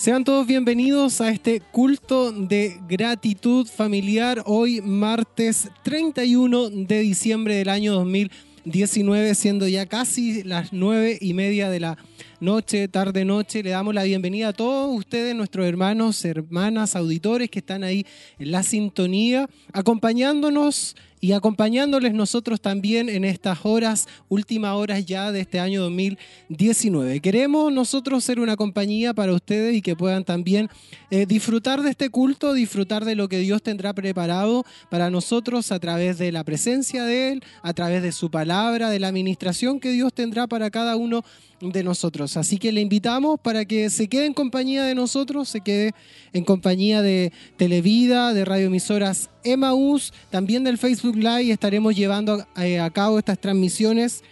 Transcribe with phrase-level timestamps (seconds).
[0.00, 4.42] Sean todos bienvenidos a este culto de gratitud familiar.
[4.46, 11.68] Hoy martes 31 de diciembre del año 2019, siendo ya casi las nueve y media
[11.68, 11.98] de la
[12.40, 13.62] noche, tarde, noche.
[13.62, 18.06] Le damos la bienvenida a todos ustedes, nuestros hermanos, hermanas, auditores que están ahí
[18.38, 25.40] en la sintonía, acompañándonos y acompañándoles nosotros también en estas horas, últimas horas ya de
[25.40, 27.20] este año 2019.
[27.20, 30.70] Queremos nosotros ser una compañía para ustedes y que puedan también
[31.10, 35.78] eh, disfrutar de este culto, disfrutar de lo que Dios tendrá preparado para nosotros a
[35.78, 39.90] través de la presencia de Él, a través de su palabra, de la administración que
[39.90, 41.22] Dios tendrá para cada uno
[41.60, 42.29] de nosotros.
[42.36, 45.92] Así que le invitamos para que se quede en compañía de nosotros, se quede
[46.32, 51.50] en compañía de Televida, de radioemisoras Emaús, también del Facebook Live.
[51.50, 54.22] Estaremos llevando eh, a cabo estas transmisiones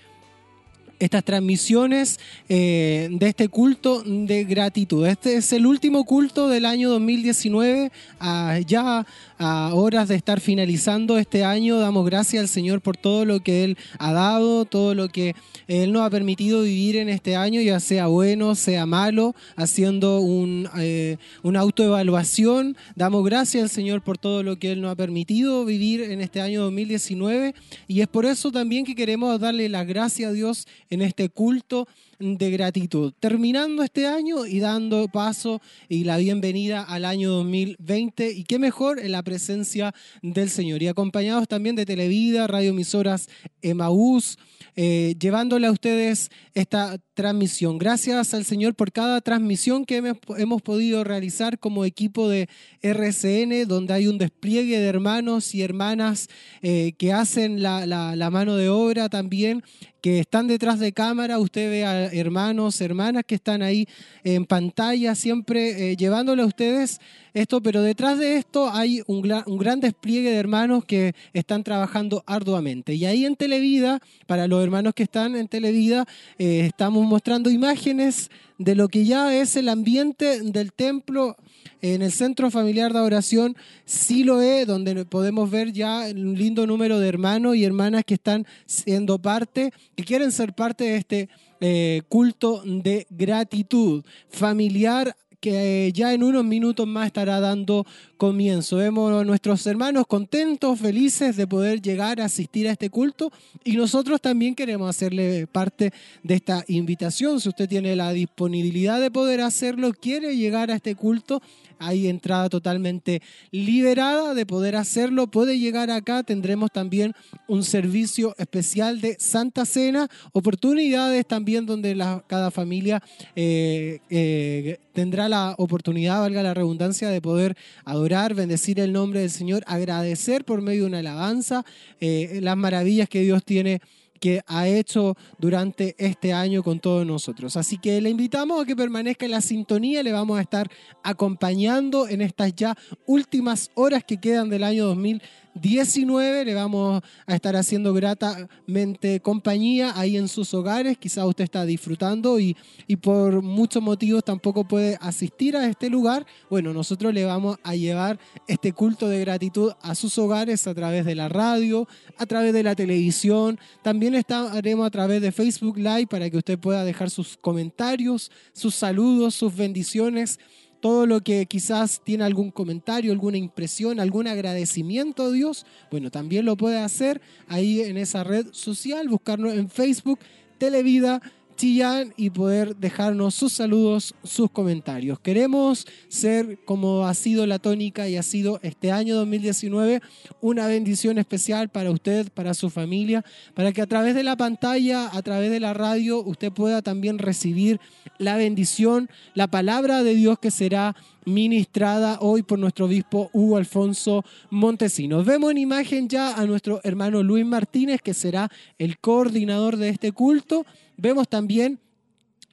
[0.99, 5.07] estas transmisiones eh, de este culto de gratitud.
[5.07, 9.07] Este es el último culto del año 2019, ah, ya
[9.39, 11.79] a horas de estar finalizando este año.
[11.79, 15.35] Damos gracias al Señor por todo lo que Él ha dado, todo lo que
[15.67, 20.69] Él nos ha permitido vivir en este año, ya sea bueno, sea malo, haciendo un,
[20.79, 22.77] eh, una autoevaluación.
[22.97, 26.41] Damos gracias al Señor por todo lo que Él nos ha permitido vivir en este
[26.41, 27.55] año 2019
[27.87, 31.87] y es por eso también que queremos darle las gracias a Dios en este culto
[32.19, 33.13] de gratitud.
[33.21, 38.99] Terminando este año y dando paso y la bienvenida al año 2020 y qué mejor
[38.99, 40.83] en la presencia del Señor.
[40.83, 43.29] Y acompañados también de Televida, radioemisoras
[43.63, 44.39] Emaús,
[44.75, 47.79] eh, llevándole a ustedes esta transmisión.
[47.79, 52.49] Gracias al Señor por cada transmisión que hemos, podido realizar como equipo de
[52.81, 56.29] RCN, donde hay un despliegue de hermanos y hermanas
[56.63, 59.65] eh, que hacen la, mano de obra también
[60.01, 63.89] que están detrás de cámara, usted ve a hermanos, hermanas que están ahí
[64.23, 67.01] en pantalla, siempre eh, llevándole a ustedes
[67.35, 72.95] esto, pero detrás de esto hay un, gran despliegue de hermanos que están trabajando arduamente.
[72.95, 76.07] Y ahí en Televida, para los hermanos que están en Televida,
[76.39, 81.37] eh, estamos mostrando imágenes de lo que ya es el ambiente del templo
[81.81, 87.09] en el Centro Familiar de Oración Siloé, donde podemos ver ya un lindo número de
[87.09, 91.29] hermanos y hermanas que están siendo parte, que quieren ser parte de este
[91.61, 98.77] eh, culto de gratitud familiar que ya en unos minutos más estará dando comienzo.
[98.77, 103.31] Vemos a nuestros hermanos contentos, felices de poder llegar a asistir a este culto
[103.65, 107.41] y nosotros también queremos hacerle parte de esta invitación.
[107.41, 111.41] Si usted tiene la disponibilidad de poder hacerlo, quiere llegar a este culto,
[111.79, 115.31] hay entrada totalmente liberada de poder hacerlo.
[115.31, 117.15] Puede llegar acá, tendremos también
[117.47, 121.97] un servicio especial de Santa Cena, oportunidades también donde
[122.27, 123.03] cada familia
[123.37, 129.31] eh, eh, tendrá la oportunidad, valga la redundancia, de poder adorar, bendecir el nombre del
[129.31, 131.65] Señor, agradecer por medio de una alabanza
[132.01, 133.81] eh, las maravillas que Dios tiene
[134.19, 137.57] que ha hecho durante este año con todos nosotros.
[137.57, 140.71] Así que le invitamos a que permanezca en la sintonía, le vamos a estar
[141.03, 147.35] acompañando en estas ya últimas horas que quedan del año 2020 19 le vamos a
[147.35, 150.99] estar haciendo gratamente compañía ahí en sus hogares.
[150.99, 156.27] Quizás usted está disfrutando y, y por muchos motivos tampoco puede asistir a este lugar.
[156.51, 161.05] Bueno, nosotros le vamos a llevar este culto de gratitud a sus hogares a través
[161.05, 163.59] de la radio, a través de la televisión.
[163.83, 168.75] También estaremos a través de Facebook Live para que usted pueda dejar sus comentarios, sus
[168.75, 170.39] saludos, sus bendiciones
[170.81, 176.45] todo lo que quizás tiene algún comentario, alguna impresión, algún agradecimiento a Dios, bueno, también
[176.45, 180.21] lo puede hacer ahí en esa red social, buscarnos en Facebook,
[180.59, 181.23] Televida
[181.61, 185.19] Y poder dejarnos sus saludos, sus comentarios.
[185.19, 190.01] Queremos ser, como ha sido la tónica y ha sido este año 2019,
[190.41, 193.25] una bendición especial para usted, para su familia,
[193.55, 197.19] para que a través de la pantalla, a través de la radio, usted pueda también
[197.19, 197.81] recibir
[198.19, 204.25] la bendición, la palabra de Dios que será ministrada hoy por nuestro obispo Hugo Alfonso
[204.51, 205.27] Montesinos.
[205.27, 208.49] Vemos en imagen ya a nuestro hermano Luis Martínez, que será
[208.79, 210.65] el coordinador de este culto.
[210.99, 211.79] Vemos también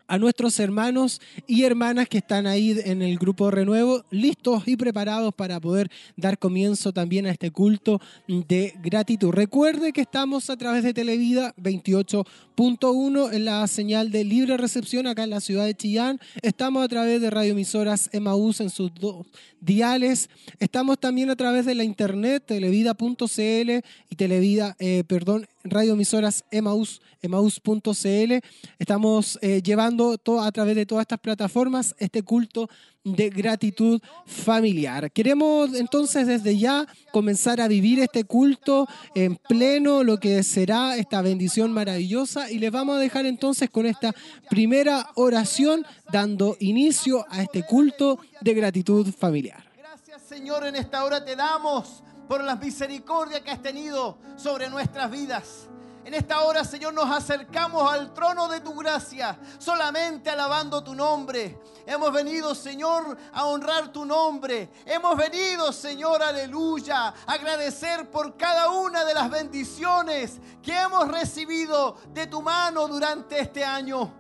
[0.08, 5.34] a nuestros hermanos y hermanas que están ahí en el grupo Renuevo, listos y preparados
[5.34, 9.32] para poder dar comienzo también a este culto de gratitud.
[9.32, 15.24] Recuerde que estamos a través de Televida 28.1 en la señal de libre recepción acá
[15.24, 16.20] en la ciudad de Chillán.
[16.42, 19.26] Estamos a través de radioemisoras Emaús en sus dos
[19.60, 20.30] diales.
[20.60, 23.72] Estamos también a través de la internet televida.cl
[24.10, 28.34] y televida, eh, perdón, radioemisoras Emaús, emaús.cl.
[28.80, 32.70] Estamos eh, llevando todo, a través de todas estas plataformas este culto
[33.04, 35.12] de gratitud familiar.
[35.12, 41.22] Queremos entonces desde ya comenzar a vivir este culto en pleno, lo que será esta
[41.22, 44.14] bendición maravillosa y les vamos a dejar entonces con esta
[44.50, 49.64] primera oración dando inicio a este culto de gratitud familiar.
[49.78, 55.10] Gracias Señor, en esta hora te damos por las misericordias que has tenido sobre nuestras
[55.12, 55.68] vidas.
[56.06, 61.60] En esta hora, Señor, nos acercamos al trono de tu gracia, solamente alabando tu nombre.
[61.84, 64.70] Hemos venido, Señor, a honrar tu nombre.
[64.86, 71.98] Hemos venido, Señor, aleluya, a agradecer por cada una de las bendiciones que hemos recibido
[72.14, 74.14] de tu mano durante este año.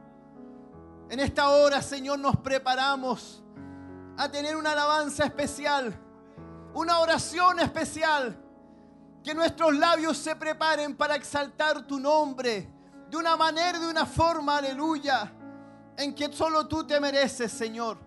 [1.07, 3.43] En esta hora, Señor, nos preparamos
[4.17, 5.95] a tener una alabanza especial,
[6.75, 8.37] una oración especial
[9.23, 12.69] que nuestros labios se preparen para exaltar tu nombre
[13.09, 15.31] de una manera, de una forma, aleluya,
[15.97, 17.97] en que solo tú te mereces, Señor.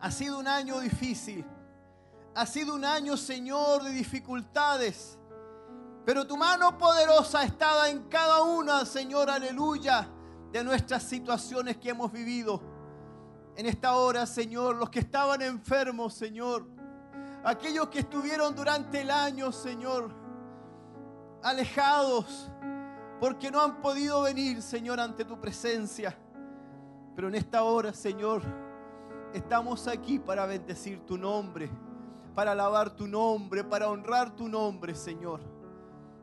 [0.00, 1.44] Ha sido un año difícil.
[2.34, 5.18] Ha sido un año, Señor, de dificultades.
[6.04, 10.06] Pero tu mano poderosa estaba en cada una, Señor, aleluya,
[10.52, 12.60] de nuestras situaciones que hemos vivido.
[13.56, 16.75] En esta hora, Señor, los que estaban enfermos, Señor,
[17.46, 20.10] aquellos que estuvieron durante el año, Señor,
[21.44, 22.50] alejados,
[23.20, 26.18] porque no han podido venir, Señor, ante tu presencia.
[27.14, 28.42] Pero en esta hora, Señor,
[29.32, 31.70] estamos aquí para bendecir tu nombre,
[32.34, 35.40] para alabar tu nombre, para honrar tu nombre, Señor.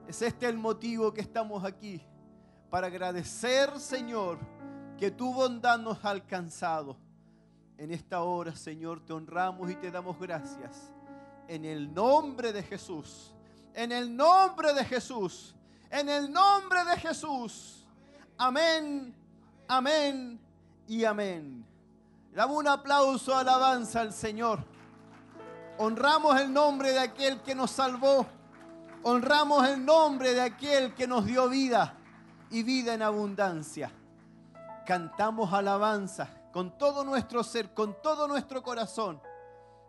[0.06, 2.06] Es este el motivo que estamos aquí,
[2.70, 4.40] para agradecer, Señor,
[4.98, 6.98] que tu bondad nos ha alcanzado.
[7.78, 10.94] En esta hora, Señor, te honramos y te damos gracias
[11.48, 13.32] en el nombre de Jesús.
[13.74, 15.56] En el nombre de Jesús.
[15.90, 17.86] En el nombre de Jesús.
[18.38, 19.16] Amén,
[19.68, 20.40] amén
[20.88, 21.66] y amén.
[22.34, 24.64] Damos un aplauso, alabanza al Señor.
[25.78, 28.26] Honramos el nombre de aquel que nos salvó.
[29.04, 31.96] Honramos el nombre de aquel que nos dio vida
[32.50, 33.92] y vida en abundancia.
[34.86, 39.22] Cantamos alabanza con todo nuestro ser, con todo nuestro corazón.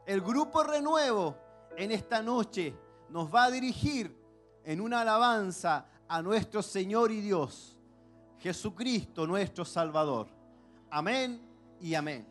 [0.06, 1.36] El grupo Renuevo
[1.76, 2.74] en esta noche
[3.10, 4.16] nos va a dirigir
[4.64, 7.78] en una alabanza a nuestro Señor y Dios,
[8.38, 10.28] Jesucristo nuestro Salvador.
[10.90, 11.40] Amén
[11.80, 12.26] y amén.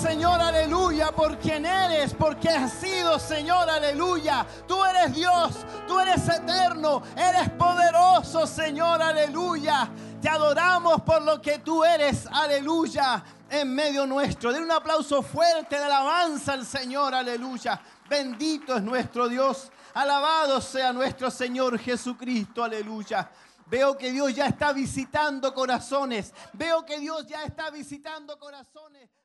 [0.00, 4.46] Señor, aleluya, por quien eres, porque has sido, Señor, aleluya.
[4.66, 5.54] Tú eres Dios,
[5.86, 9.90] tú eres eterno, eres poderoso, Señor, aleluya.
[10.22, 14.52] Te adoramos por lo que tú eres, aleluya, en medio nuestro.
[14.54, 17.78] Den un aplauso fuerte de alabanza al Señor, aleluya.
[18.08, 19.70] Bendito es nuestro Dios.
[19.92, 23.30] Alabado sea nuestro Señor Jesucristo, aleluya.
[23.66, 26.32] Veo que Dios ya está visitando corazones.
[26.54, 29.19] Veo que Dios ya está visitando corazones.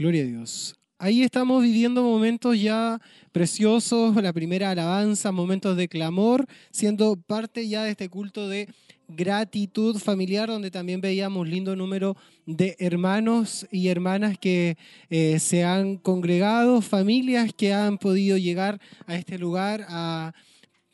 [0.00, 0.76] Gloria a Dios.
[0.98, 2.98] Ahí estamos viviendo momentos ya
[3.32, 8.66] preciosos, la primera alabanza, momentos de clamor, siendo parte ya de este culto de
[9.08, 12.16] gratitud familiar, donde también veíamos lindo número
[12.46, 14.78] de hermanos y hermanas que
[15.10, 20.32] eh, se han congregado, familias que han podido llegar a este lugar a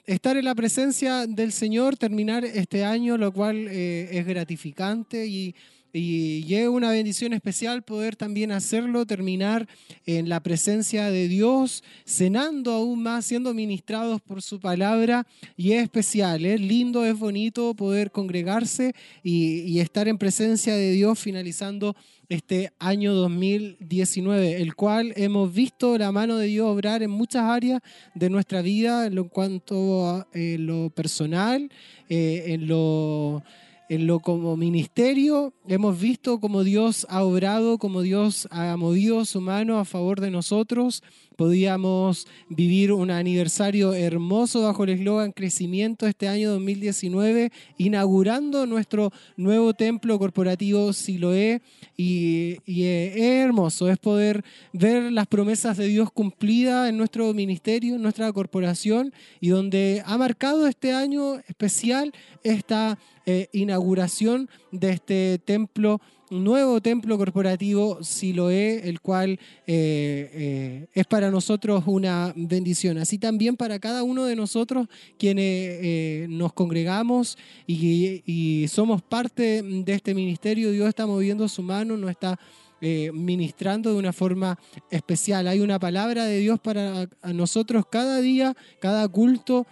[0.05, 5.55] estar en la presencia del Señor, terminar este año, lo cual eh, es gratificante y
[5.93, 9.67] y, es una bendición especial poder también hacerlo, terminar
[10.05, 15.27] en la presencia de Dios, cenando aún más, siendo ministrados por su palabra.
[15.57, 21.19] Y es especial, es lindo, es bonito poder congregarse y, estar en presencia de Dios
[21.19, 21.95] finalizando
[22.29, 27.81] este año 2019, el cual hemos visto la mano de Dios obrar en muchas áreas
[28.15, 31.71] de nuestra vida, en cuanto a eh, lo personal,
[32.09, 33.45] eh, en lo
[33.89, 39.41] en lo como ministerio hemos visto cómo Dios ha obrado, cómo Dios ha movido su
[39.41, 41.03] mano a favor de nosotros
[41.37, 49.75] podíamos vivir un aniversario hermoso bajo el eslogan Crecimiento este año 2019, inaugurando nuestro nuevo
[49.75, 51.61] templo corporativo Siloé.
[51.97, 58.03] Y, es hermoso, es poder ver las promesas de Dios cumplidas en nuestro ministerio, en
[58.03, 62.13] nuestra corporación, y donde ha marcado este año especial
[62.43, 70.87] esta eh, inauguración de este templo un nuevo templo corporativo Siloé, el cual eh, eh,
[70.93, 72.99] es para nosotros una bendición.
[72.99, 79.63] Así también para cada uno de nosotros quienes eh, nos congregamos y, y, somos parte
[79.63, 82.39] de este ministerio, Dios está moviendo su mano, nos está
[82.81, 84.59] ministrando de una forma
[84.91, 85.49] especial.
[85.49, 89.67] Hay una palabra de Dios para nosotros cada día, cada culto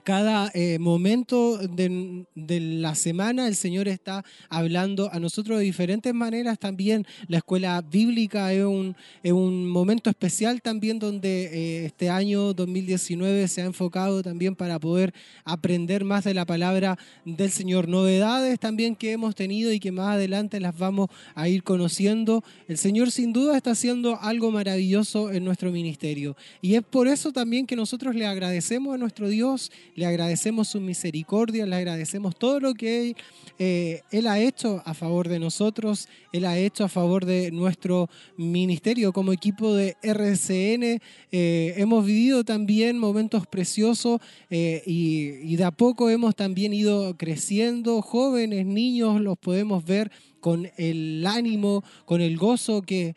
[0.00, 6.58] cada eh, momento de, la semana el Señor está hablando a nosotros de diferentes maneras.
[6.58, 13.48] También la escuela bíblica es un, un momento especial también donde eh, este año 2019
[13.48, 15.12] se ha enfocado también para poder
[15.44, 17.88] aprender más de la palabra del Señor.
[17.88, 22.42] Novedades también que hemos tenido y que más adelante las vamos a ir conociendo.
[22.68, 26.36] El Señor sin duda está haciendo algo maravilloso en nuestro ministerio.
[26.60, 30.80] Y es por eso también que nosotros le agradecemos a nuestro Dios le agradecemos su
[30.80, 33.14] misericordia, le agradecemos todo lo que
[33.58, 38.08] eh, él, ha hecho a favor de nosotros, Él ha hecho a favor de nuestro
[38.36, 41.00] ministerio como equipo de RCN.
[41.30, 44.20] Eh, hemos vivido también momentos preciosos
[44.50, 50.10] eh, y, de a poco hemos también ido creciendo, jóvenes, niños, los podemos ver
[50.40, 53.14] con el ánimo, con el gozo que,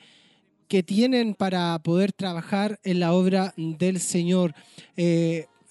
[0.67, 4.53] que tienen para poder trabajar en la obra del Señor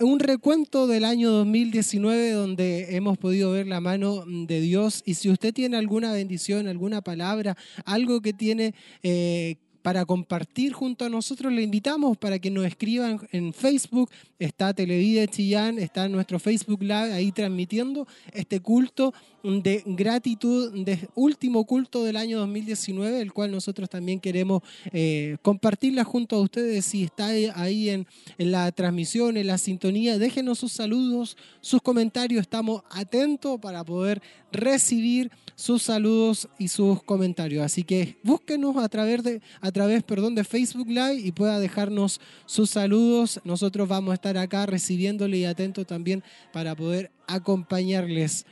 [0.01, 5.03] un recuento del año 2019 donde hemos podido ver la mano de Dios.
[5.05, 11.05] Y si usted tiene alguna bendición, alguna palabra, algo que tiene eh, para compartir junto
[11.05, 14.11] a nosotros, le invitamos para que nos escriban en Facebook.
[14.39, 19.13] Está Televide Chillán, está nuestro Facebook Live ahí transmitiendo este culto
[19.43, 26.03] de gratitud, de último culto del año 2019, el cual nosotros también queremos eh, compartirla
[26.03, 26.87] junto a ustedes.
[26.87, 28.07] Si está ahí en,
[28.39, 32.41] en la transmisión, en la sintonía, déjenos sus saludos, sus comentarios.
[32.41, 34.23] Estamos atentos para poder
[34.55, 37.65] recibir sus saludos y sus comentarios.
[37.65, 42.21] Así que búsquenos a través de, a través, perdón, de Facebook Live y pueda dejarnos
[42.47, 43.41] sus saludos.
[43.45, 48.47] Nosotros vamos a estar acá recibiéndole y atentos también para poder acompañarles.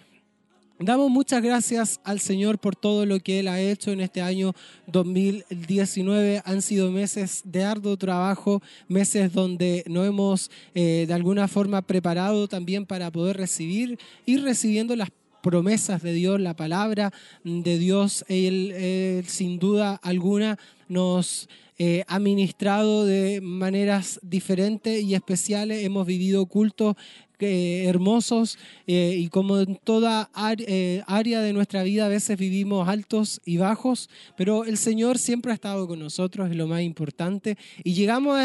[0.84, 4.52] Damos muchas gracias al Señor por todo lo que Él ha hecho en este año
[4.88, 6.42] 2019.
[6.44, 12.48] Han sido meses de arduo trabajo, meses donde nos hemos eh, de alguna forma preparado
[12.48, 15.10] también para poder recibir, y recibiendo las
[15.42, 17.12] promesas de Dios, la palabra
[17.44, 18.24] de Dios.
[18.28, 25.84] Él, sin duda alguna nos eh, ha ministrado de maneras diferentes y especiales.
[25.84, 26.96] Hemos vivido cultos
[27.44, 32.88] eh, hermosos eh, y como en toda eh, área de nuestra vida a veces vivimos
[32.88, 37.56] altos y bajos, pero el Señor siempre ha estado con nosotros, es lo más importante.
[37.84, 38.38] Y llegamos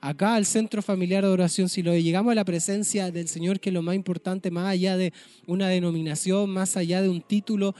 [0.00, 3.74] acá al Centro Familiar de Oración Siloé, llegamos a la presencia del Señor, que es
[3.74, 5.12] lo más importante, más allá de
[5.46, 7.74] una denominación, más allá de un título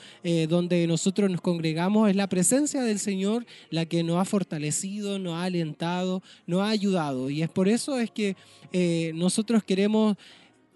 [0.48, 5.34] donde nosotros nos congregamos, es la presencia del Señor la que nos ha fortalecido, nos
[5.34, 7.30] ha alentado, nos ha ayudado.
[7.30, 8.36] Y es por eso es que
[9.22, 10.16] nosotros queremos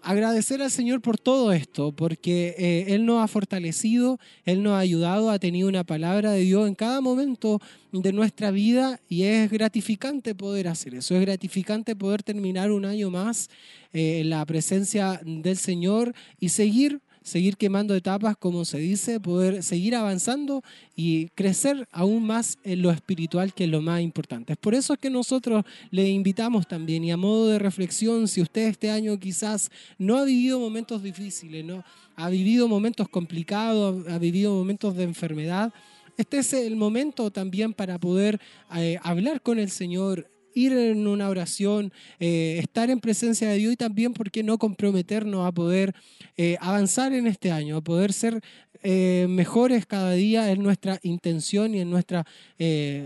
[0.01, 4.79] agradecer al Señor por todo esto, porque eh, Él nos ha fortalecido, Él nos ha
[4.79, 7.59] ayudado, ha tenido una palabra de Dios en cada momento
[7.91, 13.09] de nuestra vida y es gratificante poder hacer eso, es gratificante poder terminar un año
[13.09, 13.49] más
[13.91, 19.61] eh, en la presencia del Señor y seguir seguir quemando etapas, como se dice, poder
[19.61, 20.63] seguir avanzando
[20.95, 24.55] y crecer aún más en lo espiritual, que es lo más importante.
[24.55, 28.69] Por eso es que nosotros le invitamos también, y a modo de reflexión, si usted
[28.69, 31.83] este año quizás no ha vivido momentos difíciles, ¿no?
[32.15, 35.73] ha vivido momentos complicados, ha vivido momentos de enfermedad,
[36.15, 38.39] este es el momento también para poder
[38.73, 43.73] eh, hablar con el Señor, ir en una oración, eh, estar en presencia de Dios
[43.73, 45.93] y también, ¿por qué no comprometernos a poder
[46.35, 48.41] eh, avanzar en este año, a poder ser
[48.83, 52.25] eh, mejores cada día en nuestra intención y en nuestra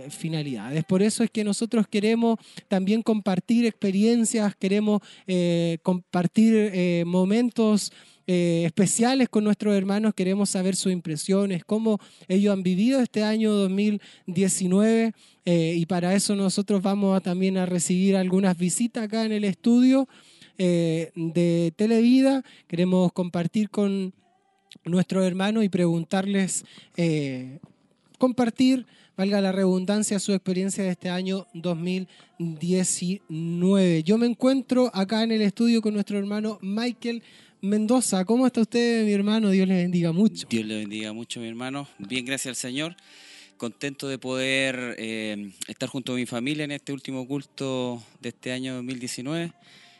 [0.09, 0.75] finalidad.
[0.75, 5.01] Es Por eso es que nosotros queremos también compartir experiencias, queremos
[5.81, 7.91] compartir momentos
[8.27, 13.51] eh, especiales con nuestros hermanos, queremos saber sus impresiones, cómo ellos han vivido este año
[13.53, 15.13] 2019
[15.45, 20.07] eh, y para eso nosotros vamos también a recibir algunas visitas acá en el estudio
[20.57, 22.43] eh, de Televida.
[22.67, 24.13] Queremos compartir con
[24.85, 26.63] nuestros hermanos y preguntarles,
[28.17, 28.85] compartir
[29.21, 34.03] valga la redundancia, su experiencia de este año 2019.
[34.03, 37.21] Yo me encuentro acá en el estudio con nuestro hermano Michael
[37.61, 38.25] Mendoza.
[38.25, 39.51] ¿Cómo está usted, mi hermano?
[39.51, 40.47] Dios le bendiga mucho.
[40.49, 41.87] Dios le bendiga mucho, mi hermano.
[41.99, 42.95] Bien, gracias al Señor.
[43.57, 48.51] Contento de poder eh, estar junto a mi familia en este último culto de este
[48.51, 49.53] año 2019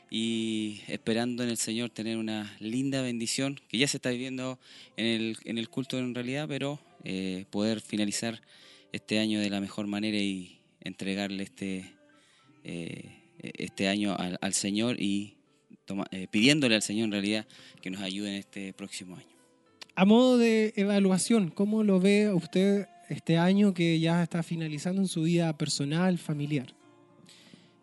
[0.09, 4.57] y esperando en el Señor tener una linda bendición que ya se está viviendo
[4.97, 8.41] en el, en el culto en realidad, pero eh, poder finalizar
[8.91, 11.93] este año de la mejor manera y entregarle este,
[12.63, 15.35] eh, este año al, al Señor y
[16.11, 17.45] eh, pidiéndole al Señor en realidad
[17.81, 19.27] que nos ayude en este próximo año.
[19.95, 25.07] A modo de evaluación, ¿cómo lo ve usted este año que ya está finalizando en
[25.07, 26.73] su vida personal, familiar?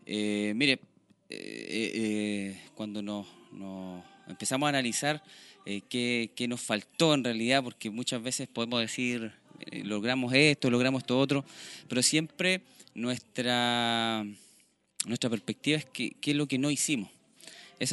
[0.06, 0.80] Eh, mire,
[1.28, 3.26] eh, cuando nos,
[4.26, 5.22] empezamos a analizar
[5.90, 9.32] qué, qué, nos faltó en realidad, porque muchas veces podemos decir,
[9.84, 11.44] logramos esto, logramos esto otro,
[11.88, 12.62] pero siempre
[12.94, 14.24] nuestra,
[15.04, 17.10] nuestra perspectiva es qué es lo que no hicimos.
[17.78, 17.92] Es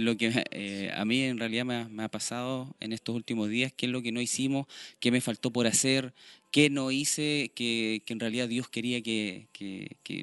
[0.00, 3.86] lo que eh, a mí en realidad me ha, pasado en estos últimos días, qué
[3.86, 4.66] es lo que no hicimos,
[5.00, 6.14] qué me faltó por hacer,
[6.50, 9.48] qué no hice, que, en realidad Dios quería que,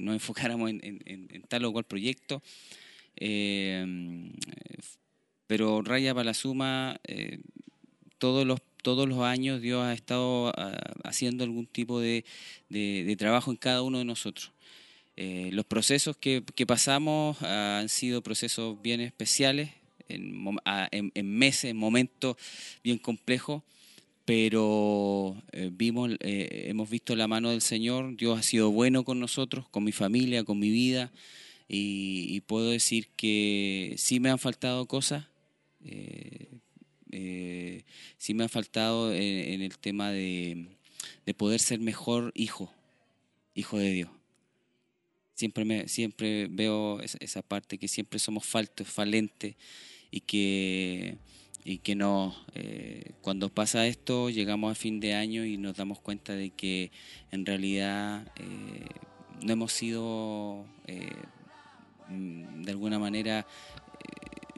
[0.01, 2.41] nos enfocáramos en, tal o cual proyecto.
[3.15, 3.85] Eh,
[5.45, 7.39] pero raya para la suma, eh,
[8.17, 10.71] todos los todos los años Dios ha estado ah,
[11.03, 12.23] haciendo algún tipo de
[13.17, 14.53] trabajo en cada uno de nosotros.
[15.21, 19.69] Eh, los procesos que, pasamos han sido procesos bien especiales,
[20.07, 20.31] en,
[21.25, 22.37] meses, en momentos
[22.85, 23.63] bien complejos,
[24.23, 29.19] pero eh, vimos, eh, hemos visto la mano del Señor, Dios ha sido bueno con
[29.19, 31.11] nosotros, con mi familia, con mi vida,
[31.67, 35.25] y, puedo decir que sí me han faltado cosas,
[38.17, 40.65] sí me han faltado en, el tema de
[41.35, 42.71] poder ser mejor hijo,
[43.53, 44.18] hijo de Dios
[45.39, 49.55] Siempre, me, siempre veo esa, parte que siempre somos faltos, falentes
[50.11, 51.17] y que,
[51.63, 56.01] y que no, eh, cuando pasa esto llegamos a fin de año y nos damos
[56.01, 56.91] cuenta de que
[57.31, 58.85] en realidad eh,
[59.41, 61.09] no hemos sido eh,
[62.09, 63.47] mm, de alguna manera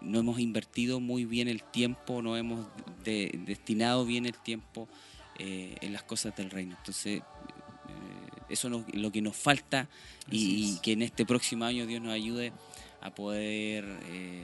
[0.01, 2.65] no hemos invertido muy bien el tiempo, no hemos
[3.03, 4.89] destinado bien el tiempo
[5.37, 6.75] en las cosas del reino.
[6.75, 7.21] Entonces,
[8.51, 9.87] eso es lo que nos falta
[10.29, 12.51] y, que en este próximo año Dios nos ayude
[13.01, 14.43] a poder eh,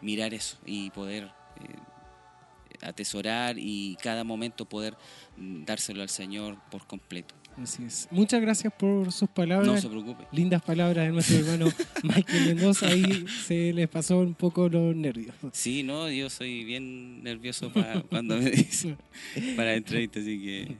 [0.00, 4.96] mirar eso y poder eh, atesorar y cada momento poder
[5.36, 7.34] dárselo al Señor por completo.
[7.60, 8.08] Así es.
[8.10, 9.66] Muchas gracias por sus palabras.
[9.66, 10.24] No se preocupe.
[10.32, 11.70] Lindas palabras de nuestro hermano
[12.02, 12.86] Michael Mendoza.
[12.86, 15.34] Ahí se les pasó un poco los nervios.
[15.52, 18.96] Sí, no, yo soy bien nervioso para, cuando me dicen
[19.56, 20.76] para entrevista, así que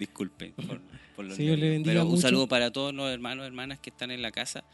[0.00, 0.80] disculpen por,
[1.14, 4.32] por los Pero un saludo para todos los hermanos y hermanas que están en la
[4.32, 4.64] casa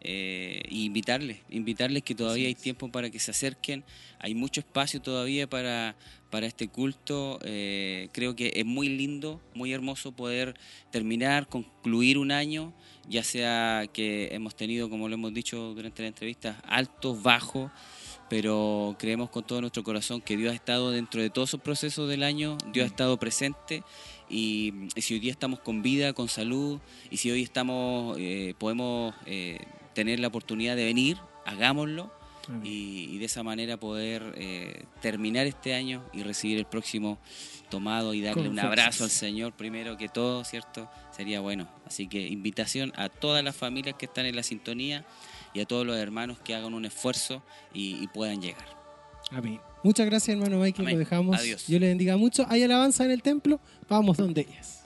[0.00, 3.82] eh, y invitarles, invitarles que todavía hay tiempo para que se acerquen,
[4.20, 5.96] hay mucho espacio todavía para,
[6.30, 10.54] para este culto, eh, creo que es muy lindo, muy hermoso poder
[10.92, 12.72] terminar, concluir un año,
[13.08, 17.72] ya sea que hemos tenido, como lo hemos dicho durante la entrevista, altos, bajos,
[18.30, 22.08] pero creemos con todo nuestro corazón que Dios ha estado dentro de todos esos procesos
[22.08, 23.82] del año, Dios ha estado presente
[24.28, 29.14] y, si hoy día estamos con vida, con salud y si hoy estamos, eh, podemos
[29.26, 29.58] eh,
[29.94, 32.12] tener la oportunidad de venir, hagámoslo
[32.62, 37.18] y, de esa manera poder eh, terminar este año y recibir el próximo
[37.68, 40.88] tomado y darle un abrazo al Señor primero que todo, ¿cierto?
[41.14, 41.68] Sería bueno.
[41.86, 45.04] Así que invitación a todas las familias que están en la sintonía
[45.52, 47.42] y a todos los hermanos que hagan un esfuerzo
[47.74, 48.66] y, puedan llegar.
[49.30, 49.60] Amén.
[49.82, 50.90] Muchas gracias, hermano Michael.
[50.90, 51.38] Lo dejamos.
[51.38, 51.66] Adiós.
[51.66, 52.46] Yo le bendiga mucho.
[52.48, 53.60] Hay alabanza en el templo.
[53.88, 54.77] Vamos donde ellas.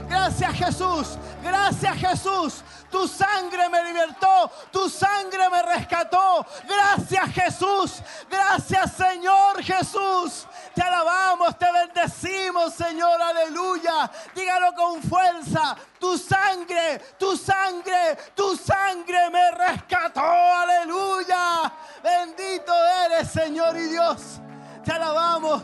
[0.00, 1.18] Gracias Jesús.
[1.42, 2.64] Gracias Jesús.
[2.90, 4.50] Tu sangre me libertó.
[4.70, 6.46] Tu sangre me rescató.
[6.68, 8.02] Gracias Jesús.
[8.30, 10.46] Gracias Señor Jesús.
[10.74, 13.20] Te alabamos, te bendecimos Señor.
[13.20, 14.10] Aleluya.
[14.34, 15.76] Dígalo con fuerza.
[15.98, 20.22] Tu sangre, tu sangre, tu sangre me rescató.
[20.22, 21.72] Aleluya.
[22.02, 22.72] Bendito
[23.06, 24.40] eres Señor y Dios.
[24.84, 25.62] Te alabamos.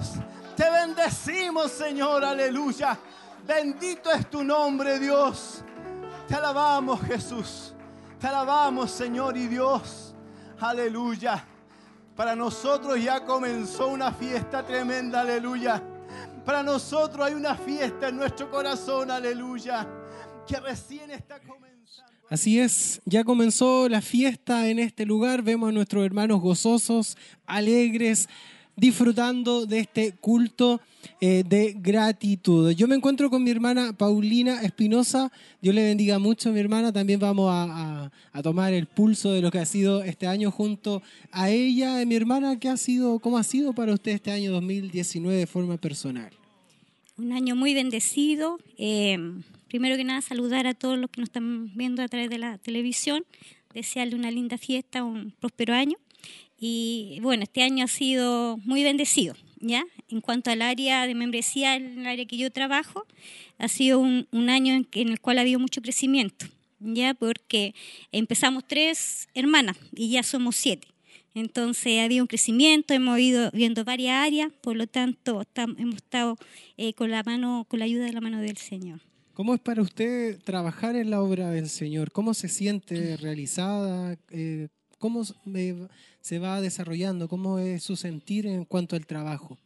[0.59, 2.99] Te bendecimos, Señor, aleluya.
[3.49, 5.65] Bendito es tu nombre, Dios.
[6.29, 7.73] Te alabamos, Jesús.
[8.21, 10.15] Te alabamos, Señor y Dios.
[10.61, 11.47] Aleluya.
[12.15, 15.83] Para nosotros ya comenzó una fiesta tremenda, aleluya.
[16.45, 19.89] Para nosotros hay una fiesta en nuestro corazón, aleluya.
[20.47, 22.13] Que recién está comenzando.
[22.29, 28.29] Así es, ya comenzó la fiesta en este lugar, vemos a nuestros hermanos gozosos, alegres,
[28.79, 30.81] disfrutando de este culto
[31.21, 32.71] eh, de gratitud.
[32.71, 37.19] Yo me encuentro con mi hermana Paulina Espinosa, Dios le bendiga mucho mi hermana, también
[37.19, 38.11] vamos a,
[38.43, 42.05] tomar el pulso de lo que ha sido este año junto a ella.
[42.07, 45.77] Mi hermana, ¿qué ha sido, ¿cómo ha sido para usted este año 2019 de forma
[45.77, 46.31] personal?
[47.17, 48.61] Un año muy bendecido.
[48.79, 49.19] Eh,
[49.67, 52.59] primero que nada, saludar a todos los que nos están viendo a través de la
[52.59, 53.25] televisión,
[53.75, 55.99] desearle una linda fiesta, un próspero año.
[56.59, 59.85] Y bueno, este año ha sido muy bendecido, ¿ya?
[60.09, 63.07] En cuanto al área de membresía, en el área que yo trabajo,
[63.59, 66.47] ha sido un, un año en, en el cual ha habido mucho crecimiento,
[66.81, 67.15] ¿ya?
[67.15, 67.75] Porque
[68.11, 70.89] empezamos tres hermanas y ya somos siete.
[71.35, 75.45] Entonces ha habido un crecimiento, hemos ido viendo varias áreas, por lo tanto
[75.77, 76.37] hemos estado
[76.77, 79.01] eh, con la mano, con la ayuda de la mano del Señor.
[79.35, 82.11] ¿Cómo es para usted trabajar en la obra del Señor?
[82.11, 84.19] ¿Cómo se siente realizada?
[84.31, 84.67] Eh,
[84.99, 87.29] ¿Cómo se va desarrollando?
[87.29, 89.59] ¿Cómo es su sentir en cuanto al trabajo?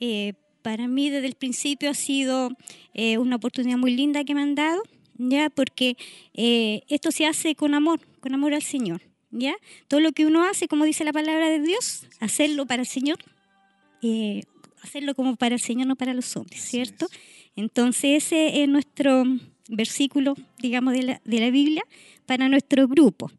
[0.00, 2.50] Eh, para mí desde el principio ha sido
[2.94, 4.82] eh, una oportunidad muy linda que me han dado,
[5.16, 5.96] ya porque
[6.34, 9.54] eh, esto se hace con amor, con amor al Señor, ya.
[9.88, 13.18] Todo lo que uno hace, como dice la palabra de Dios, hacerlo para el Señor,
[14.82, 17.06] hacerlo como para el Señor, no para los hombres, ¿cierto?
[17.06, 17.18] es.
[17.54, 19.24] Entonces ese es nuestro
[19.68, 21.84] versículo, digamos, de la, de la Biblia
[22.26, 23.30] para nuestro grupo.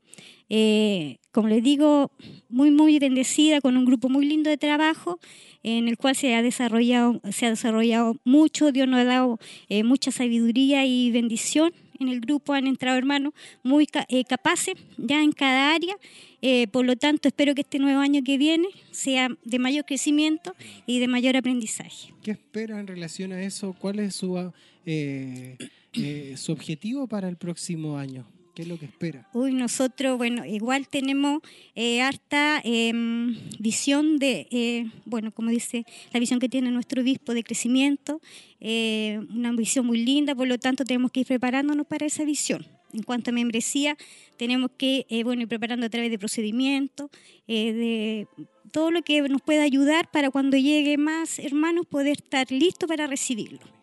[0.49, 2.11] Eh, como les digo,
[2.47, 5.19] muy, muy bendecida con un grupo muy lindo de trabajo
[5.63, 9.83] en el cual se ha desarrollado, se ha desarrollado mucho, Dios nos ha dado eh,
[9.83, 11.73] mucha sabiduría y bendición.
[11.99, 15.95] En el grupo han entrado hermanos muy eh, capaces ya en cada área.
[16.43, 20.53] Eh, por lo tanto, espero que este nuevo año que viene sea de mayor crecimiento
[20.85, 22.13] y de mayor aprendizaje.
[22.21, 23.73] ¿Qué espera en relación a eso?
[23.73, 24.51] ¿Cuál es su,
[24.83, 28.27] su objetivo para el próximo año?
[28.53, 29.27] ¿Qué es lo que espera?
[29.33, 31.41] Uy, nosotros, bueno, igual tenemos
[31.73, 37.33] eh, harta em, visión de, eh, bueno, como dice la visión que tiene nuestro obispo
[37.33, 38.21] de crecimiento,
[38.59, 42.63] eh, una visión muy linda, por lo tanto tenemos que ir preparándonos para esa visión.
[42.93, 43.97] En cuanto a membresía,
[44.37, 47.09] tenemos que, bueno, ir preparando a través de procedimientos,
[47.47, 48.27] de
[48.71, 53.07] todo lo que nos pueda ayudar para cuando llegue más hermanos poder estar listos para
[53.07, 53.82] recibirlo.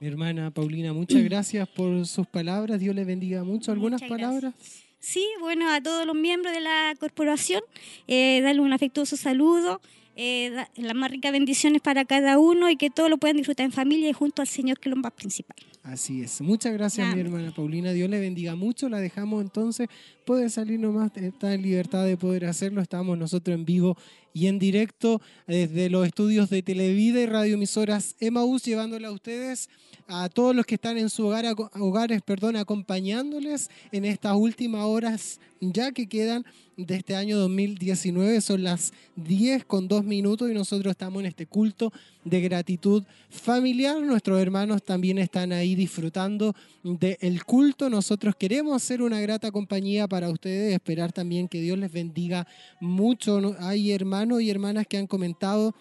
[0.00, 2.78] Mi hermana Paulina, muchas gracias por sus palabras.
[2.80, 3.72] Dios le bendiga mucho.
[3.72, 4.30] ¿Algunas Muchas gracias.
[4.42, 4.82] palabras?
[4.98, 7.62] Sí, bueno, a todos los miembros de la corporación,
[8.08, 9.80] eh, darle un afectuoso saludo,
[10.16, 13.64] eh, da- las más ricas bendiciones para cada uno y que todos lo puedan disfrutar
[13.66, 15.56] en familia y junto al Señor, que es lo más principal.
[15.82, 16.40] Así es.
[16.40, 17.92] Muchas gracias, mi hermana Paulina.
[17.92, 18.88] Dios le bendiga mucho.
[18.88, 19.88] La dejamos entonces.
[20.24, 22.80] Puede salir nomás, está en libertad de poder hacerlo.
[22.82, 23.96] Estamos nosotros en vivo
[24.36, 29.70] y en directo desde los estudios de Televida y radioemisoras Emaús, llevándole a ustedes,
[30.08, 31.46] a todos los que están en sus hogar,
[31.80, 36.44] hogares, perdón, acompañándoles en estas últimas horas ya que quedan
[36.76, 38.40] de este año 2019.
[38.40, 41.92] Son las 10 con 2 minutos y nosotros estamos en este culto
[42.24, 44.00] de gratitud familiar.
[44.00, 47.88] Nuestros hermanos también están ahí disfrutando del culto.
[47.88, 52.46] Nosotros queremos ser una grata compañía para ustedes, esperar también que Dios les bendiga
[52.80, 53.56] mucho.
[53.60, 55.74] Hay hermanos y hermanas que han comentado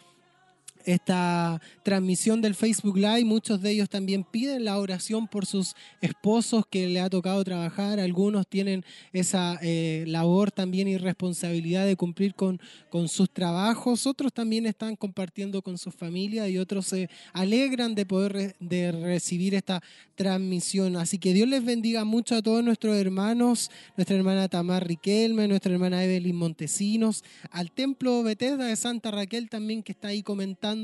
[0.85, 3.25] esta transmisión del Facebook Live.
[3.25, 7.99] Muchos de ellos también piden la oración por sus esposos que le ha tocado trabajar.
[7.99, 14.07] Algunos tienen esa eh, labor también y responsabilidad de cumplir con, con sus trabajos.
[14.07, 19.55] Otros también están compartiendo con sus familias y otros se alegran de poder de recibir
[19.55, 19.81] esta
[20.15, 20.95] transmisión.
[20.95, 25.73] Así que Dios les bendiga mucho a todos nuestros hermanos, nuestra hermana Tamar Riquelme, nuestra
[25.73, 30.74] hermana Evelyn Montesinos, al Templo Bethesda de Santa Raquel también que está ahí comentando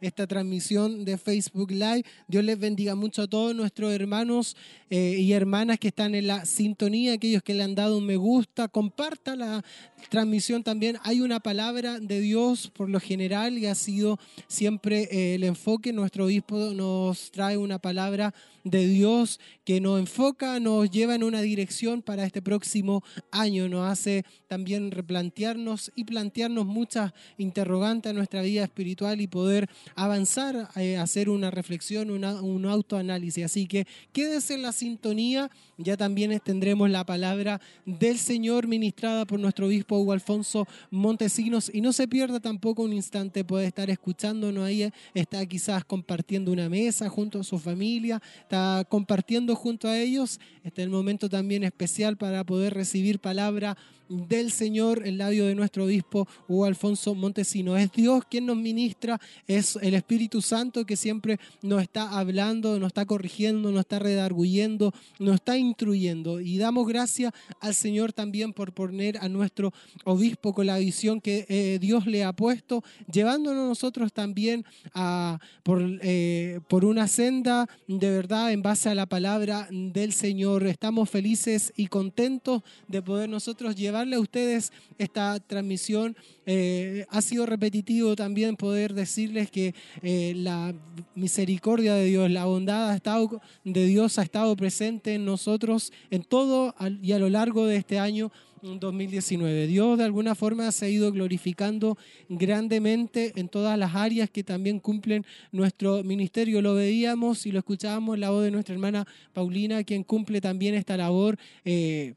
[0.00, 2.04] esta transmisión de Facebook Live.
[2.28, 4.56] Dios les bendiga mucho a todos nuestros hermanos
[4.90, 8.16] eh, y hermanas que están en la sintonía, aquellos que le han dado un me
[8.16, 9.64] gusta, comparta la
[10.08, 10.98] transmisión también.
[11.02, 15.92] Hay una palabra de Dios por lo general y ha sido siempre eh, el enfoque.
[15.92, 21.42] Nuestro obispo nos trae una palabra de Dios que nos enfoca, nos lleva en una
[21.42, 28.42] dirección para este próximo año, nos hace también replantearnos y plantearnos muchas interrogantes a nuestra
[28.42, 33.44] vida espiritual y poder avanzar, eh, hacer una reflexión, un autoanálisis.
[33.44, 39.40] Así que quédese en la sintonía, ya también tendremos la palabra del Señor ministrada por
[39.40, 44.64] nuestro obispo Hugo Alfonso Montesinos y no se pierda tampoco un instante, puede estar escuchándonos
[44.64, 50.38] ahí, está quizás compartiendo una mesa junto a su familia, está compartiendo junto a ellos.
[50.62, 53.76] Este es el momento también especial para poder recibir palabra
[54.08, 57.76] del Señor, el labio de nuestro obispo Hugo Alfonso Montesino.
[57.76, 62.88] Es Dios quien nos ministra, es el Espíritu Santo que siempre nos está hablando, nos
[62.88, 66.40] está corrigiendo, nos está redarguyendo, nos está instruyendo.
[66.40, 69.72] Y damos gracias al Señor también por poner a nuestro
[70.04, 72.82] obispo con la visión que eh, Dios le ha puesto,
[73.12, 79.06] llevándonos nosotros también a, por, eh, por una senda de verdad en base a la
[79.06, 80.66] palabra del Señor.
[80.66, 86.16] Estamos felices y contentos de poder nosotros llevarle a ustedes esta transmisión.
[86.46, 89.72] Eh, ha sido repetitivo también poder decirles que
[90.02, 90.74] eh, la
[91.14, 96.24] misericordia de Dios, la bondad ha estado, de Dios ha estado presente en nosotros en
[96.24, 98.32] todo y a lo largo de este año
[98.62, 99.68] 2019.
[99.68, 101.96] Dios de alguna forma se ha ido glorificando
[102.28, 106.62] grandemente en todas las áreas que también cumplen nuestro ministerio.
[106.62, 110.96] Lo veíamos y lo escuchábamos la voz de nuestra hermana Paulina, quien cumple también esta
[110.96, 111.38] labor.
[111.64, 112.14] eh,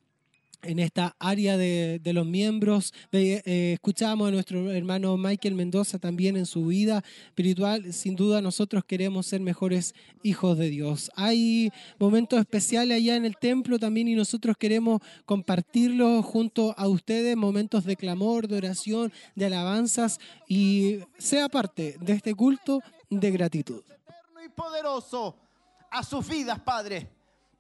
[0.67, 2.93] en esta área de, los miembros.
[3.11, 7.93] Eh, escuchábamos a nuestro hermano Michael Mendoza también en su vida espiritual.
[7.93, 11.09] Sin duda nosotros queremos ser mejores hijos de Dios.
[11.15, 17.37] Hay momentos especiales allá en el templo también y nosotros queremos compartirlos junto a ustedes,
[17.37, 23.83] momentos de clamor, de oración, de alabanzas y sea parte de este culto de gratitud.
[23.83, 25.37] eterno y poderoso
[25.91, 27.09] a sus vidas, Padre.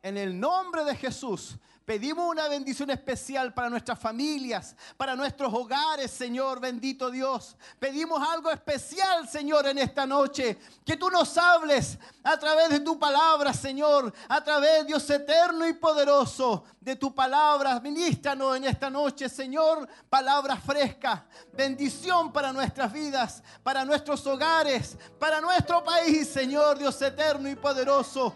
[0.03, 6.11] En el nombre de Jesús, pedimos una bendición especial para nuestras familias, para nuestros hogares,
[6.11, 7.55] Señor, bendito Dios.
[7.79, 10.57] Pedimos algo especial, Señor, en esta noche.
[10.85, 15.71] Que tú nos hables a través de tu palabra, Señor, a través, Dios eterno y
[15.75, 17.79] poderoso, de tu palabra.
[17.79, 25.39] Ministranos en esta noche, Señor, palabra fresca, bendición para nuestras vidas, para nuestros hogares, para
[25.39, 28.35] nuestro país, Señor, Dios eterno y poderoso.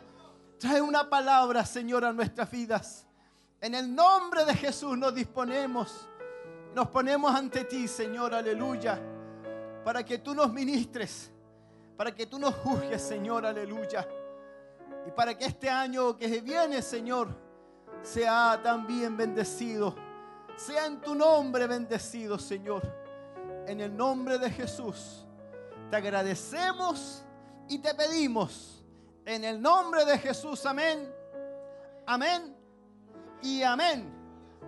[0.58, 3.11] Trae una palabra, Señor, a nuestras vidas.
[3.62, 6.09] En el nombre de Jesús nos disponemos,
[6.74, 8.99] nos ponemos ante ti, Señor, aleluya,
[9.86, 11.30] para que tú nos ministres,
[11.95, 14.07] para que tú nos juzgues, Señor, aleluya.
[15.05, 17.28] Y para que este año que viene, Señor,
[18.01, 19.95] sea también bendecido.
[20.55, 22.82] Sea en tu nombre bendecido, Señor.
[23.68, 25.24] En el nombre de Jesús,
[25.91, 27.24] te agradecemos
[27.68, 28.84] y te pedimos.
[29.24, 31.14] En el nombre de Jesús, amén.
[32.07, 32.61] Amén
[33.42, 34.10] y amén.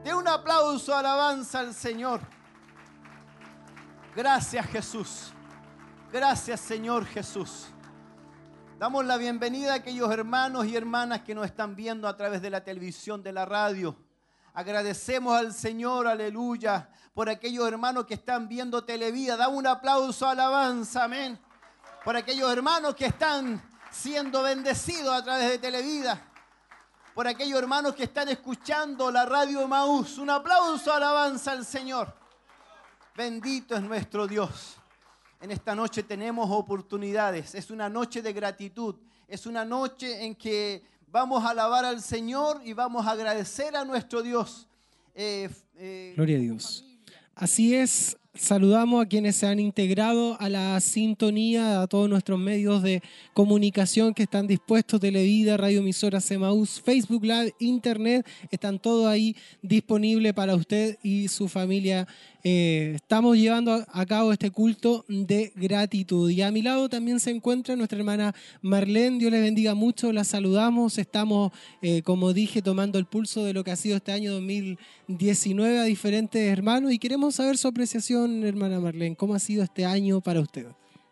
[0.04, 2.22] De un aplauso, alabanza al Señor.
[4.16, 5.32] Gracias Jesús.
[6.12, 7.68] Gracias Señor Jesús.
[8.78, 12.50] Damos la bienvenida a aquellos hermanos y hermanas que nos están viendo a través de
[12.50, 13.96] la televisión, de la radio.
[14.54, 19.38] Agradecemos al Señor, aleluya, por aquellos hermanos que están viendo Televida.
[19.38, 21.40] Damos un aplauso, alabanza, amén.
[22.04, 26.33] Por aquellos hermanos que están siendo bendecidos a través de Televida.
[27.14, 30.18] Por aquellos hermanos que están escuchando la radio Maús.
[30.18, 32.12] Un aplauso, alabanza al Señor.
[33.16, 34.78] Bendito es nuestro Dios.
[35.40, 37.54] En esta noche tenemos oportunidades.
[37.54, 38.96] Es una noche de gratitud.
[39.28, 43.86] Es una noche en que vamos a alabar al Señor y vamos a agradecer a
[43.86, 44.68] nuestro Dios.
[45.14, 46.84] eh, eh, Gloria a Dios.
[47.36, 52.82] Así es, saludamos a quienes se han integrado a la sintonía, a todos nuestros medios
[52.82, 53.02] de
[53.34, 60.34] comunicación que están dispuestos, Televida, Radio Emisora Semaús, Facebook Live, Internet, están todos ahí disponibles
[60.34, 62.08] para usted y su familia.
[62.46, 66.30] Eh, estamos llevando a cabo este culto de gratitud.
[66.30, 70.26] Y a mi lado también se encuentra nuestra hermana Marlene, Dios les bendiga mucho, la
[70.26, 74.34] saludamos, estamos, eh, como dije, tomando el pulso de lo que ha sido este año
[74.34, 79.86] 2019 a diferentes hermanos y queremos saber su apreciación, hermana Marlene, ¿cómo ha sido este
[79.86, 80.68] año para usted?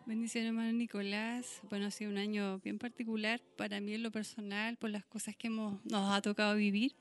[0.06, 1.62] Bendición, hermano Nicolás.
[1.70, 5.36] Bueno, ha sido un año bien particular para mí en lo personal, por las cosas
[5.36, 6.94] que hemos, nos ha tocado vivir.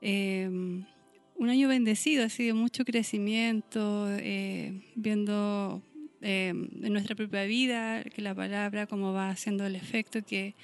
[0.00, 5.82] Eh, un año bendecido, ha sido mucho crecimiento, eh, viendo
[6.20, 10.54] eh, en nuestra propia vida que la palabra, cómo va haciendo el efecto que,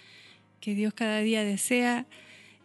[0.60, 2.06] que Dios cada día desea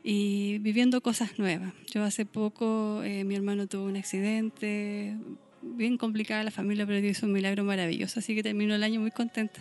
[0.03, 1.73] y viviendo cosas nuevas.
[1.91, 5.15] Yo hace poco, eh, mi hermano tuvo un accidente,
[5.63, 8.99] bien complicada la familia, pero Dios hizo un milagro maravilloso, así que termino el año
[8.99, 9.59] muy contenta.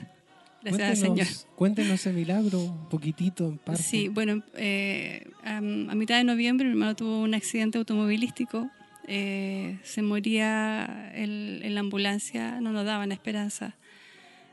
[0.62, 1.16] Gracias al Señor.
[1.16, 3.82] Cuéntenos, cuéntenos ese milagro un poquitito en parte.
[3.82, 8.70] Sí, bueno, eh, a, a mitad de noviembre mi hermano tuvo un accidente automovilístico,
[9.08, 13.74] eh, se moría el- en la ambulancia, no nos daban esperanza.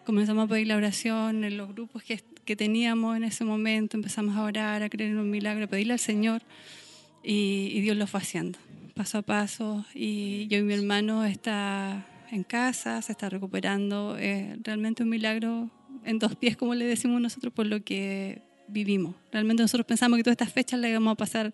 [0.06, 4.36] Comenzamos a pedir la oración en los grupos que, que teníamos en ese momento, empezamos
[4.36, 6.42] a orar, a creer en un milagro, a pedirle al Señor
[7.24, 8.58] y, y Dios lo fue haciendo,
[9.00, 9.86] paso a paso.
[9.96, 15.70] Y yo y mi hermano está en casa, se está recuperando, eh, realmente un milagro
[16.04, 19.16] en dos pies, como le decimos nosotros, por lo que vivimos.
[19.32, 21.54] Realmente nosotros pensamos que todas estas fechas las íbamos a pasar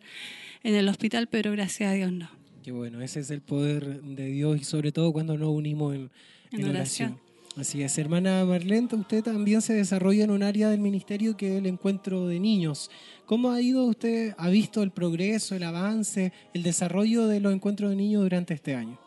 [0.63, 2.27] en el hospital, pero gracias a Dios no.
[2.63, 6.09] Qué bueno, ese es el poder de Dios y sobre todo cuando nos unimos en,
[6.51, 7.11] En en oración.
[7.11, 7.25] oración.
[7.57, 11.59] Así es, hermana Marlene, usted también se desarrolla en un área del ministerio que es
[11.59, 12.89] el encuentro de niños.
[13.25, 17.89] ¿Cómo ha ido usted, ha visto el progreso, el avance, el desarrollo de los encuentros
[17.89, 18.99] de niños durante este año?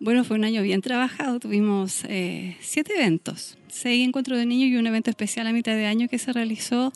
[0.00, 1.40] Bueno, fue un año bien trabajado.
[1.40, 5.86] Tuvimos eh, siete eventos, seis encuentros de niños y un evento especial a mitad de
[5.86, 6.92] año que se realizó.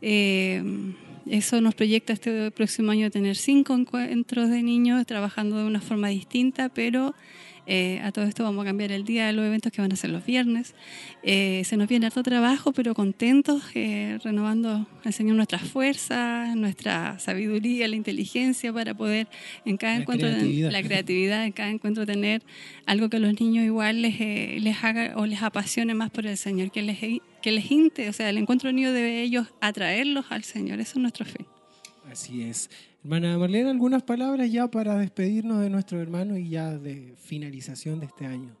[0.00, 0.62] Eh,
[1.26, 6.08] eso nos proyecta este próximo año tener cinco encuentros de niños trabajando de una forma
[6.08, 7.14] distinta, pero
[7.66, 9.96] eh, a todo esto vamos a cambiar el día de los eventos que van a
[9.96, 10.74] ser los viernes.
[11.22, 17.18] Eh, se nos viene harto trabajo, pero contentos, eh, renovando al Señor nuestras fuerzas, nuestra
[17.18, 19.28] sabiduría, la inteligencia para poder
[19.64, 20.70] en cada La encuentro creatividad.
[20.72, 22.42] la creatividad en cada encuentro tener
[22.86, 26.36] algo que a los niños igual les, les haga o les apasione más por el
[26.36, 30.26] Señor, que les, que les inte, o sea, el encuentro de niños debe ellos atraerlos
[30.30, 31.46] al Señor, eso es nuestro fin.
[32.10, 32.68] Así es.
[33.04, 38.06] Hermana Marlene, algunas palabras ya para despedirnos de nuestro hermano y ya de finalización de
[38.06, 38.54] este año.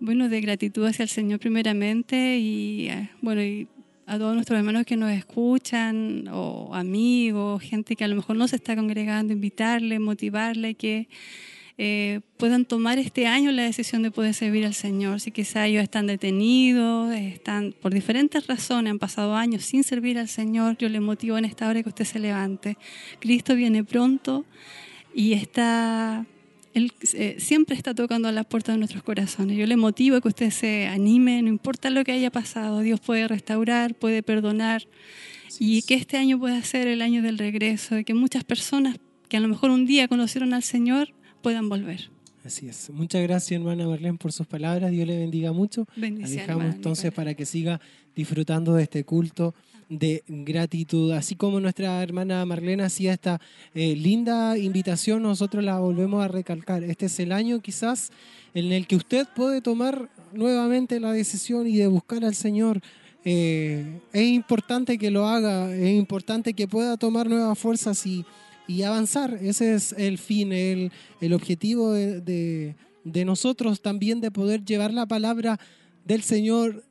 [0.00, 3.68] Bueno, de gratitud hacia el Señor primeramente y eh, bueno, y
[4.06, 8.48] a todos nuestros hermanos que nos escuchan o amigos, gente que a lo mejor no
[8.48, 11.08] se está congregando, invitarle, motivarle que
[11.78, 15.20] eh, puedan tomar este año la decisión de poder servir al Señor.
[15.20, 20.28] Si quizá ellos están detenidos, están por diferentes razones, han pasado años sin servir al
[20.28, 22.76] Señor, yo les motivo en esta hora que usted se levante.
[23.18, 24.44] Cristo viene pronto
[25.14, 26.26] y está
[26.72, 29.56] él eh, siempre está tocando a las puertas de nuestros corazones.
[29.56, 33.00] Yo le motivo a que usted se anime, no importa lo que haya pasado, Dios
[33.00, 34.86] puede restaurar, puede perdonar
[35.58, 38.98] y que este año pueda ser el año del regreso, de que muchas personas
[39.28, 41.12] que a lo mejor un día conocieron al Señor
[41.42, 42.10] puedan volver.
[42.44, 42.90] Así es.
[42.90, 44.90] Muchas gracias, hermana Marlene, por sus palabras.
[44.90, 45.86] Dios le bendiga mucho.
[45.94, 46.38] La Bendición.
[46.38, 47.80] dejamos hermano entonces para que siga
[48.14, 49.54] disfrutando de este culto
[49.90, 51.12] de gratitud.
[51.12, 53.40] Así como nuestra hermana Marlene hacía esta
[53.74, 56.82] eh, linda invitación, nosotros la volvemos a recalcar.
[56.84, 58.10] Este es el año quizás
[58.54, 62.80] en el que usted puede tomar nuevamente la decisión y de buscar al Señor.
[63.24, 68.24] Eh, es importante que lo haga, es importante que pueda tomar nuevas fuerzas y,
[68.70, 69.38] y avanzar.
[69.42, 70.90] Ese es el fin, el,
[71.20, 75.58] el objetivo de, de- de nosotros también de poder llevar la palabra
[76.04, 76.84] del Señor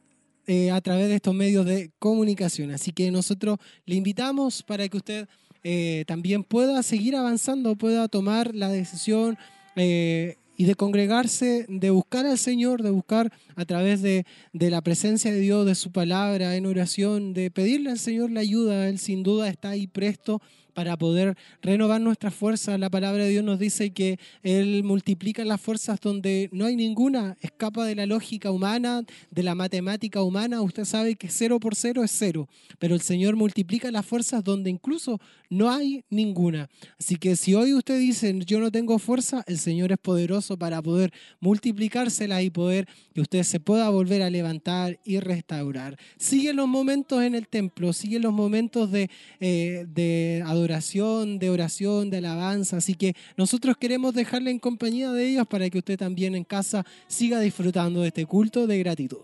[0.47, 2.71] eh, a través de estos medios de comunicación.
[2.71, 5.27] Así que nosotros le invitamos para que usted
[5.63, 9.37] eh, también pueda seguir avanzando, pueda tomar la decisión
[9.75, 14.81] eh, y de congregarse, de buscar al Señor, de buscar a través de, de la
[14.81, 18.89] presencia de Dios, de su palabra, en oración, de pedirle al Señor la ayuda.
[18.89, 20.41] Él sin duda está ahí presto
[20.79, 22.79] para poder renovar nuestras fuerzas.
[22.79, 27.35] La palabra de Dios nos dice que Él multiplica las fuerzas donde no hay ninguna,
[27.41, 30.61] escapa de la lógica humana, de la matemática humana.
[30.61, 32.47] Usted sabe que cero por cero es cero,
[32.79, 35.19] pero el Señor multiplica las fuerzas donde incluso
[35.49, 36.69] no hay ninguna.
[36.97, 40.81] Así que si hoy usted dice, yo no tengo fuerza, el Señor es poderoso para
[40.81, 41.11] poder
[41.41, 45.97] multiplicársela y poder que usted se pueda volver a levantar y restaurar.
[46.17, 49.09] Sigue los momentos en el templo, sigue los momentos de,
[49.41, 52.77] eh, de adoración adoración, de oración, de alabanza.
[52.77, 56.85] Así que nosotros queremos dejarle en compañía de ellos para que usted también en casa
[57.07, 59.17] siga disfrutando de este culto de gratitud.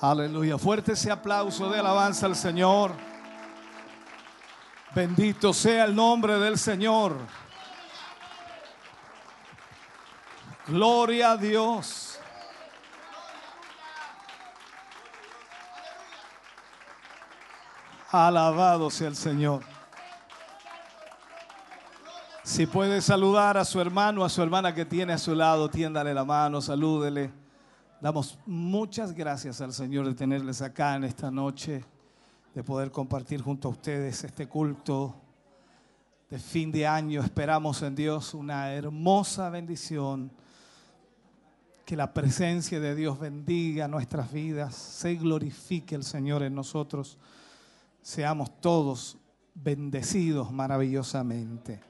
[0.00, 0.56] Aleluya.
[0.56, 2.92] Fuerte ese aplauso de alabanza al Señor.
[4.94, 7.16] Bendito sea el nombre del Señor.
[10.66, 12.18] Gloria a Dios.
[18.10, 19.62] Alabado sea el Señor.
[22.42, 26.14] Si puede saludar a su hermano, a su hermana que tiene a su lado, tiéndale
[26.14, 27.39] la mano, salúdele.
[28.00, 31.84] Damos muchas gracias al Señor de tenerles acá en esta noche,
[32.54, 35.14] de poder compartir junto a ustedes este culto
[36.30, 37.20] de fin de año.
[37.22, 40.32] Esperamos en Dios una hermosa bendición.
[41.84, 47.18] Que la presencia de Dios bendiga nuestras vidas, se glorifique el Señor en nosotros.
[48.00, 49.18] Seamos todos
[49.54, 51.80] bendecidos maravillosamente.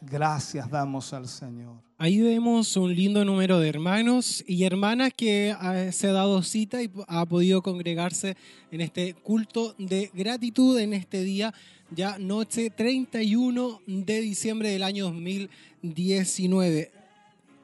[0.00, 1.76] Gracias damos al Señor.
[2.04, 6.82] Ahí vemos un lindo número de hermanos y hermanas que ah, se ha dado cita
[6.82, 8.36] y ha podido congregarse
[8.70, 11.54] en este culto de gratitud en este día,
[11.90, 16.92] ya noche 31 de diciembre del año 2019.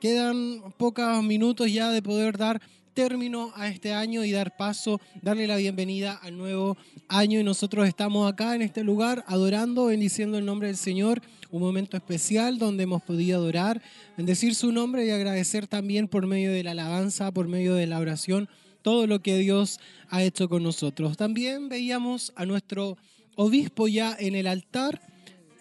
[0.01, 2.63] Quedan pocos minutos ya de poder dar
[2.95, 6.79] término a este año y dar paso, darle la bienvenida al nuevo
[7.09, 7.41] año.
[7.41, 11.21] Y nosotros estamos acá en este lugar adorando, bendiciendo el nombre del Señor.
[11.51, 13.83] Un momento especial donde hemos podido adorar,
[14.17, 17.99] bendecir su nombre y agradecer también por medio de la alabanza, por medio de la
[17.99, 18.49] oración,
[18.83, 21.17] todo lo que Dios ha hecho con nosotros.
[21.17, 22.97] También veíamos a nuestro
[23.37, 25.01] obispo ya en el altar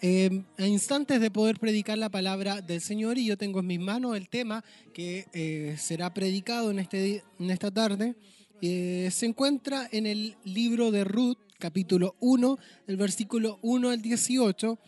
[0.02, 3.80] eh, a instantes de poder predicar la palabra del Señor y yo tengo en mis
[3.80, 4.64] manos el tema
[4.94, 8.14] que eh, será predicado en, este, en esta tarde.
[8.62, 14.78] Eh, se encuentra en el libro de Ruth, capítulo 1, el versículo 1 al 18.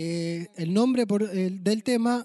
[0.00, 2.24] Eh, el nombre del tema,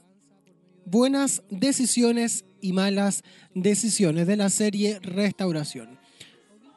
[0.86, 3.24] Buenas decisiones y malas
[3.56, 5.98] decisiones, de la serie Restauración.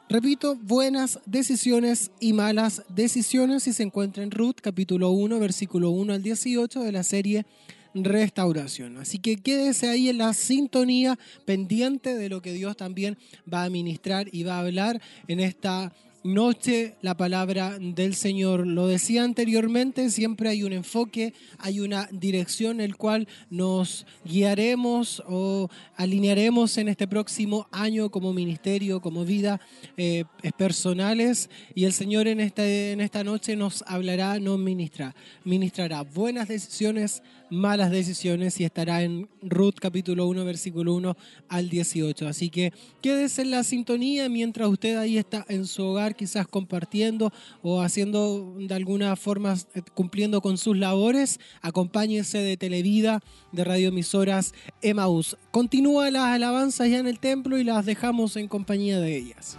[0.09, 6.13] Repito, buenas decisiones y malas decisiones y se encuentra en Ruth capítulo 1, versículo 1
[6.13, 7.45] al 18 de la serie
[7.93, 8.97] Restauración.
[8.97, 13.19] Así que quédese ahí en la sintonía pendiente de lo que Dios también
[13.51, 15.93] va a ministrar y va a hablar en esta
[16.23, 18.67] noche la palabra del Señor.
[18.67, 25.23] Lo decía anteriormente, siempre hay un enfoque, hay una dirección en el cual nos guiaremos
[25.27, 29.61] o alinearemos en este próximo año como ministerio, como vida
[29.95, 30.25] eh,
[30.57, 31.49] personales.
[31.75, 37.21] Y el Señor en, este, en esta noche nos hablará, nos ministra, ministrará buenas decisiones,
[37.49, 41.17] malas decisiones y estará en Ruth capítulo 1, versículo 1
[41.47, 42.27] al 18.
[42.27, 47.31] Así que quédese en la sintonía mientras usted ahí está en su hogar, quizás compartiendo
[47.61, 51.39] o haciendo de alguna forma, eh, cumpliendo con sus labores.
[51.61, 53.21] Acompáñese de Televida,
[53.51, 55.37] de radioemisoras Emaús.
[55.51, 59.57] Continúa las alabanzas ya en el templo y las dejamos en compañía de ellas.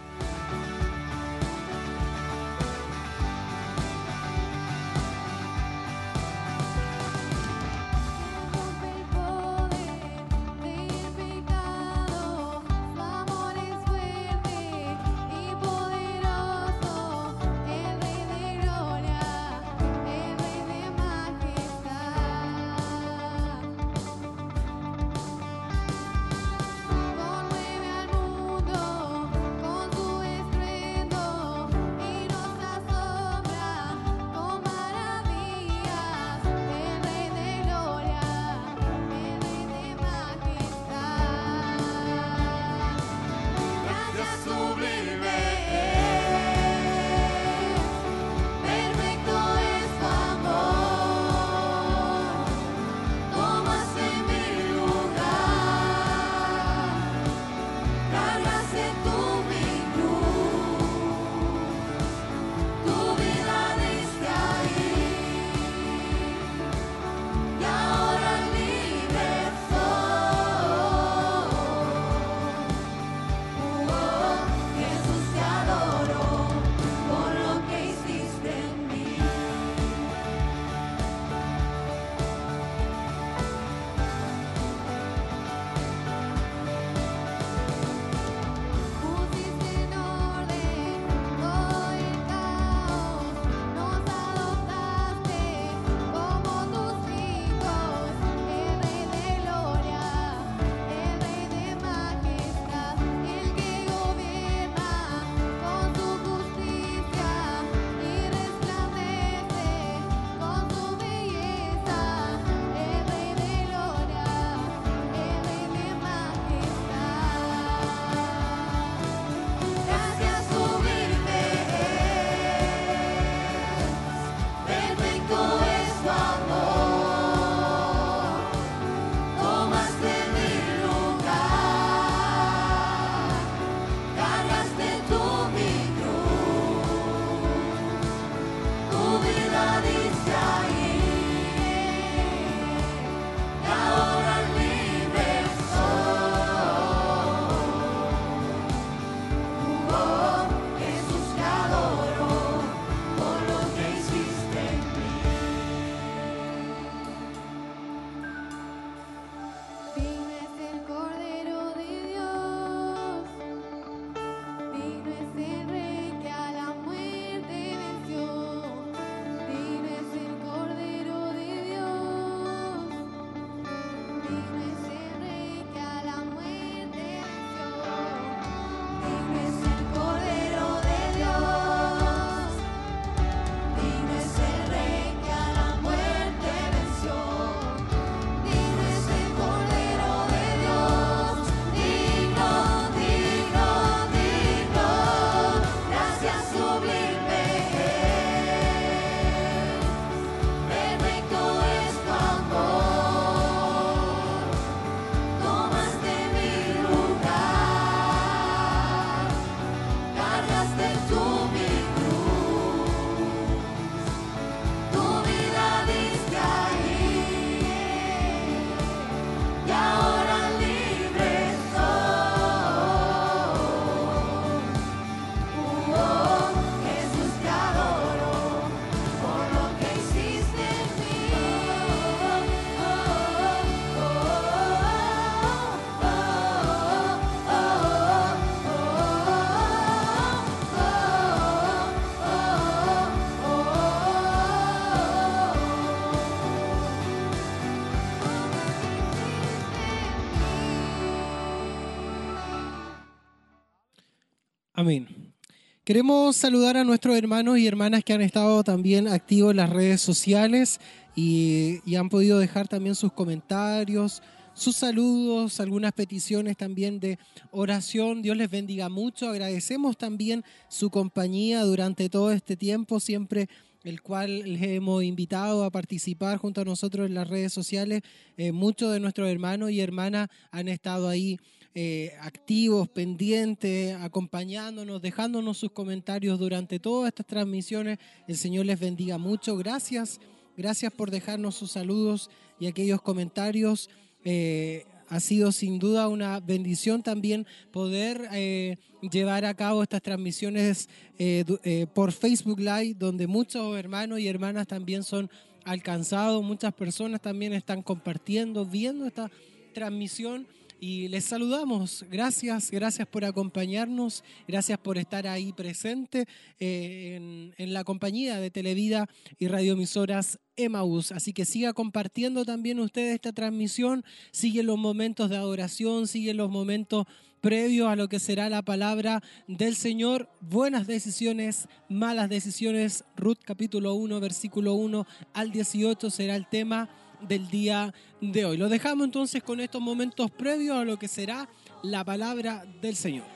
[255.88, 260.02] Queremos saludar a nuestros hermanos y hermanas que han estado también activos en las redes
[260.02, 260.80] sociales
[261.16, 264.22] y, han podido dejar también sus comentarios,
[264.52, 267.18] sus saludos, algunas peticiones también de
[267.52, 268.20] oración.
[268.20, 269.30] Dios les bendiga mucho.
[269.30, 273.48] Agradecemos también su compañía durante todo este tiempo, siempre
[273.82, 278.02] el cual les hemos invitado a participar junto a nosotros en las redes sociales.
[278.36, 281.38] Eh, muchos de nuestros hermanos y hermanas han estado ahí
[281.80, 287.98] eh, activos, pendientes, acompañándonos, dejándonos sus comentarios durante todas estas transmisiones.
[288.26, 289.56] El Señor les bendiga mucho.
[289.56, 290.18] Gracias,
[290.56, 293.90] gracias por dejarnos sus saludos y aquellos comentarios.
[294.24, 298.76] Eh, ha sido sin duda una bendición también poder eh,
[299.10, 304.66] llevar a cabo estas transmisiones eh, eh, por Facebook Live, donde muchos hermanos y hermanas
[304.66, 305.30] también son
[305.64, 309.30] alcanzados, muchas personas también están compartiendo, viendo esta
[309.72, 310.46] transmisión
[310.80, 312.04] y les saludamos.
[312.10, 316.26] Gracias, gracias por acompañarnos, gracias por estar ahí presente
[316.58, 319.08] eh, en, en la compañía de Televida
[319.38, 321.12] y radioemisoras Emaús.
[321.12, 326.50] Así que siga compartiendo también usted esta transmisión, sigue los momentos de adoración, sigue los
[326.50, 327.06] momentos
[327.40, 330.28] previos a lo que será la palabra del Señor.
[330.40, 333.04] Buenas decisiones, malas decisiones.
[333.16, 336.88] Ruth capítulo 1, versículo 1 al 18 será el tema
[337.20, 338.56] del día de hoy.
[338.56, 341.48] Lo dejamos entonces con estos momentos previos a lo que será
[341.82, 343.26] la palabra del Señor.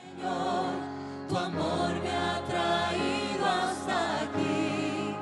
[1.27, 5.15] Tu amor me ha traído hasta aquí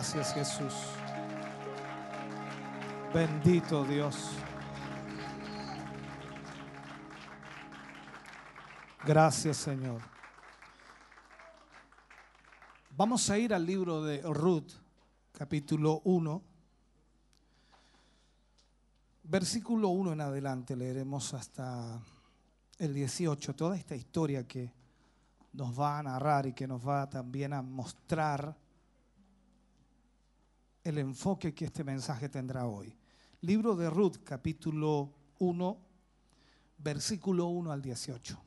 [0.00, 0.74] Gracias Jesús.
[3.12, 4.30] Bendito Dios.
[9.04, 10.00] Gracias Señor.
[12.96, 14.72] Vamos a ir al libro de Ruth,
[15.32, 16.42] capítulo 1.
[19.24, 22.00] Versículo 1 en adelante leeremos hasta
[22.78, 24.72] el 18, toda esta historia que
[25.52, 28.56] nos va a narrar y que nos va también a mostrar
[30.90, 32.94] el enfoque que este mensaje tendrá hoy.
[33.42, 35.78] Libro de Ruth, capítulo 1,
[36.78, 38.38] versículo 1 al 18.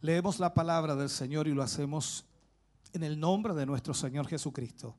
[0.00, 2.24] Leemos la palabra del Señor y lo hacemos
[2.92, 4.96] en el nombre de nuestro Señor Jesucristo.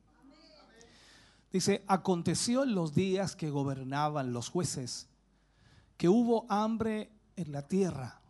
[1.52, 5.10] Dice, aconteció en los días que gobernaban los jueces,
[5.98, 8.22] que hubo hambre en la tierra,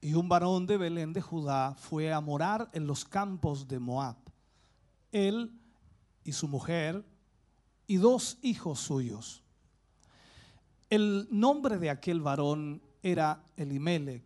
[0.00, 4.16] y un varón de Belén de Judá fue a morar en los campos de Moab,
[5.12, 5.52] él
[6.24, 7.04] y su mujer
[7.86, 9.42] y dos hijos suyos.
[10.90, 14.24] El nombre de aquel varón era Elimelech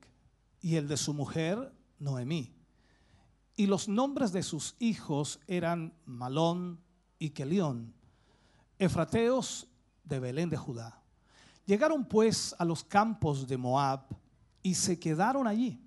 [0.60, 2.52] y el de su mujer Noemí.
[3.54, 6.80] Y los nombres de sus hijos eran Malón
[7.18, 7.94] y Kelión,
[8.78, 9.68] efrateos
[10.04, 11.02] de Belén de Judá.
[11.66, 14.06] Llegaron pues a los campos de Moab
[14.62, 15.80] y se quedaron allí.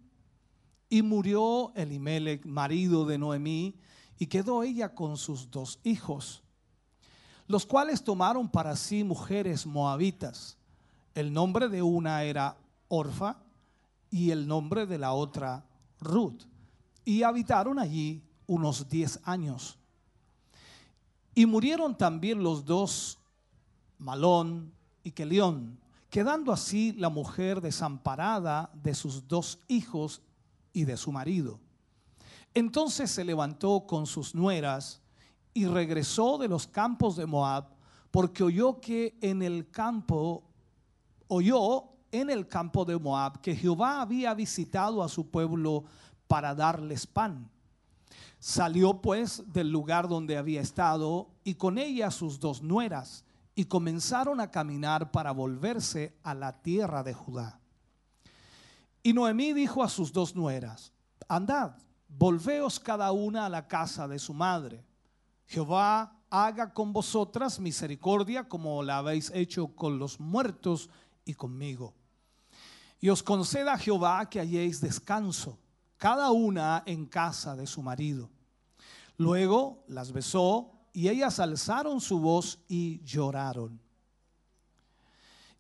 [0.90, 3.76] Y murió Elimelech, marido de Noemí,
[4.18, 6.44] y quedó ella con sus dos hijos,
[7.48, 10.58] los cuales tomaron para sí mujeres moabitas.
[11.16, 12.58] El nombre de una era
[12.90, 13.38] Orfa
[14.12, 15.66] y el nombre de la otra
[16.02, 16.44] Ruth.
[17.06, 19.78] Y habitaron allí unos diez años.
[21.34, 23.18] Y murieron también los dos,
[23.98, 24.74] Malón
[25.04, 30.22] y Kelión, quedando así la mujer desamparada de sus dos hijos
[30.74, 31.60] y de su marido.
[32.54, 35.02] Entonces se levantó con sus nueras
[35.54, 37.66] y regresó de los campos de Moab,
[38.12, 40.44] porque oyó que en el campo,
[41.28, 45.84] oyó en el campo de Moab que Jehová había visitado a su pueblo
[46.28, 47.50] para darles pan.
[48.40, 53.26] Salió pues del lugar donde había estado y con ella sus dos nueras
[53.60, 57.60] y comenzaron a caminar para volverse a la tierra de Judá.
[59.04, 60.94] Y Noemí dijo a sus dos nueras,
[61.28, 61.74] andad,
[62.08, 64.86] volveos cada una a la casa de su madre.
[65.46, 70.90] Jehová haga con vosotras misericordia como la habéis hecho con los muertos
[71.26, 71.94] y conmigo.
[73.02, 75.60] Y os conceda Jehová que halléis descanso,
[75.98, 78.30] cada una en casa de su marido.
[79.18, 83.80] Luego las besó y ellas alzaron su voz y lloraron.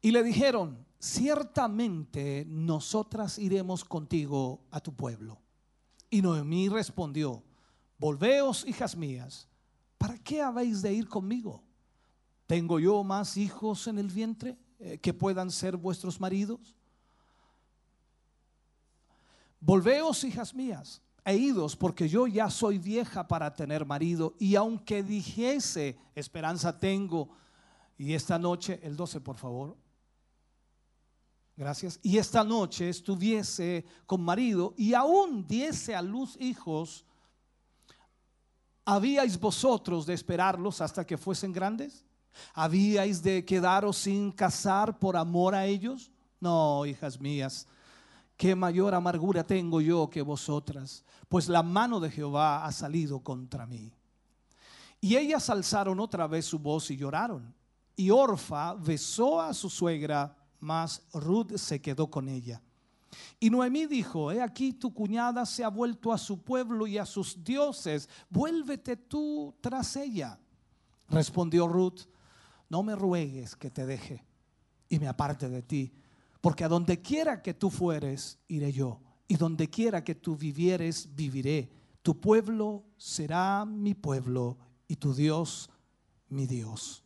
[0.02, 5.40] Y le dijeron, ciertamente nosotras iremos contigo a tu pueblo.
[6.10, 7.44] Y Noemí respondió,
[7.98, 9.48] volveos, hijas mías,
[9.98, 11.64] ¿para qué habéis de ir conmigo?
[12.48, 16.76] ¿Tengo yo más hijos en el vientre eh, que puedan ser vuestros maridos?
[19.60, 21.02] Volveos, hijas mías,
[21.34, 27.30] idos, porque yo ya soy vieja para tener marido, y aunque dijese, esperanza tengo,
[27.98, 29.76] y esta noche, el 12 por favor,
[31.58, 37.06] gracias, y esta noche estuviese con marido, y aún diese a luz hijos,
[38.86, 42.06] ¿habíais vosotros de esperarlos hasta que fuesen grandes?
[42.54, 46.12] ¿Habíais de quedaros sin casar por amor a ellos?
[46.40, 47.68] No, hijas mías,
[48.40, 53.68] qué mayor amargura tengo yo que vosotras, pues la mano de Jehová ha salido contra
[53.68, 53.92] mí.
[55.02, 57.54] Y ellas alzaron otra vez su voz y lloraron.
[57.98, 62.62] Y Orfa besó a su suegra, mas Ruth se quedó con ella.
[63.42, 67.06] Y Noemí dijo, he aquí tu cuñada se ha vuelto a su pueblo y a
[67.06, 70.40] sus dioses, vuélvete tú tras ella.
[71.10, 72.04] Respondió Ruth,
[72.70, 74.24] no me ruegues que te deje
[74.88, 75.94] y me aparte de ti,
[76.42, 81.10] porque a donde quiera que tú fueres, iré yo, y donde quiera que tú vivieres,
[81.16, 81.70] viviré.
[82.02, 84.58] Tu pueblo será mi pueblo
[84.88, 85.70] y tu Dios
[86.30, 87.04] mi Dios.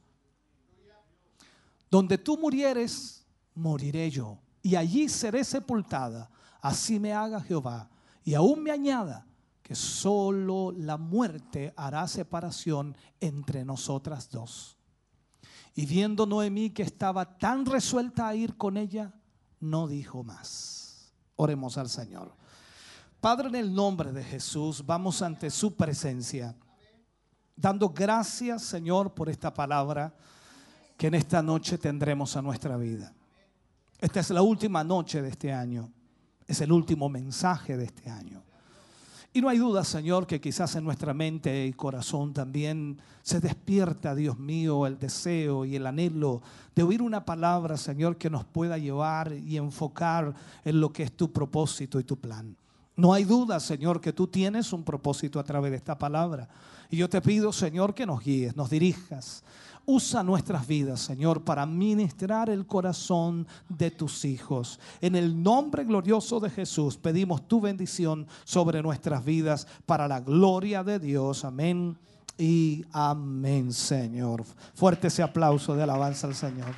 [1.89, 6.29] Donde tú murieres, moriré yo, y allí seré sepultada.
[6.61, 7.89] Así me haga Jehová,
[8.23, 9.27] y aún me añada
[9.61, 14.77] que solo la muerte hará separación entre nosotras dos.
[15.75, 19.13] Y viendo Noemí que estaba tan resuelta a ir con ella,
[19.63, 21.13] no dijo más.
[21.35, 22.35] Oremos al Señor.
[23.19, 26.55] Padre, en el nombre de Jesús, vamos ante su presencia,
[27.55, 30.13] dando gracias, Señor, por esta palabra
[30.97, 33.13] que en esta noche tendremos a nuestra vida.
[33.99, 35.91] Esta es la última noche de este año.
[36.45, 38.43] Es el último mensaje de este año.
[39.35, 44.13] Y no hay duda, Señor, que quizás en nuestra mente y corazón también se despierta,
[44.13, 46.43] Dios mío, el deseo y el anhelo
[46.75, 51.17] de oír una palabra, Señor, que nos pueda llevar y enfocar en lo que es
[51.17, 52.55] tu propósito y tu plan.
[52.95, 56.47] No hay duda, Señor, que tú tienes un propósito a través de esta palabra.
[56.91, 59.43] Y yo te pido, Señor, que nos guíes, nos dirijas.
[59.85, 64.79] Usa nuestras vidas, Señor, para ministrar el corazón de tus hijos.
[65.01, 70.85] En el nombre glorioso de Jesús pedimos tu bendición sobre nuestras vidas para la gloria
[70.85, 71.43] de Dios.
[71.43, 71.97] Amén
[72.37, 74.45] y amén, Señor.
[74.73, 76.73] Fuerte ese aplauso de alabanza al Señor.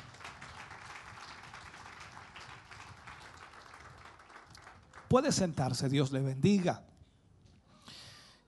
[5.06, 6.82] Puede sentarse, Dios le bendiga.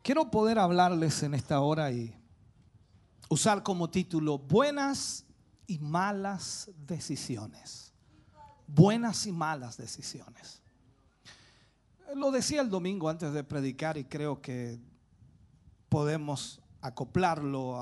[0.03, 2.18] Quiero poder hablarles en esta hora y
[3.29, 5.25] usar como título buenas
[5.67, 7.93] y malas decisiones.
[8.67, 10.63] Buenas y malas decisiones.
[12.15, 14.81] Lo decía el domingo antes de predicar y creo que
[15.89, 17.81] podemos acoplarlo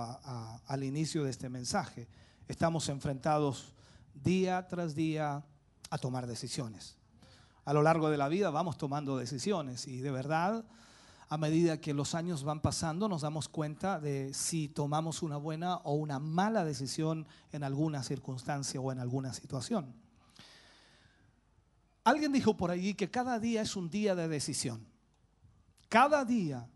[0.67, 2.09] al inicio de este mensaje.
[2.49, 3.73] Estamos enfrentados
[4.15, 5.45] día tras día
[5.91, 6.97] a tomar decisiones.
[7.65, 10.65] A lo largo de la vida vamos tomando decisiones y de verdad
[11.29, 15.77] a medida que los años van pasando, nos damos cuenta de si tomamos una buena
[15.79, 19.93] o una mala decisión en alguna circunstancia o en alguna situación.
[22.05, 24.87] Alguien dijo por allí que cada día es un día de decisión.
[25.89, 26.69] Cada día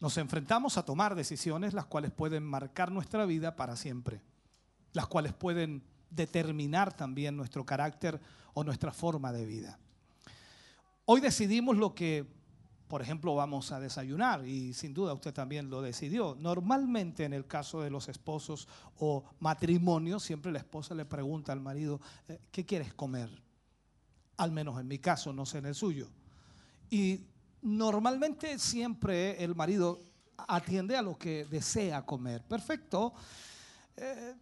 [0.00, 4.20] nos enfrentamos a tomar decisiones las cuales pueden marcar nuestra vida para siempre,
[4.92, 8.20] las cuales pueden determinar también nuestro carácter
[8.54, 9.78] o nuestra forma de vida.
[11.04, 12.26] Hoy decidimos lo que
[12.92, 16.36] por ejemplo, vamos a desayunar y sin duda usted también lo decidió.
[16.38, 21.60] Normalmente en el caso de los esposos o matrimonios, siempre la esposa le pregunta al
[21.60, 23.30] marido, eh, ¿qué quieres comer?
[24.36, 26.10] Al menos en mi caso, no sé en el suyo.
[26.90, 27.24] Y
[27.62, 29.98] normalmente siempre el marido
[30.36, 32.42] atiende a lo que desea comer.
[32.42, 33.14] Perfecto.
[33.96, 34.34] Eh,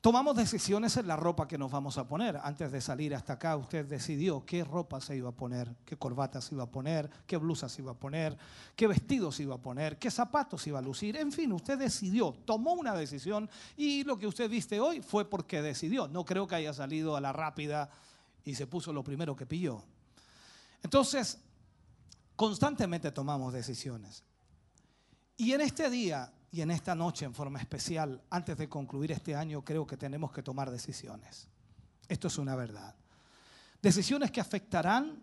[0.00, 2.38] Tomamos decisiones en la ropa que nos vamos a poner.
[2.40, 6.40] Antes de salir hasta acá, usted decidió qué ropa se iba a poner, qué corbata
[6.40, 8.38] se iba a poner, qué blusa se iba a poner,
[8.76, 11.16] qué vestido se iba a poner, qué zapatos iba a lucir.
[11.16, 15.60] En fin, usted decidió, tomó una decisión y lo que usted viste hoy fue porque
[15.62, 16.06] decidió.
[16.06, 17.90] No creo que haya salido a la rápida
[18.44, 19.82] y se puso lo primero que pilló.
[20.80, 21.40] Entonces,
[22.36, 24.22] constantemente tomamos decisiones.
[25.36, 29.36] Y en este día y en esta noche en forma especial, antes de concluir este
[29.36, 31.48] año, creo que tenemos que tomar decisiones.
[32.08, 32.94] Esto es una verdad.
[33.82, 35.22] Decisiones que afectarán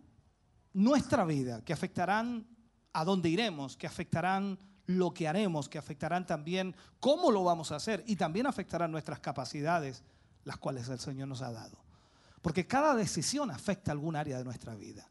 [0.73, 2.47] nuestra vida, que afectarán
[2.93, 7.77] a dónde iremos, que afectarán lo que haremos, que afectarán también cómo lo vamos a
[7.77, 10.03] hacer y también afectarán nuestras capacidades,
[10.43, 11.83] las cuales el Señor nos ha dado.
[12.41, 15.09] Porque cada decisión afecta algún área de nuestra vida.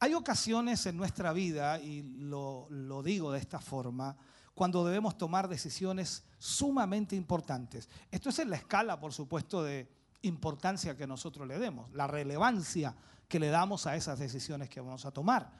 [0.00, 4.16] Hay ocasiones en nuestra vida, y lo, lo digo de esta forma,
[4.56, 7.90] cuando debemos tomar decisiones sumamente importantes.
[8.10, 9.86] Esto es en la escala, por supuesto, de
[10.22, 12.96] importancia que nosotros le demos, la relevancia
[13.28, 15.52] que le damos a esas decisiones que vamos a tomar.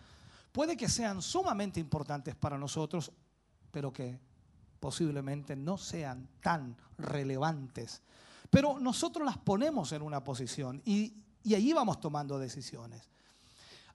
[0.51, 3.13] Puede que sean sumamente importantes para nosotros,
[3.71, 4.19] pero que
[4.81, 8.01] posiblemente no sean tan relevantes.
[8.49, 13.11] Pero nosotros las ponemos en una posición y, y allí vamos tomando decisiones.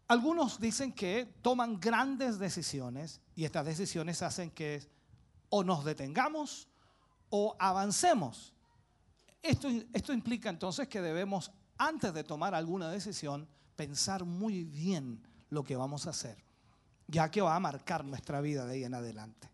[0.07, 4.81] Algunos dicen que toman grandes decisiones y estas decisiones hacen que
[5.49, 6.67] o nos detengamos
[7.29, 8.53] o avancemos.
[9.41, 15.63] Esto, esto implica entonces que debemos, antes de tomar alguna decisión, pensar muy bien lo
[15.63, 16.37] que vamos a hacer,
[17.07, 19.49] ya que va a marcar nuestra vida de ahí en adelante.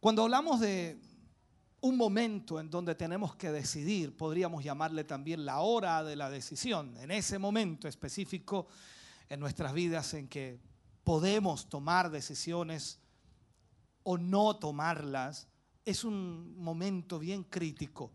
[0.00, 1.00] Cuando hablamos de
[1.82, 6.96] un momento en donde tenemos que decidir, podríamos llamarle también la hora de la decisión,
[6.98, 8.66] en ese momento específico
[9.30, 10.60] en nuestras vidas en que
[11.04, 13.00] podemos tomar decisiones
[14.02, 15.48] o no tomarlas,
[15.84, 18.12] es un momento bien crítico,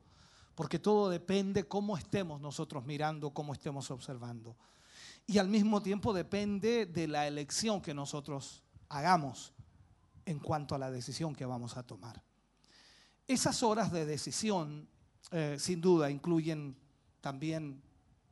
[0.53, 4.55] porque todo depende cómo estemos nosotros mirando, cómo estemos observando.
[5.25, 9.53] Y al mismo tiempo depende de la elección que nosotros hagamos
[10.25, 12.21] en cuanto a la decisión que vamos a tomar.
[13.27, 14.87] Esas horas de decisión,
[15.31, 16.77] eh, sin duda, incluyen
[17.21, 17.81] también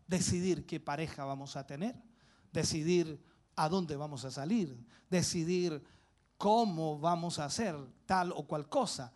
[0.06, 1.96] decidir qué pareja vamos a tener,
[2.54, 3.20] decidir
[3.56, 4.78] a dónde vamos a salir,
[5.10, 5.84] decidir
[6.38, 7.76] cómo vamos a hacer
[8.06, 9.12] tal o cual cosa.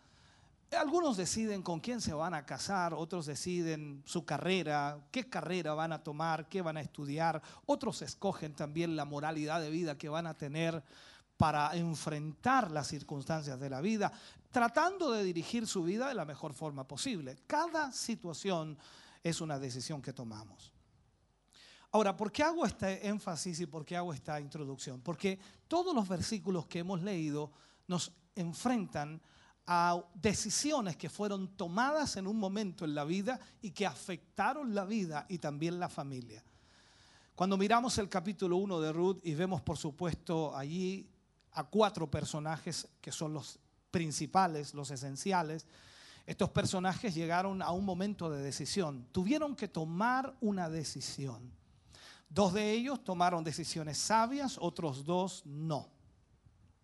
[0.72, 5.93] Algunos deciden con quién se van a casar, otros deciden su carrera, qué carrera van
[5.93, 10.27] a tomar, qué van a estudiar, otros escogen también la moralidad de vida que van
[10.27, 10.84] a tener
[11.38, 14.11] para enfrentar las circunstancias de la vida,
[14.51, 17.38] tratando de dirigir su vida de la mejor forma posible.
[17.47, 18.77] Cada situación
[19.23, 20.76] es una decisión que tomamos.
[21.91, 25.01] Ahora, ¿por qué hago este énfasis y por qué hago esta introducción?
[25.01, 27.51] Porque todos los versículos que hemos leído
[27.88, 29.22] nos enfrentan
[29.65, 34.85] a decisiones que fueron tomadas en un momento en la vida y que afectaron la
[34.85, 36.43] vida y también la familia.
[37.35, 41.09] Cuando miramos el capítulo 1 de Ruth y vemos, por supuesto, allí
[41.51, 43.59] a cuatro personajes que son los
[43.91, 45.65] principales, los esenciales,
[46.26, 49.07] estos personajes llegaron a un momento de decisión.
[49.11, 51.51] Tuvieron que tomar una decisión.
[52.29, 55.89] Dos de ellos tomaron decisiones sabias, otros dos no.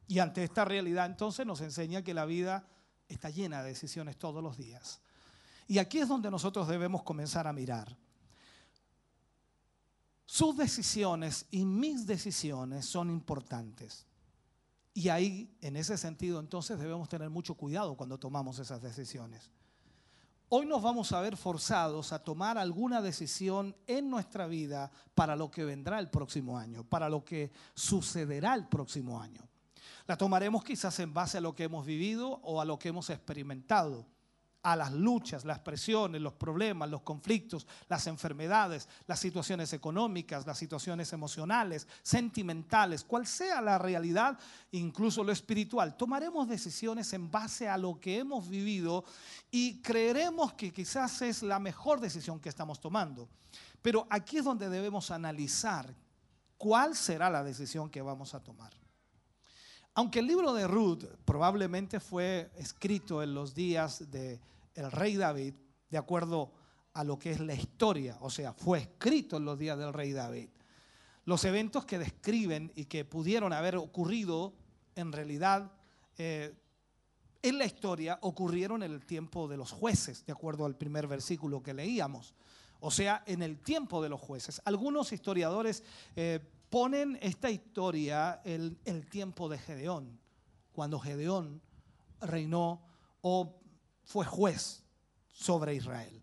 [0.07, 2.67] Y ante esta realidad entonces nos enseña que la vida
[3.07, 5.01] está llena de decisiones todos los días.
[5.67, 7.97] Y aquí es donde nosotros debemos comenzar a mirar.
[10.25, 14.05] Sus decisiones y mis decisiones son importantes.
[14.93, 19.49] Y ahí, en ese sentido, entonces debemos tener mucho cuidado cuando tomamos esas decisiones.
[20.55, 25.49] Hoy nos vamos a ver forzados a tomar alguna decisión en nuestra vida para lo
[25.49, 29.41] que vendrá el próximo año, para lo que sucederá el próximo año.
[30.05, 33.09] La tomaremos quizás en base a lo que hemos vivido o a lo que hemos
[33.09, 34.05] experimentado,
[34.64, 40.57] a las luchas, las presiones, los problemas, los conflictos, las enfermedades, las situaciones económicas, las
[40.57, 44.40] situaciones emocionales, sentimentales, cual sea la realidad,
[44.72, 45.98] incluso lo espiritual.
[45.98, 49.03] Tomaremos decisiones en base a lo que hemos vivido
[49.52, 53.27] y creeremos que quizás es la mejor decisión que estamos tomando.
[53.81, 55.94] Pero aquí es donde debemos analizar
[56.57, 58.82] cuál será la decisión que vamos a tomar.
[59.95, 64.39] Aunque el libro de Ruth probablemente fue escrito en los días del
[64.73, 65.53] el rey David,
[65.89, 66.51] de acuerdo
[66.93, 70.11] a lo que es la historia, o sea, fue escrito en los días del rey
[70.11, 70.49] David.
[71.25, 74.53] Los eventos que describen y que pudieron haber ocurrido,
[74.95, 75.71] en realidad,
[76.17, 76.53] eh,
[77.41, 81.61] en la historia ocurrieron en el tiempo de los jueces, de acuerdo al primer versículo
[81.61, 82.33] que leíamos.
[82.79, 84.61] O sea, en el tiempo de los jueces.
[84.65, 85.83] Algunos historiadores
[86.15, 86.39] eh,
[86.73, 90.19] ponen esta historia en el tiempo de Gedeón,
[90.71, 91.61] cuando Gedeón
[92.19, 92.81] reinó
[93.21, 93.61] o
[94.03, 94.83] fue juez
[95.31, 96.19] sobre Israel.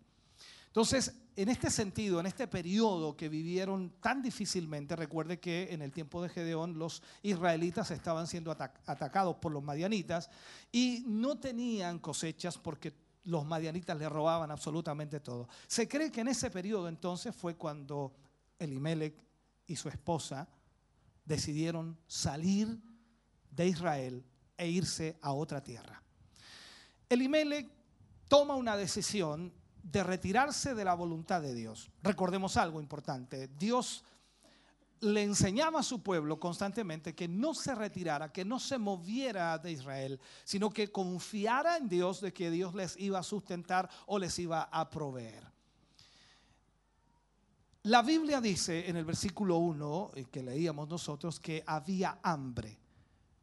[0.67, 5.93] Entonces, en este sentido, en este periodo que vivieron tan difícilmente, recuerde que en el
[5.93, 10.29] tiempo de Gedeón los israelitas estaban siendo atacados por los madianitas
[10.69, 15.47] y no tenían cosechas porque los madianitas le robaban absolutamente todo.
[15.67, 18.11] Se cree que en ese periodo entonces fue cuando
[18.59, 19.30] Elimelech
[19.71, 20.47] y su esposa
[21.25, 22.79] decidieron salir
[23.49, 24.25] de Israel
[24.57, 26.01] e irse a otra tierra.
[27.09, 27.69] Elimelech
[28.27, 29.53] toma una decisión
[29.83, 31.89] de retirarse de la voluntad de Dios.
[32.03, 33.47] Recordemos algo importante.
[33.47, 34.03] Dios
[35.01, 39.71] le enseñaba a su pueblo constantemente que no se retirara, que no se moviera de
[39.71, 44.37] Israel, sino que confiara en Dios de que Dios les iba a sustentar o les
[44.37, 45.50] iba a proveer.
[47.83, 52.77] La Biblia dice en el versículo 1 que leíamos nosotros que había hambre.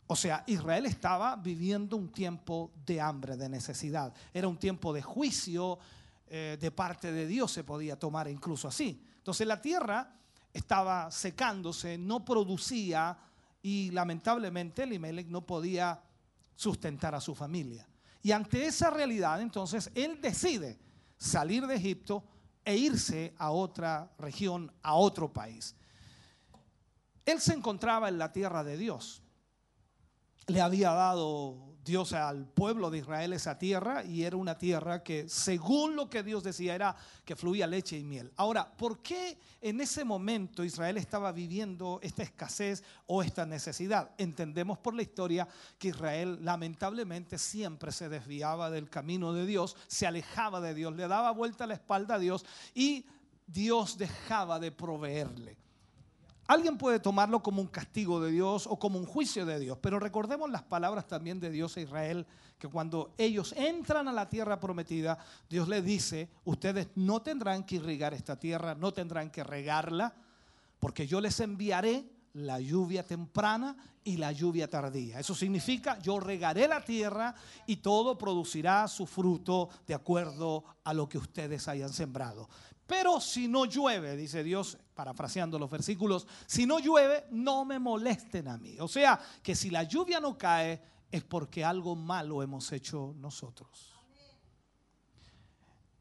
[0.06, 4.14] O sea, Israel estaba viviendo un tiempo de hambre, de necesidad.
[4.32, 5.80] Era un tiempo de juicio
[6.28, 9.02] eh, de parte de Dios, se podía tomar incluso así.
[9.16, 10.14] Entonces la tierra
[10.52, 13.18] estaba secándose, no producía
[13.60, 16.00] y lamentablemente Elimelech no podía
[16.54, 17.88] sustentar a su familia.
[18.22, 20.78] Y ante esa realidad, entonces, él decide
[21.16, 22.24] salir de Egipto
[22.68, 25.74] e irse a otra región, a otro país.
[27.24, 29.22] Él se encontraba en la tierra de Dios.
[30.48, 35.28] Le había dado Dios al pueblo de Israel esa tierra y era una tierra que
[35.28, 36.94] según lo que Dios decía era
[37.24, 38.30] que fluía leche y miel.
[38.36, 44.10] Ahora, ¿por qué en ese momento Israel estaba viviendo esta escasez o esta necesidad?
[44.18, 45.48] Entendemos por la historia
[45.78, 51.08] que Israel lamentablemente siempre se desviaba del camino de Dios, se alejaba de Dios, le
[51.08, 52.44] daba vuelta la espalda a Dios
[52.74, 53.06] y
[53.46, 55.56] Dios dejaba de proveerle.
[56.48, 60.00] Alguien puede tomarlo como un castigo de Dios o como un juicio de Dios, pero
[60.00, 62.26] recordemos las palabras también de Dios a Israel,
[62.58, 65.18] que cuando ellos entran a la tierra prometida,
[65.50, 70.14] Dios les dice, ustedes no tendrán que irrigar esta tierra, no tendrán que regarla,
[70.78, 75.20] porque yo les enviaré la lluvia temprana y la lluvia tardía.
[75.20, 77.34] Eso significa, yo regaré la tierra
[77.66, 82.48] y todo producirá su fruto de acuerdo a lo que ustedes hayan sembrado.
[82.88, 88.48] Pero si no llueve, dice Dios, parafraseando los versículos, si no llueve, no me molesten
[88.48, 88.80] a mí.
[88.80, 93.94] O sea, que si la lluvia no cae, es porque algo malo hemos hecho nosotros.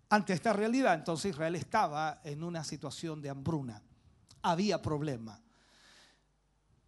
[0.08, 3.84] Ante esta realidad, entonces Israel estaba en una situación de hambruna.
[4.44, 5.42] Había problema.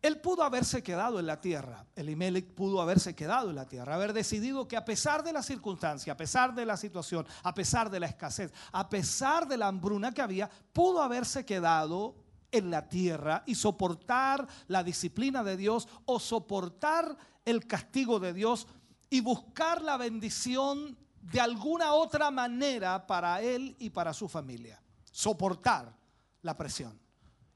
[0.01, 4.13] Él pudo haberse quedado en la tierra, Elimelech pudo haberse quedado en la tierra, haber
[4.13, 7.99] decidido que a pesar de la circunstancia, a pesar de la situación, a pesar de
[7.99, 12.15] la escasez, a pesar de la hambruna que había, pudo haberse quedado
[12.51, 18.67] en la tierra y soportar la disciplina de Dios o soportar el castigo de Dios
[19.09, 24.81] y buscar la bendición de alguna otra manera para él y para su familia.
[25.11, 25.93] Soportar
[26.41, 26.97] la presión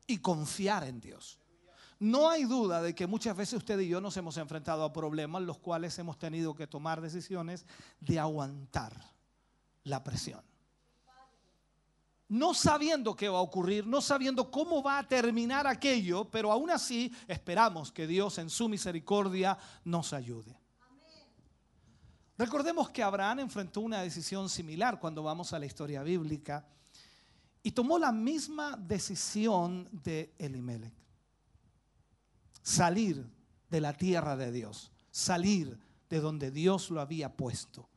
[0.08, 1.40] y confiar en Dios.
[2.04, 5.42] No hay duda de que muchas veces usted y yo nos hemos enfrentado a problemas
[5.44, 7.66] los cuales hemos tenido que tomar decisiones
[8.02, 8.94] de aguantar
[9.86, 10.42] la presión.
[12.28, 16.72] No sabiendo qué va a ocurrir, no sabiendo cómo va a terminar aquello, pero aún
[16.72, 20.60] así esperamos que Dios en su misericordia nos ayude.
[22.38, 26.68] Recordemos que Abraham enfrentó una decisión similar cuando vamos a la historia bíblica
[27.62, 31.03] y tomó la misma decisión de Elimelech.
[32.64, 33.24] Salir
[33.70, 35.78] de la tierra de Dios, salir
[36.10, 37.90] de donde Dios lo había puesto.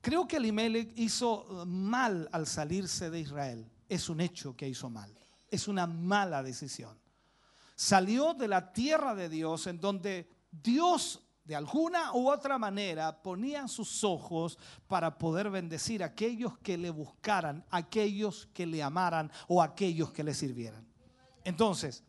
[0.00, 3.70] Creo que Elimelech hizo mal al salirse de Israel.
[3.88, 5.14] Es un hecho que hizo mal.
[5.50, 6.98] Es una mala decisión.
[7.74, 13.66] Salió de la tierra de Dios en donde Dios de alguna u otra manera ponía
[13.68, 19.62] sus ojos para poder bendecir a aquellos que le buscaran, aquellos que le amaran o
[19.62, 20.86] aquellos que le sirvieran.
[21.44, 22.04] Entonces,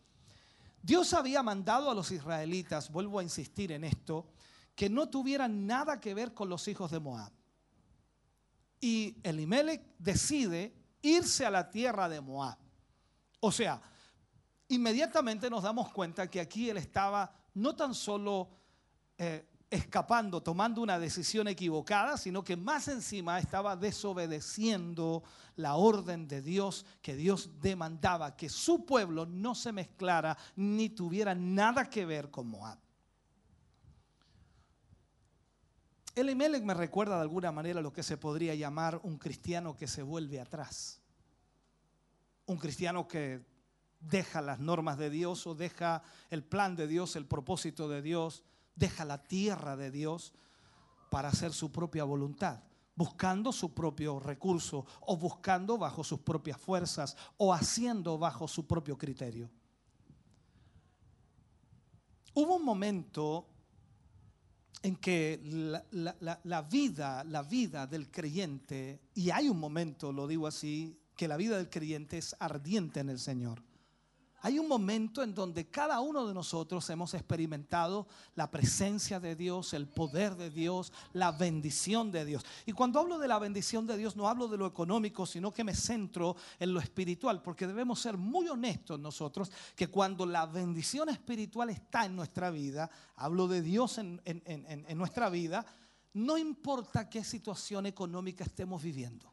[0.81, 4.27] Dios había mandado a los israelitas, vuelvo a insistir en esto,
[4.75, 7.31] que no tuvieran nada que ver con los hijos de Moab.
[8.79, 12.57] Y Elimelech decide irse a la tierra de Moab.
[13.41, 13.81] O sea,
[14.69, 18.49] inmediatamente nos damos cuenta que aquí él estaba no tan solo
[19.17, 25.23] eh, escapando, tomando una decisión equivocada, sino que más encima estaba desobedeciendo
[25.55, 31.35] la orden de Dios que Dios demandaba, que su pueblo no se mezclara ni tuviera
[31.35, 32.79] nada que ver con Moab.
[36.15, 40.01] Elimelech me recuerda de alguna manera lo que se podría llamar un cristiano que se
[40.01, 40.99] vuelve atrás.
[42.45, 43.45] Un cristiano que
[43.99, 48.43] deja las normas de Dios o deja el plan de Dios, el propósito de Dios,
[48.79, 50.33] deja la tierra de Dios
[51.11, 52.63] para hacer su propia voluntad,
[52.95, 58.97] buscando su propio recurso o buscando bajo sus propias fuerzas o haciendo bajo su propio
[58.97, 59.49] criterio.
[62.33, 63.47] Hubo un momento
[64.81, 65.83] en que la,
[66.21, 71.27] la- la- vida, la vida del creyente, y hay un momento, lo digo así, que
[71.27, 73.61] la vida del creyente es ardiente en el Señor.
[74.41, 79.73] Hay un momento en donde cada uno de nosotros hemos experimentado la presencia de Dios,
[79.73, 82.45] el poder de Dios, la bendición de Dios.
[82.65, 85.65] Y cuando hablo de la bendición de Dios, no hablo de lo económico, sino que
[85.65, 91.09] me centro en lo espiritual, porque debemos ser muy honestos nosotros, que cuando la bendición
[91.09, 95.65] espiritual está en nuestra vida, hablo de Dios en, en- nuestra vida,
[96.13, 99.31] no importa qué situación económica estemos viviendo.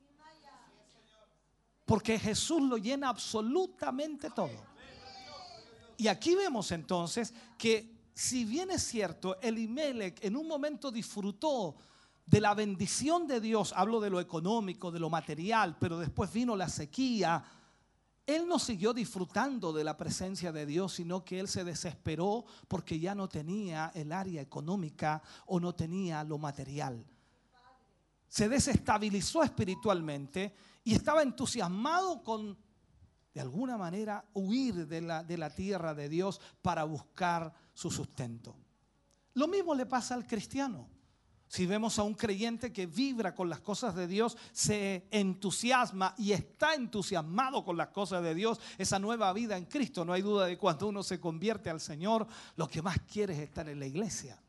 [1.84, 4.75] Porque Jesús lo llena absolutamente todo.
[5.96, 11.76] Y aquí vemos entonces que si bien es cierto, Elimelech en un momento disfrutó
[12.24, 16.56] de la bendición de Dios, hablo de lo económico, de lo material, pero después vino
[16.56, 17.44] la sequía,
[18.26, 22.98] él no siguió disfrutando de la presencia de Dios, sino que él se desesperó porque
[22.98, 27.06] ya no tenía el área económica o no tenía lo material.
[28.28, 32.58] Se desestabilizó espiritualmente y estaba entusiasmado con
[33.36, 38.56] de alguna manera huir de la, de la tierra de Dios para buscar su sustento.
[39.34, 40.88] Lo mismo le pasa al cristiano.
[41.46, 46.32] Si vemos a un creyente que vibra con las cosas de Dios, se entusiasma y
[46.32, 50.46] está entusiasmado con las cosas de Dios, esa nueva vida en Cristo, no hay duda
[50.46, 52.26] de cuando uno se convierte al Señor,
[52.56, 54.40] lo que más quiere es estar en la iglesia.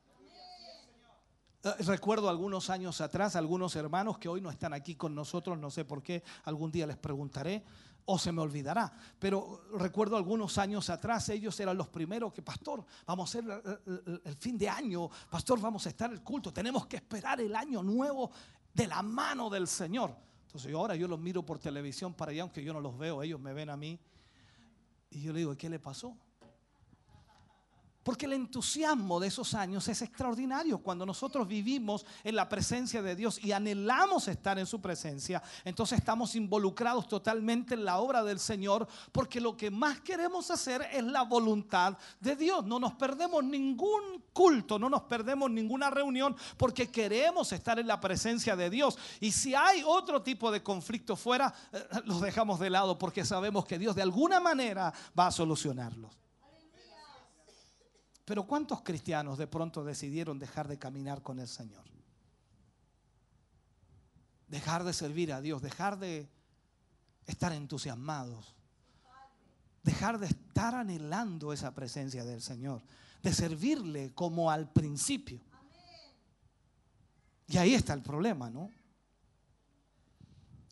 [1.61, 5.69] Eh, Recuerdo algunos años atrás, algunos hermanos que hoy no están aquí con nosotros, no
[5.71, 7.65] sé por qué, algún día les preguntaré
[8.09, 12.85] o se me olvidará, pero recuerdo algunos años atrás, ellos eran los primeros que, pastor,
[13.05, 16.95] vamos a hacer el, fin de año, pastor, vamos a estar el culto, tenemos que
[16.95, 18.31] esperar el año nuevo
[18.73, 20.15] de la mano del Señor.
[20.45, 23.41] Entonces ahora yo los miro por televisión para allá, aunque yo no los veo, ellos
[23.41, 23.99] me ven a mí,
[25.09, 26.15] y yo le digo, ¿qué le pasó?
[28.07, 30.77] Porque el entusiasmo de esos años es extraordinario.
[30.77, 35.99] Cuando nosotros vivimos en la presencia de Dios y anhelamos estar en su presencia, entonces
[35.99, 41.03] estamos involucrados totalmente en la obra del Señor, porque lo que más queremos hacer es
[41.03, 42.63] la voluntad de Dios.
[42.63, 47.99] No nos perdemos ningún culto, no nos perdemos ninguna reunión, porque queremos estar en la
[47.99, 48.97] presencia de Dios.
[49.19, 53.65] Y si hay otro tipo de conflicto fuera, eh, los dejamos de lado, porque sabemos
[53.65, 56.26] que Dios de alguna manera va a solucionarlos.
[58.27, 61.85] Pero ¿cuántos cristianos de pronto decidieron dejar de caminar con el Señor?
[64.49, 66.29] Dejar de servir a Dios, dejar de
[67.25, 68.53] estar entusiasmados.
[69.81, 72.81] dejar de estar anhelando esa presencia del Señor,
[73.23, 75.39] de servirle como al principio.
[77.47, 78.69] Y ahí está el problema, ¿no?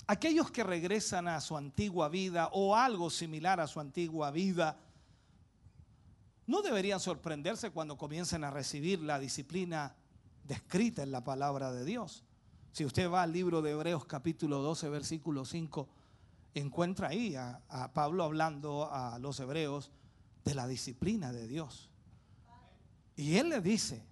[0.08, 4.78] Aquellos que regresan a su antigua vida o algo similar a su antigua vida,
[6.48, 9.96] no deberían sorprenderse cuando comiencen a recibir la disciplina
[10.44, 12.24] descrita en la palabra de Dios.
[12.72, 15.88] Si usted va al libro de Hebreos capítulo 12, versículo 5,
[16.54, 19.92] encuentra ahí a, a Pablo hablando a los hebreos
[20.44, 21.90] de la disciplina de Dios.
[23.16, 24.06] Y él le dice,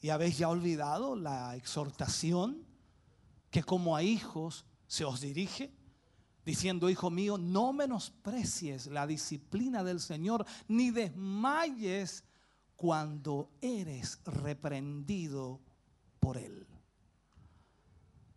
[0.00, 2.64] ¿y habéis ya olvidado la exhortación
[3.50, 5.72] que como a hijos se os dirige?
[6.50, 12.24] Diciendo, hijo mío, no menosprecies la disciplina del Señor, ni desmayes
[12.74, 15.60] cuando eres reprendido
[16.18, 16.66] por Él.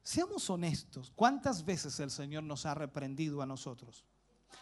[0.04, 4.06] Seamos honestos, ¿cuántas veces el Señor nos ha reprendido a nosotros?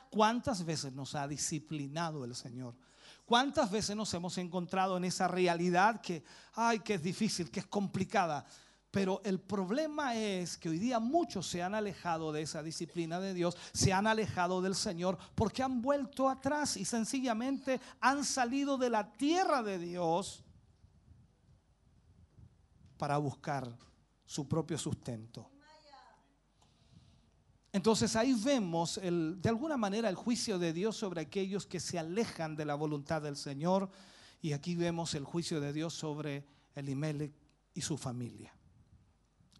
[0.09, 2.73] ¿Cuántas veces nos ha disciplinado el Señor?
[3.25, 6.23] ¿Cuántas veces nos hemos encontrado en esa realidad que,
[6.53, 8.45] ay, que es difícil, que es complicada?
[8.91, 13.33] Pero el problema es que hoy día muchos se han alejado de esa disciplina de
[13.33, 18.89] Dios, se han alejado del Señor porque han vuelto atrás y sencillamente han salido de
[18.89, 20.43] la tierra de Dios
[22.97, 23.77] para buscar
[24.25, 25.49] su propio sustento.
[27.71, 32.57] Entonces ahí vemos de alguna manera el juicio de Dios sobre aquellos que se alejan
[32.57, 33.89] de la voluntad del Señor
[34.41, 36.45] y aquí vemos el juicio de Dios sobre
[36.75, 37.33] Elimelech
[37.73, 38.53] y su familia.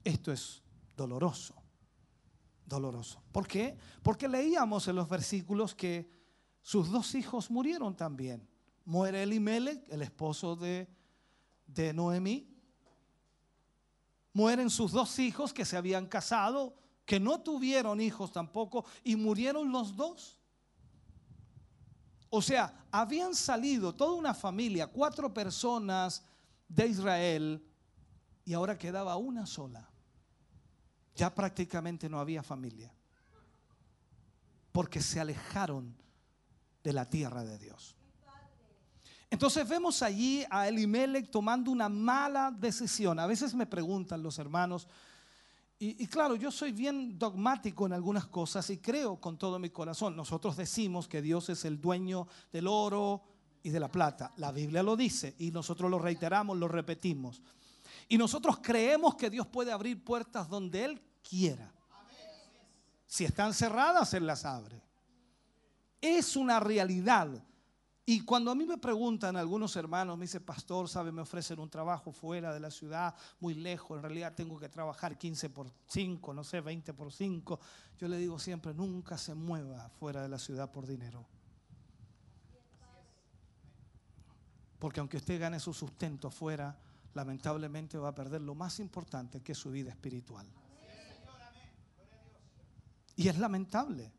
[0.04, 0.62] Esto es
[0.98, 1.56] doloroso,
[2.66, 3.22] doloroso.
[3.32, 3.78] ¿Por qué?
[4.02, 6.10] Porque leíamos en los versículos que
[6.62, 8.48] sus dos hijos murieron también.
[8.86, 10.88] Muere Elimelech, el esposo de,
[11.68, 12.48] de Noemí.
[14.34, 16.76] Mueren sus dos hijos que se habían casado,
[17.06, 20.40] que no tuvieron hijos tampoco, y murieron los dos.
[22.30, 26.24] O sea, habían salido toda una familia, cuatro personas
[26.70, 27.68] de Israel,
[28.46, 29.91] y ahora quedaba una sola.
[31.16, 32.94] Ya prácticamente no había familia.
[34.72, 35.96] Porque se alejaron
[36.84, 37.96] de la tierra de Dios.
[39.30, 43.18] Entonces vemos allí a Elimelech tomando una mala decisión.
[43.20, 44.88] A veces me preguntan los hermanos,
[45.80, 49.72] y, y, claro, yo soy bien dogmático en algunas cosas y creo con todo mi
[49.72, 50.16] corazón.
[50.16, 53.24] Nosotros decimos que Dios es el dueño del oro
[53.64, 54.32] y de la plata.
[54.38, 57.42] La Biblia lo dice y nosotros lo reiteramos, lo repetimos.
[58.12, 61.74] Y nosotros creemos que Dios puede abrir puertas donde Él quiera.
[63.08, 64.84] Si están cerradas, Él las abre.
[66.02, 67.42] Es una realidad.
[68.06, 71.14] Y cuando a mí me preguntan algunos hermanos, me dice, pastor, ¿sabe?
[71.14, 75.18] Me ofrecen un trabajo fuera de la ciudad, muy lejos, en realidad tengo que trabajar
[75.18, 77.62] 15 por 5, no sé, 20 por 5.
[77.98, 81.26] Yo le digo siempre, nunca se mueva fuera de la ciudad por dinero.
[84.80, 86.78] Porque aunque usted gane su sustento afuera,
[87.14, 90.48] lamentablemente va a perder lo más importante que es su vida espiritual.
[93.16, 94.12] Y es lamentable.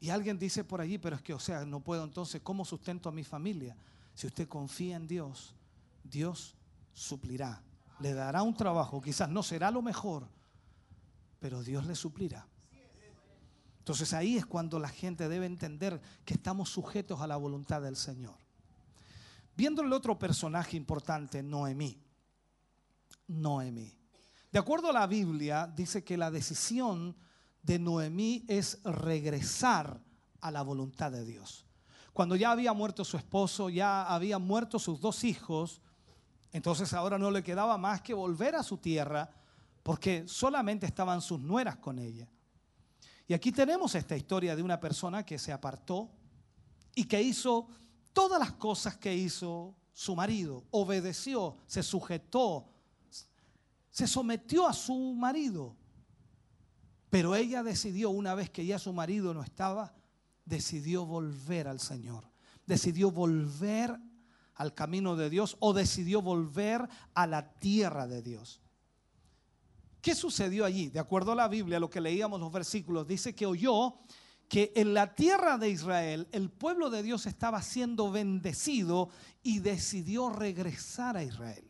[0.00, 3.08] Y alguien dice por allí, pero es que, o sea, no puedo entonces, ¿cómo sustento
[3.08, 3.76] a mi familia?
[4.14, 5.54] Si usted confía en Dios,
[6.02, 6.56] Dios
[6.92, 7.62] suplirá.
[8.00, 10.28] Le dará un trabajo, quizás no será lo mejor,
[11.38, 12.46] pero Dios le suplirá.
[13.78, 17.96] Entonces ahí es cuando la gente debe entender que estamos sujetos a la voluntad del
[17.96, 18.45] Señor.
[19.56, 21.98] Viendo el otro personaje importante, Noemí.
[23.26, 23.96] Noemí.
[24.52, 27.16] De acuerdo a la Biblia, dice que la decisión
[27.62, 30.00] de Noemí es regresar
[30.40, 31.64] a la voluntad de Dios.
[32.12, 35.80] Cuando ya había muerto su esposo, ya habían muerto sus dos hijos,
[36.52, 39.30] entonces ahora no le quedaba más que volver a su tierra
[39.82, 42.28] porque solamente estaban sus nueras con ella.
[43.26, 46.10] Y aquí tenemos esta historia de una persona que se apartó
[46.94, 47.68] y que hizo
[48.16, 52.66] todas las cosas que hizo su marido, obedeció, se sujetó,
[53.90, 55.76] se sometió a su marido.
[57.10, 59.94] Pero ella decidió, una vez que ya su marido no estaba,
[60.46, 62.26] decidió volver al Señor.
[62.64, 64.00] Decidió volver
[64.54, 68.62] al camino de Dios o decidió volver a la tierra de Dios.
[70.00, 70.88] ¿Qué sucedió allí?
[70.88, 73.98] De acuerdo a la Biblia, lo que leíamos los versículos, dice que oyó
[74.48, 79.08] que en la tierra de Israel el pueblo de Dios estaba siendo bendecido
[79.42, 81.66] y decidió regresar a Israel.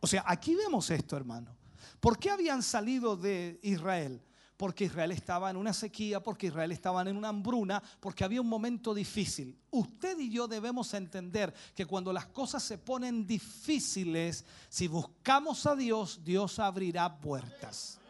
[0.00, 1.56] O sea, aquí vemos esto, hermano.
[2.00, 4.22] ¿Por qué habían salido de Israel?
[4.56, 8.48] Porque Israel estaba en una sequía, porque Israel estaba en una hambruna, porque había un
[8.48, 9.56] momento difícil.
[9.70, 15.76] Usted y yo debemos entender que cuando las cosas se ponen difíciles, si buscamos a
[15.76, 18.00] Dios, Dios abrirá puertas.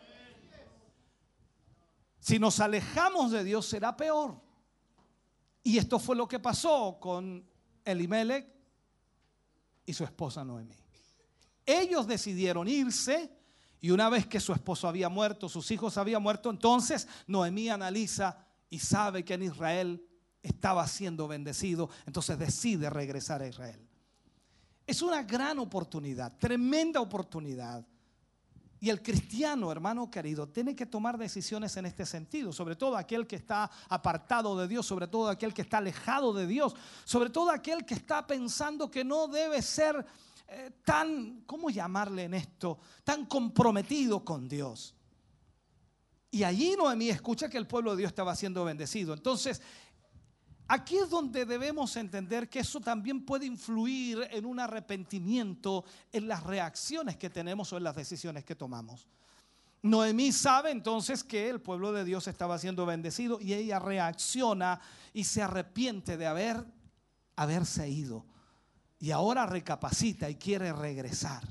[2.28, 4.38] Si nos alejamos de Dios será peor.
[5.62, 7.42] Y esto fue lo que pasó con
[7.82, 8.46] Elimelech
[9.86, 10.76] y su esposa Noemí.
[11.64, 13.34] Ellos decidieron irse
[13.80, 18.44] y una vez que su esposo había muerto, sus hijos habían muerto, entonces Noemí analiza
[18.68, 20.06] y sabe que en Israel
[20.42, 23.80] estaba siendo bendecido, entonces decide regresar a Israel.
[24.86, 27.86] Es una gran oportunidad, tremenda oportunidad.
[28.80, 33.26] Y el cristiano, hermano querido, tiene que tomar decisiones en este sentido, sobre todo aquel
[33.26, 37.50] que está apartado de Dios, sobre todo aquel que está alejado de Dios, sobre todo
[37.50, 40.06] aquel que está pensando que no debe ser
[40.46, 42.78] eh, tan, ¿cómo llamarle en esto?
[43.05, 44.94] Tan comprometido con Dios.
[46.30, 49.14] Y allí Noemí escucha que el pueblo de Dios estaba siendo bendecido.
[49.14, 49.62] Entonces,
[50.68, 56.42] Aquí es donde debemos entender que eso también puede influir en un arrepentimiento en las
[56.42, 59.08] reacciones que tenemos o en las decisiones que tomamos.
[59.80, 64.80] Noemí sabe entonces que el pueblo de Dios estaba siendo bendecido y ella reacciona
[65.14, 66.66] y se arrepiente de haber
[67.36, 68.26] haberse ido.
[68.98, 71.44] Y ahora recapacita y quiere regresar.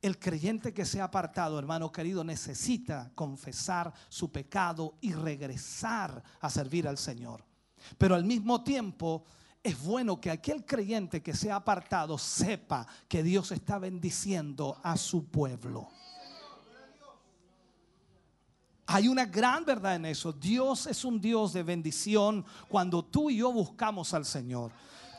[0.00, 6.50] El creyente que se ha apartado, hermano querido, necesita confesar su pecado y regresar a
[6.50, 7.47] servir al Señor.
[7.96, 9.24] Pero al mismo tiempo
[9.62, 14.96] es bueno que aquel creyente que se ha apartado sepa que Dios está bendiciendo a
[14.96, 15.88] su pueblo.
[18.86, 20.32] Hay una gran verdad en eso.
[20.32, 24.72] Dios es un Dios de bendición cuando tú y yo buscamos al Señor.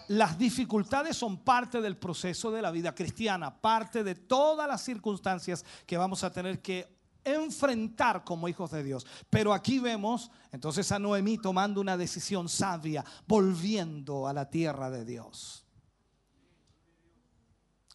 [0.07, 5.63] Las dificultades son parte del proceso de la vida cristiana, parte de todas las circunstancias
[5.85, 6.98] que vamos a tener que
[7.35, 9.05] enfrentar como hijos de Dios.
[9.29, 15.05] Pero aquí vemos entonces a Noemí tomando una decisión sabia, volviendo a la tierra de
[15.05, 15.65] Dios.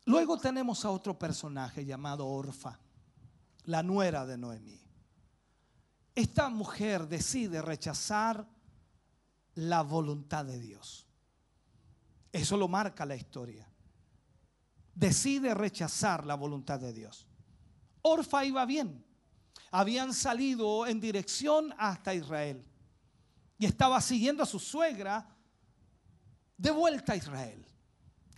[0.07, 2.79] Luego tenemos a otro personaje llamado Orfa,
[3.65, 4.81] la nuera de Noemí.
[6.15, 8.47] Esta mujer decide rechazar
[9.55, 11.07] la voluntad de Dios.
[12.31, 13.69] Eso lo marca la historia.
[14.95, 17.27] Decide rechazar la voluntad de Dios.
[18.03, 19.04] Orfa iba bien.
[19.77, 22.65] Habían salido en dirección hasta Israel.
[23.59, 25.29] Y estaba siguiendo a su suegra
[26.57, 27.67] de vuelta a Israel.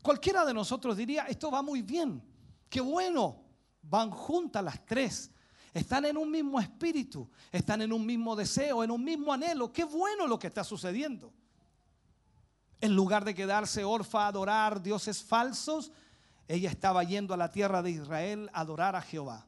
[0.01, 2.23] Cualquiera de nosotros diría, esto va muy bien.
[2.71, 3.45] Qué bueno.
[3.83, 5.31] Van juntas las tres.
[5.75, 7.29] Están en un mismo espíritu.
[7.53, 9.71] Están en un mismo deseo, en un mismo anhelo.
[9.71, 11.35] Qué bueno lo que está sucediendo.
[12.81, 15.93] En lugar de quedarse orfa a adorar dioses falsos,
[16.49, 19.47] ella estaba yendo a la tierra de Israel a adorar a Jehová.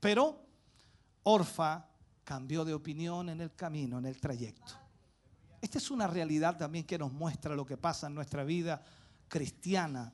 [0.00, 0.50] Pero
[1.24, 1.88] Orfa
[2.24, 4.72] cambió de opinión en el camino, en el trayecto.
[5.60, 8.82] Esta es una realidad también que nos muestra lo que pasa en nuestra vida
[9.28, 10.12] cristiana.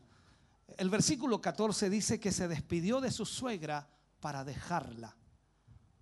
[0.77, 3.89] El versículo 14 dice que se despidió de su suegra
[4.21, 5.17] para dejarla.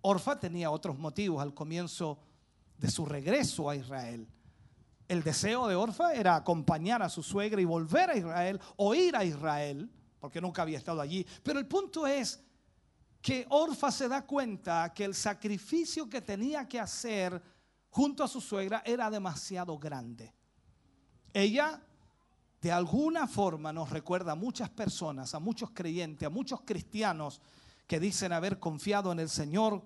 [0.00, 2.18] Orfa tenía otros motivos al comienzo
[2.76, 4.28] de su regreso a Israel.
[5.08, 9.14] El deseo de Orfa era acompañar a su suegra y volver a Israel o ir
[9.14, 9.88] a Israel,
[10.18, 11.24] porque nunca había estado allí.
[11.44, 12.40] Pero el punto es
[13.26, 17.42] que Orfa se da cuenta que el sacrificio que tenía que hacer
[17.90, 20.32] junto a su suegra era demasiado grande.
[21.32, 21.82] Ella
[22.60, 27.40] de alguna forma nos recuerda a muchas personas, a muchos creyentes, a muchos cristianos
[27.88, 29.82] que dicen haber confiado en el Señor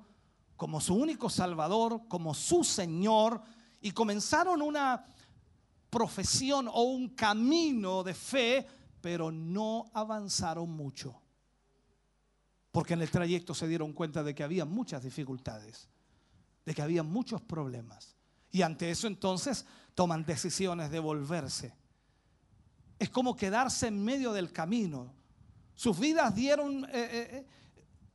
[0.54, 3.40] como su único Salvador, como su Señor,
[3.80, 5.06] y comenzaron una
[5.88, 8.66] profesión o un camino de fe,
[9.00, 11.22] pero no avanzaron mucho.
[12.72, 15.88] Porque en el trayecto se dieron cuenta de que había muchas dificultades,
[16.64, 18.16] de que había muchos problemas.
[18.52, 19.64] Y ante eso entonces
[19.94, 21.74] toman decisiones de volverse.
[22.98, 25.14] Es como quedarse en medio del camino.
[25.74, 27.46] Sus vidas dieron eh, eh,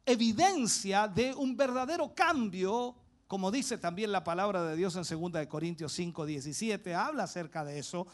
[0.06, 2.96] evidencia de un verdadero cambio,
[3.28, 7.66] como dice también la palabra de Dios en 2 de Corintios 5, 17, habla acerca
[7.66, 8.06] de eso,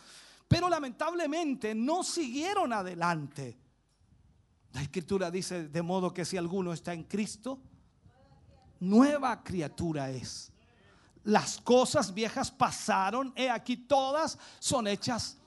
[0.47, 3.57] pero lamentablemente no siguieron adelante.
[4.73, 7.59] La escritura dice, de modo que si alguno está en Cristo,
[8.79, 10.51] nueva criatura es.
[11.23, 15.37] Las cosas viejas pasaron, he aquí todas son hechas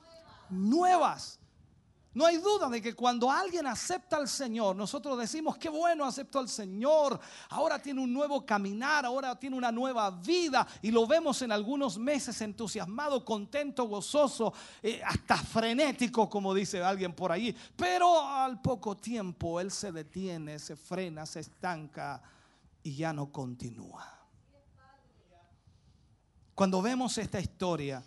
[0.49, 1.39] nuevas.
[2.15, 6.39] No hay duda de que cuando alguien acepta al Señor, nosotros decimos, qué bueno aceptó
[6.39, 7.19] al Señor,
[7.49, 11.97] ahora tiene un nuevo caminar, ahora tiene una nueva vida y lo vemos en algunos
[11.97, 17.53] meses entusiasmado, contento, gozoso, eh, hasta frenético, como dice alguien por allí.
[17.75, 22.21] Pero al poco tiempo Él se detiene, se frena, se estanca
[22.81, 24.07] y ya no continúa.
[26.53, 28.01] Cuando vemos esta historia,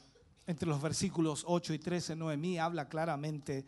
[0.47, 3.67] entre los versículos 8 y 13, Noemí habla claramente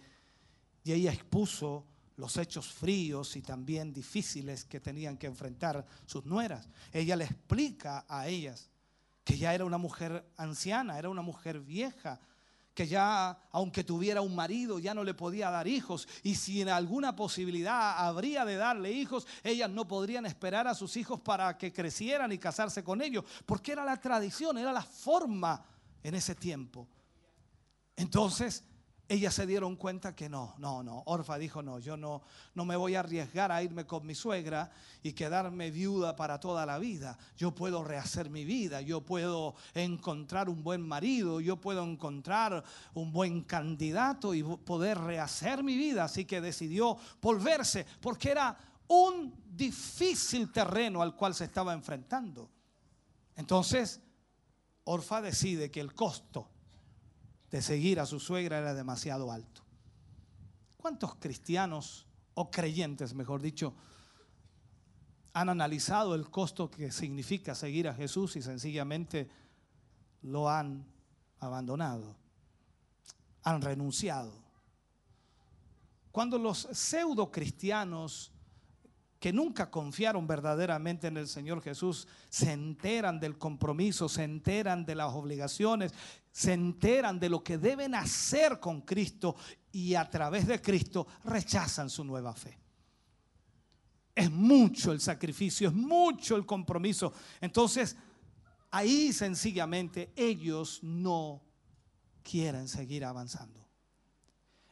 [0.93, 1.87] ella expuso
[2.17, 6.69] los hechos fríos y también difíciles que tenían que enfrentar sus nueras.
[6.93, 8.69] Ella le explica a ellas
[9.25, 12.21] que ya era una mujer anciana, era una mujer vieja,
[12.75, 16.09] que ya, aunque tuviera un marido, ya no le podía dar hijos.
[16.23, 20.97] Y si en alguna posibilidad habría de darle hijos, ellas no podrían esperar a sus
[20.97, 25.65] hijos para que crecieran y casarse con ellos, porque era la tradición, era la forma
[26.03, 26.89] en ese tiempo.
[27.97, 28.65] Entonces,
[29.11, 31.03] ellas se dieron cuenta que no, no, no.
[31.07, 32.23] Orfa dijo, no, yo no,
[32.55, 34.71] no me voy a arriesgar a irme con mi suegra
[35.03, 37.19] y quedarme viuda para toda la vida.
[37.37, 42.63] Yo puedo rehacer mi vida, yo puedo encontrar un buen marido, yo puedo encontrar
[42.95, 46.05] un buen candidato y poder rehacer mi vida.
[46.05, 48.57] Así que decidió volverse porque era
[48.87, 52.49] un difícil terreno al cual se estaba enfrentando.
[53.35, 54.01] Entonces,
[54.85, 56.49] Orfa decide que el costo
[57.51, 59.63] de seguir a su suegra era demasiado alto.
[60.77, 63.75] ¿Cuántos cristianos o creyentes, mejor dicho,
[65.33, 69.29] han analizado el costo que significa seguir a Jesús y sencillamente
[70.23, 70.87] lo han
[71.39, 72.17] abandonado?
[73.43, 74.33] Han renunciado.
[76.13, 78.33] Cuando los pseudo cristianos
[79.21, 84.95] que nunca confiaron verdaderamente en el Señor Jesús, se enteran del compromiso, se enteran de
[84.95, 85.93] las obligaciones,
[86.33, 89.37] se enteran de lo que deben hacer con Cristo
[89.71, 92.59] y a través de Cristo rechazan su nueva fe.
[94.15, 97.13] Es mucho el sacrificio, es mucho el compromiso.
[97.43, 97.97] Entonces,
[98.71, 101.43] ahí sencillamente ellos no
[102.23, 103.69] quieren seguir avanzando.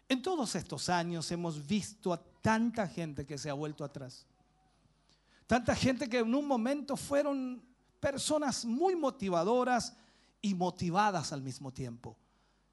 [0.09, 4.27] En todos estos años hemos visto a tanta gente que se ha vuelto atrás.
[5.49, 7.65] Tanta gente que en un momento fueron
[7.99, 9.97] personas muy motivadoras
[10.43, 12.19] y motivadas al mismo tiempo.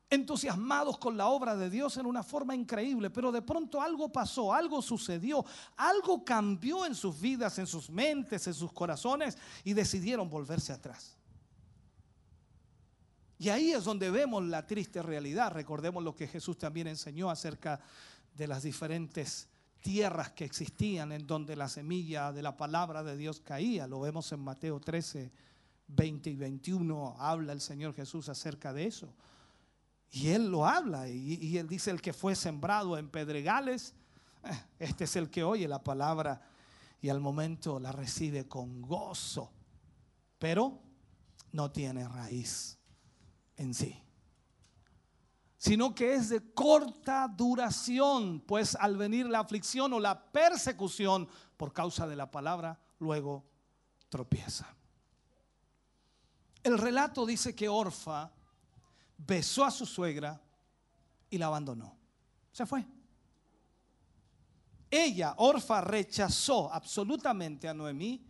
[0.10, 4.54] Entusiasmados con la obra de Dios en una forma increíble, pero de pronto algo pasó,
[4.54, 5.46] algo sucedió,
[5.78, 11.18] algo cambió en sus vidas, en sus mentes, en sus corazones y decidieron volverse atrás.
[13.38, 15.54] Y ahí es donde vemos la triste realidad.
[15.54, 17.80] Recordemos lo que Jesús también enseñó acerca
[18.36, 19.48] de las diferentes
[19.86, 23.86] tierras que existían en donde la semilla de la palabra de Dios caía.
[23.86, 25.32] Lo vemos en Mateo 13,
[25.90, 27.16] 20 y 21.
[27.20, 29.14] Habla el Señor Jesús acerca de eso.
[30.10, 31.08] Y Él lo habla.
[31.08, 33.94] Y, y Él dice, el que fue sembrado en pedregales,
[34.44, 36.42] eh, este es el que oye la palabra
[37.00, 39.52] y al momento la recibe con gozo.
[40.40, 40.82] Pero
[41.52, 42.80] no tiene raíz
[43.56, 44.05] en sí
[45.66, 51.28] sino que es de corta duración, pues al venir la aflicción o la persecución
[51.58, 53.44] por causa de la palabra, luego
[54.08, 54.68] tropieza.
[56.62, 58.32] El relato dice que Orfa
[59.18, 60.40] besó a su suegra
[61.32, 61.98] y la abandonó.
[62.52, 62.86] Se fue.
[64.92, 68.24] Ella, Orfa, rechazó absolutamente a Noemí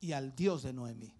[0.00, 1.14] y al Dios de Noemí.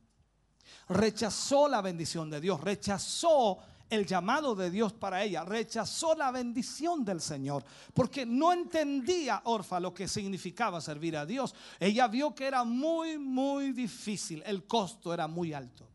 [0.88, 3.60] Rechazó la bendición de Dios, rechazó
[3.90, 9.80] el llamado de Dios para ella, rechazó la bendición del Señor, porque no entendía Orfa
[9.80, 11.54] lo que significaba servir a Dios.
[11.78, 15.88] Ella vio que era muy, muy difícil, el costo era muy alto.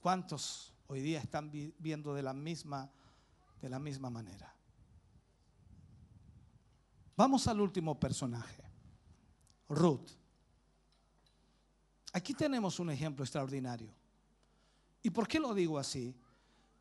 [0.00, 2.90] ¿Cuántos hoy día están viendo de la misma,
[3.60, 4.52] de la misma manera?
[7.16, 8.64] Vamos al último personaje,
[9.68, 10.10] Ruth.
[12.12, 14.01] Aquí tenemos un ejemplo extraordinario.
[15.02, 16.14] ¿Y por qué lo digo así?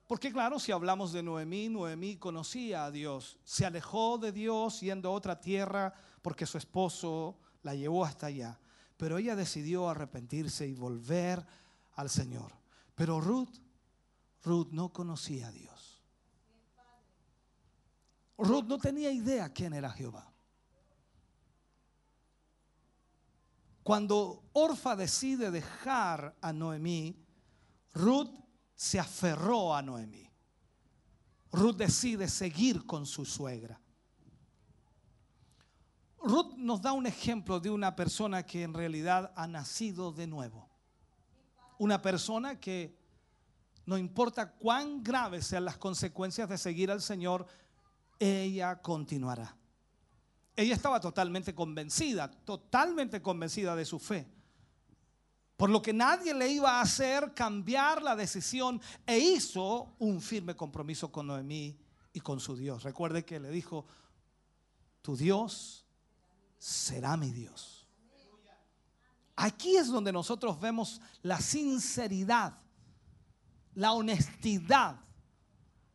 [0.08, 5.10] Porque claro, si hablamos de Noemí, Noemí conocía a Dios, se alejó de Dios yendo
[5.10, 8.60] a otra tierra porque su esposo la llevó hasta allá.
[8.98, 11.46] Pero ella decidió arrepentirse y volver
[11.94, 12.52] al Señor.
[12.94, 13.58] Pero Ruth,
[14.44, 16.02] Ruth no conocía a Dios.
[18.38, 20.32] Ruth no tenía idea quién era Jehová.
[23.84, 27.16] Cuando Orfa decide dejar a Noemí,
[27.94, 28.30] Ruth
[28.76, 30.30] se aferró a Noemí.
[31.52, 33.80] Ruth decide seguir con su suegra.
[36.24, 40.70] Ruth nos da un ejemplo de una persona que en realidad ha nacido de nuevo.
[41.78, 42.96] Una persona que
[43.86, 47.48] no importa cuán graves sean las consecuencias de seguir al Señor,
[48.20, 49.58] ella continuará.
[50.56, 54.28] Ella estaba totalmente convencida, totalmente convencida de su fe.
[55.62, 60.56] Por lo que nadie le iba a hacer cambiar la decisión e hizo un firme
[60.56, 61.78] compromiso con Noemí
[62.14, 62.82] y con su Dios.
[62.82, 63.86] Recuerde que le dijo,
[65.04, 65.86] tu Dios
[66.58, 67.86] será mi Dios.
[69.36, 72.58] Aquí es donde nosotros vemos la sinceridad,
[73.76, 74.96] la honestidad.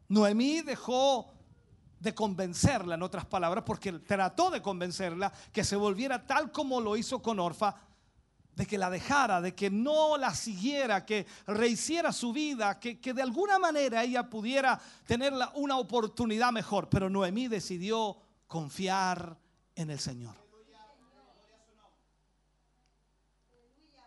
[0.07, 1.35] Noemí dejó
[1.99, 6.97] de convencerla, en otras palabras, porque trató de convencerla que se volviera tal como lo
[6.97, 7.75] hizo con Orfa,
[8.57, 13.13] de que la dejara, de que no la siguiera, que rehiciera su vida, que, que
[13.13, 16.89] de alguna manera ella pudiera tener una oportunidad mejor.
[16.89, 18.17] Pero Noemí decidió
[18.47, 19.39] confiar
[19.75, 20.35] en el Señor.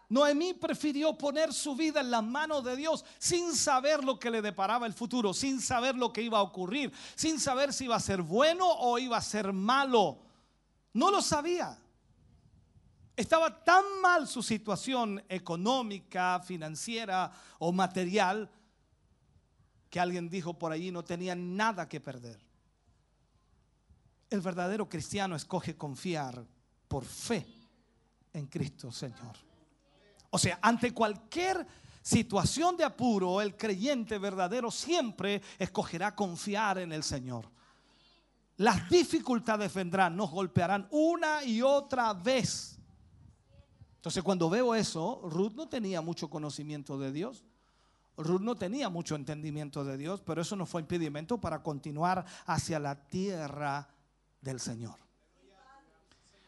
[0.09, 4.41] Noemí prefirió poner su vida en las manos de Dios sin saber lo que le
[4.41, 7.99] deparaba el futuro, sin saber lo que iba a ocurrir, sin saber si iba a
[7.99, 10.17] ser bueno o iba a ser malo.
[10.93, 11.77] No lo sabía.
[13.19, 18.49] Estaba tan mal su situación económica, financiera o material
[19.89, 22.39] que alguien dijo por allí no tenía nada que perder.
[24.29, 26.45] El verdadero cristiano escoge confiar
[26.87, 27.45] por fe
[28.31, 29.35] en Cristo Señor.
[30.29, 31.67] O sea, ante cualquier
[32.01, 37.51] situación de apuro, el creyente verdadero siempre escogerá confiar en el Señor.
[38.55, 42.78] Las dificultades vendrán, nos golpearán una y otra vez.
[43.99, 47.43] Entonces cuando veo eso, Ruth no tenía mucho conocimiento de Dios.
[48.15, 52.79] Ruth no tenía mucho entendimiento de Dios, pero eso no fue impedimento para continuar hacia
[52.79, 53.89] la tierra
[54.39, 54.95] del Señor.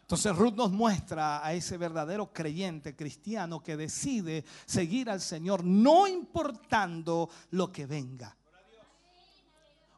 [0.03, 6.07] Entonces Ruth nos muestra a ese verdadero creyente cristiano que decide seguir al Señor no
[6.07, 8.33] importando lo que venga.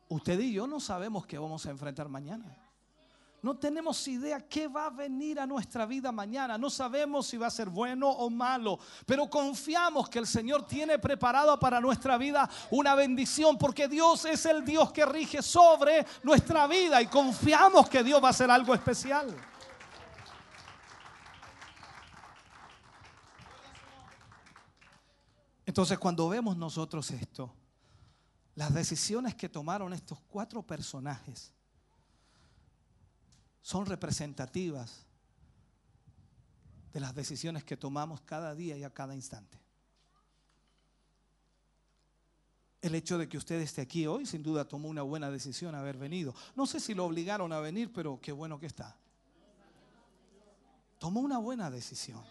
[0.10, 2.62] Usted y yo no sabemos qué vamos a enfrentar mañana.
[3.44, 6.57] No tenemos idea qué va a venir a nuestra vida mañana.
[6.57, 8.80] No sabemos si va a ser bueno o malo.
[9.06, 13.57] Pero confiamos que el Señor tiene preparado para nuestra vida una bendición.
[13.57, 17.02] Porque Dios es el Dios que rige sobre nuestra vida.
[17.02, 19.36] Y confiamos que Dios va a hacer algo especial.
[25.65, 27.53] Entonces cuando vemos nosotros esto,
[28.56, 31.53] las decisiones que tomaron estos cuatro personajes
[33.64, 35.06] son representativas
[36.91, 39.57] de las decisiones que tomamos cada día y a cada instante.
[42.81, 45.98] El hecho de que usted esté aquí hoy, sin duda tomó una buena decisión haber
[45.98, 46.35] venido.
[46.56, 48.98] No sé si lo obligaron a venir, pero qué bueno que está.
[50.99, 52.22] Tomó una buena decisión.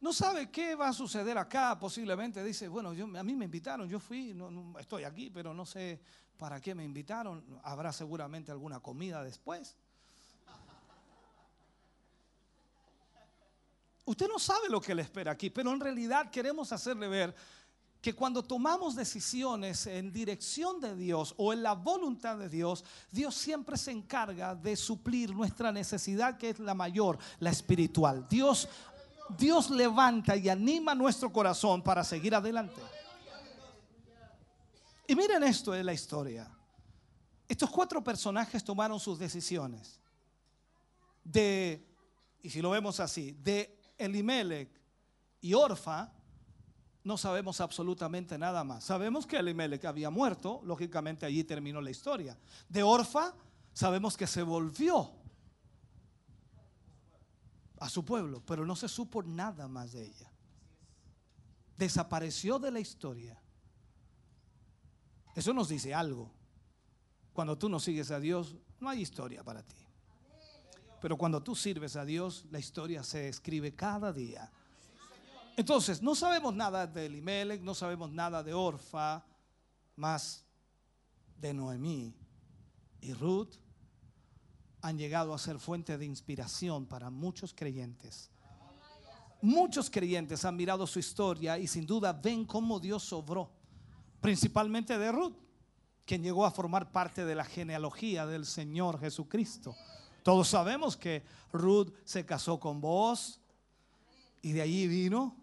[0.00, 3.88] No sabe qué va a suceder acá, posiblemente dice, bueno, yo, a mí me invitaron,
[3.88, 6.00] yo fui, no, estoy aquí, pero no sé
[6.36, 7.44] para qué me invitaron.
[7.62, 9.74] Habrá seguramente alguna comida después.
[14.04, 17.34] Usted no sabe lo que le espera aquí, pero en realidad queremos hacerle ver
[18.00, 23.34] que cuando tomamos decisiones en dirección de Dios o en la voluntad de Dios, Dios
[23.34, 28.28] siempre se encarga de suplir nuestra necesidad que es la mayor, la espiritual.
[28.28, 28.68] Dios
[29.36, 32.80] Dios levanta y anima nuestro corazón para seguir adelante.
[35.06, 36.50] Y miren esto de la historia.
[37.48, 40.00] Estos cuatro personajes tomaron sus decisiones.
[41.22, 41.86] De,
[42.42, 44.70] y si lo vemos así, de Elimelech
[45.40, 46.12] y Orfa,
[47.04, 48.82] no sabemos absolutamente nada más.
[48.84, 52.36] Sabemos que Elimelech había muerto, lógicamente allí terminó la historia.
[52.68, 53.32] De Orfa,
[53.72, 55.12] sabemos que se volvió
[57.78, 60.32] a su pueblo, pero no se supo nada más de ella.
[61.76, 63.38] Desapareció de la historia.
[65.34, 66.30] Eso nos dice algo.
[67.32, 69.76] Cuando tú no sigues a Dios, no hay historia para ti.
[71.02, 74.50] Pero cuando tú sirves a Dios, la historia se escribe cada día.
[75.56, 79.24] Entonces, no sabemos nada de Elimelech, no sabemos nada de Orfa,
[79.96, 80.44] más
[81.38, 82.14] de Noemí
[83.00, 83.56] y Ruth
[84.86, 88.30] han llegado a ser fuente de inspiración para muchos creyentes.
[89.42, 93.50] Muchos creyentes han mirado su historia y sin duda ven cómo Dios sobró,
[94.20, 95.34] principalmente de Ruth,
[96.04, 99.74] quien llegó a formar parte de la genealogía del Señor Jesucristo.
[100.22, 103.40] Todos sabemos que Ruth se casó con Boaz
[104.40, 105.36] y de allí vino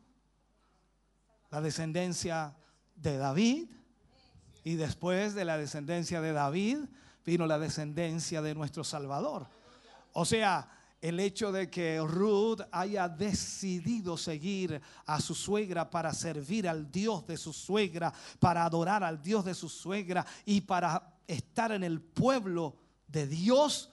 [1.52, 2.56] la descendencia
[2.95, 3.68] de David
[4.64, 6.78] y después de la descendencia de David
[7.26, 9.48] vino la descendencia de nuestro Salvador.
[10.14, 10.70] O sea,
[11.02, 17.28] el hecho de que Ruth haya decidido seguir a su suegra para servir al Dios
[17.28, 22.00] de su suegra, para adorar al Dios de su suegra y para estar en el
[22.00, 22.78] pueblo
[23.08, 23.90] de Dios,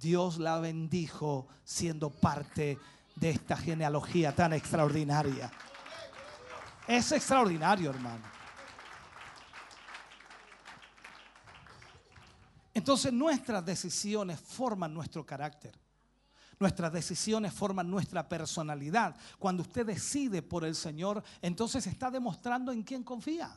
[0.00, 2.78] Dios la bendijo siendo parte
[3.16, 5.52] de esta genealogía tan extraordinaria.
[6.88, 8.39] Es extraordinario, hermano.
[12.80, 15.78] Entonces nuestras decisiones forman nuestro carácter.
[16.58, 19.14] Nuestras decisiones forman nuestra personalidad.
[19.38, 23.54] Cuando usted decide por el Señor, entonces está demostrando en quién confía.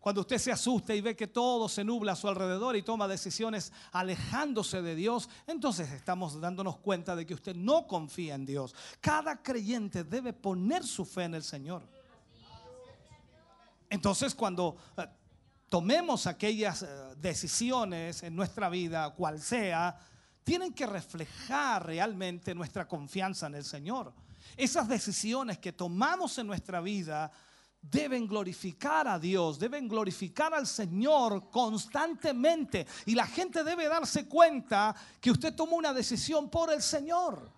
[0.00, 3.06] Cuando usted se asusta y ve que todo se nubla a su alrededor y toma
[3.06, 8.74] decisiones alejándose de Dios, entonces estamos dándonos cuenta de que usted no confía en Dios.
[9.00, 11.82] Cada creyente debe poner su fe en el Señor.
[13.88, 15.06] Entonces cuando eh,
[15.68, 16.86] tomemos aquellas eh,
[17.16, 19.98] decisiones en nuestra vida, cual sea,
[20.44, 24.12] tienen que reflejar realmente nuestra confianza en el Señor.
[24.56, 27.32] Esas decisiones que tomamos en nuestra vida
[27.90, 32.86] deben glorificar a Dios, deben glorificar al Señor constantemente.
[33.06, 37.50] Y la gente debe darse cuenta que usted tomó una decisión por el Señor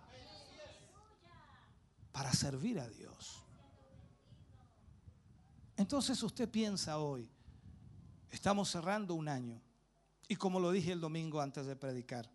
[2.11, 3.43] para servir a Dios.
[5.77, 7.29] Entonces usted piensa hoy,
[8.37, 9.59] estamos cerrando un año.
[10.27, 12.29] Y como lo dije el domingo antes de predicar,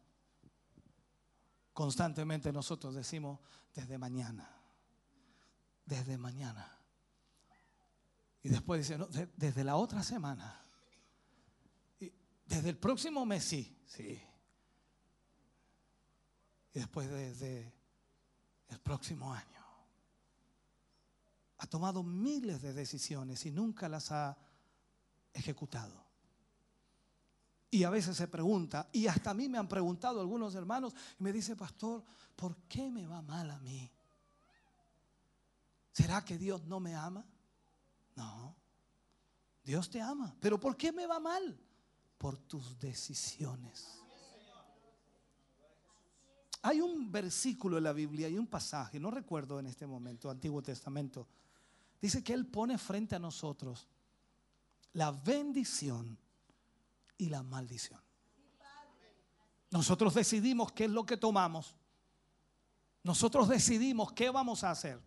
[1.72, 3.38] constantemente nosotros decimos
[3.72, 4.48] desde mañana,
[5.86, 6.76] desde mañana.
[8.42, 10.64] Y después dice, no, de- desde la otra semana.
[12.00, 12.12] Y
[12.46, 14.20] desde el próximo mes, sí, sí.
[16.74, 17.72] Y después desde
[18.68, 19.64] el próximo año.
[21.58, 24.36] Ha tomado miles de decisiones y nunca las ha
[25.32, 26.02] ejecutado.
[27.70, 31.22] Y a veces se pregunta, y hasta a mí me han preguntado algunos hermanos, y
[31.22, 32.04] me dice, pastor,
[32.36, 33.90] ¿por qué me va mal a mí?
[35.92, 37.24] ¿Será que Dios no me ama?
[38.14, 38.54] No,
[39.64, 40.36] Dios te ama.
[40.40, 41.58] ¿Pero por qué me va mal?
[42.18, 44.02] Por tus decisiones.
[46.62, 50.62] Hay un versículo en la Biblia y un pasaje, no recuerdo en este momento, Antiguo
[50.62, 51.26] Testamento.
[52.00, 53.88] Dice que Él pone frente a nosotros
[54.92, 56.18] la bendición
[57.16, 58.00] y la maldición.
[59.70, 61.74] Nosotros decidimos qué es lo que tomamos.
[63.02, 65.00] Nosotros decidimos qué vamos a hacer.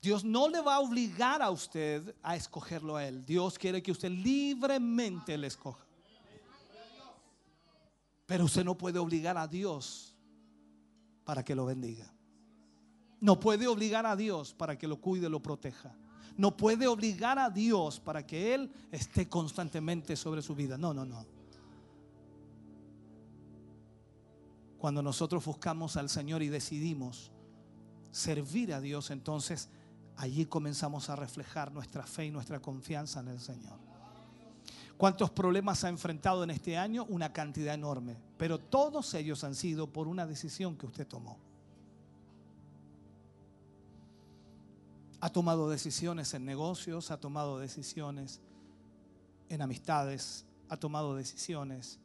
[0.00, 3.24] Dios no le va a obligar a usted a escogerlo a Él.
[3.24, 5.86] Dios quiere que usted libremente le escoja.
[8.24, 10.14] Pero usted no puede obligar a Dios
[11.24, 12.10] para que lo bendiga.
[13.20, 15.94] No puede obligar a Dios para que lo cuide, lo proteja.
[16.36, 20.78] No puede obligar a Dios para que Él esté constantemente sobre su vida.
[20.78, 21.24] No, no, no.
[24.78, 27.30] Cuando nosotros buscamos al Señor y decidimos
[28.10, 29.68] servir a Dios, entonces
[30.16, 33.78] allí comenzamos a reflejar nuestra fe y nuestra confianza en el Señor.
[34.96, 37.06] ¿Cuántos problemas ha enfrentado en este año?
[37.08, 38.16] Una cantidad enorme.
[38.36, 41.38] Pero todos ellos han sido por una decisión que usted tomó.
[45.20, 48.40] Ha tomado decisiones en negocios, ha tomado decisiones
[49.48, 51.98] en amistades, ha tomado decisiones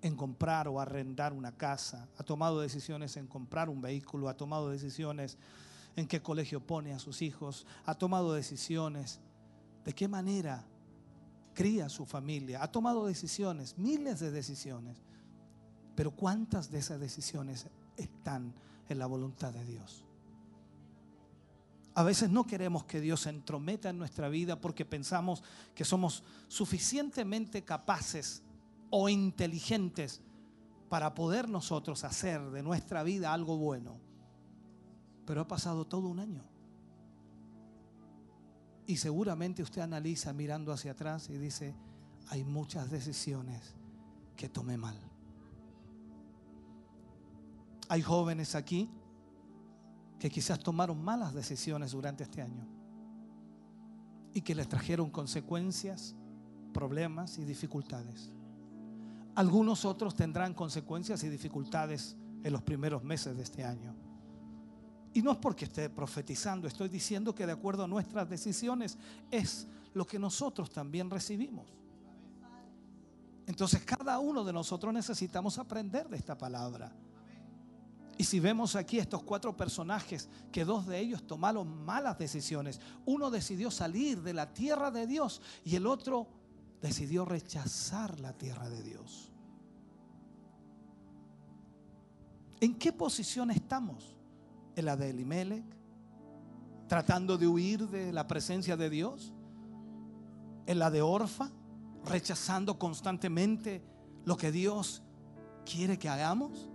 [0.00, 4.70] en comprar o arrendar una casa, ha tomado decisiones en comprar un vehículo, ha tomado
[4.70, 5.36] decisiones
[5.96, 9.20] en qué colegio pone a sus hijos, ha tomado decisiones
[9.84, 10.64] de qué manera
[11.54, 15.02] cría a su familia, ha tomado decisiones, miles de decisiones,
[15.96, 17.66] pero ¿cuántas de esas decisiones
[17.96, 18.54] están
[18.88, 20.07] en la voluntad de Dios?
[21.98, 25.42] A veces no queremos que Dios se entrometa en nuestra vida porque pensamos
[25.74, 28.44] que somos suficientemente capaces
[28.88, 30.20] o inteligentes
[30.88, 33.98] para poder nosotros hacer de nuestra vida algo bueno.
[35.26, 36.44] Pero ha pasado todo un año.
[38.86, 41.74] Y seguramente usted analiza mirando hacia atrás y dice,
[42.28, 43.74] hay muchas decisiones
[44.36, 44.96] que tomé mal.
[47.88, 48.88] Hay jóvenes aquí
[50.18, 52.66] que quizás tomaron malas decisiones durante este año
[54.34, 56.14] y que les trajeron consecuencias,
[56.72, 58.32] problemas y dificultades.
[59.34, 63.94] Algunos otros tendrán consecuencias y dificultades en los primeros meses de este año.
[65.14, 68.98] Y no es porque esté profetizando, estoy diciendo que de acuerdo a nuestras decisiones
[69.30, 71.66] es lo que nosotros también recibimos.
[73.46, 76.92] Entonces cada uno de nosotros necesitamos aprender de esta palabra.
[78.18, 83.30] Y si vemos aquí estos cuatro personajes, que dos de ellos tomaron malas decisiones, uno
[83.30, 86.26] decidió salir de la tierra de Dios y el otro
[86.82, 89.30] decidió rechazar la tierra de Dios.
[92.60, 94.16] ¿En qué posición estamos?
[94.74, 95.64] ¿En la de Elimelech?
[96.88, 99.32] ¿Tratando de huir de la presencia de Dios?
[100.66, 101.52] ¿En la de Orfa?
[102.04, 103.80] ¿Rechazando constantemente
[104.24, 105.04] lo que Dios
[105.64, 106.68] quiere que hagamos?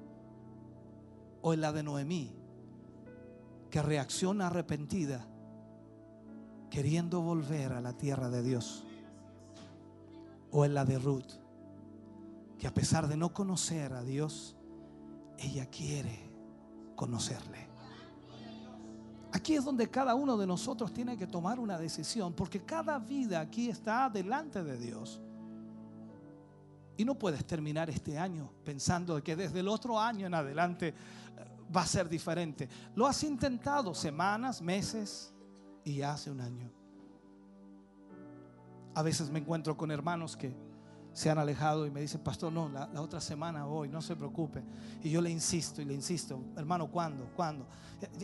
[1.43, 2.33] ¿O en la de Noemí?
[3.69, 5.27] Que reacciona arrepentida,
[6.69, 8.85] queriendo volver a la tierra de Dios.
[10.51, 11.33] ¿O en la de Ruth?
[12.57, 14.55] Que a pesar de no conocer a Dios,
[15.37, 16.17] ella quiere
[16.95, 17.67] conocerle.
[19.33, 23.41] Aquí es donde cada uno de nosotros tiene que tomar una decisión, porque cada vida
[23.41, 25.19] aquí está delante de Dios.
[26.97, 30.93] Y no puedes terminar este año pensando que desde el otro año en adelante eh,
[31.75, 32.69] va a ser diferente.
[32.95, 35.33] Lo has intentado semanas, meses
[35.83, 36.71] y hace un año.
[38.95, 40.55] A veces me encuentro con hermanos que
[41.13, 44.63] se han alejado y me dicen, pastor, no, la, otra semana voy, no se preocupe.
[45.03, 47.29] Y yo le insisto y le insisto, hermano, ¿cuándo?
[47.35, 47.67] ¿Cuándo?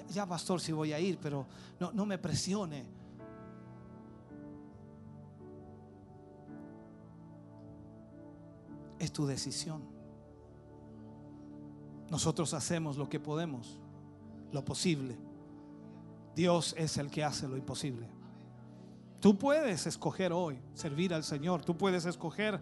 [0.10, 1.46] Ya, pastor, si voy a ir, pero
[1.80, 2.99] no, no me presione.
[9.00, 9.82] Es tu decisión.
[12.10, 13.80] Nosotros hacemos lo que podemos,
[14.52, 15.18] lo posible.
[16.36, 18.08] Dios es el que hace lo imposible.
[19.20, 21.64] Tú puedes escoger hoy servir al Señor.
[21.64, 22.60] Tú puedes escoger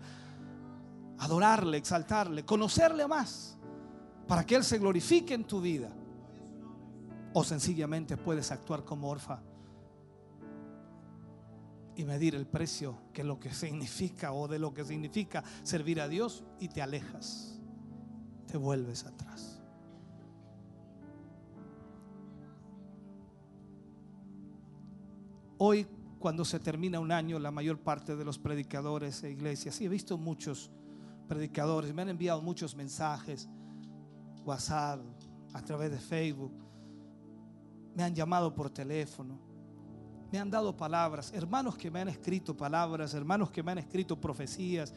[1.19, 3.57] adorarle, exaltarle, conocerle más
[4.27, 5.89] para que Él se glorifique en tu vida.
[7.34, 9.41] O sencillamente puedes actuar como orfa
[11.98, 16.07] y medir el precio que lo que significa o de lo que significa servir a
[16.07, 17.60] Dios y te alejas,
[18.45, 19.60] te vuelves atrás.
[25.57, 25.88] Hoy
[26.19, 29.90] cuando se termina un año, la mayor parte de los predicadores e iglesias, y he
[29.90, 30.72] visto muchos
[31.28, 33.49] predicadores, me han enviado muchos mensajes,
[34.45, 35.02] WhatsApp,
[35.53, 36.53] a través de Facebook,
[37.95, 39.40] me han llamado por teléfono,
[40.32, 44.20] me han dado palabras, hermanos que me han escrito palabras, hermanos que me han escrito
[44.20, 44.94] profecías,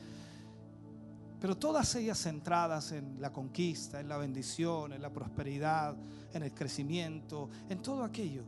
[1.41, 5.97] pero todas ellas centradas en la conquista, en la bendición, en la prosperidad,
[6.35, 8.45] en el crecimiento, en todo aquello.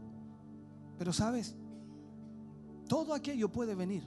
[0.99, 1.55] Pero sabes,
[2.89, 4.05] todo aquello puede venir,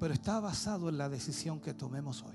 [0.00, 2.34] pero está basado en la decisión que tomemos hoy.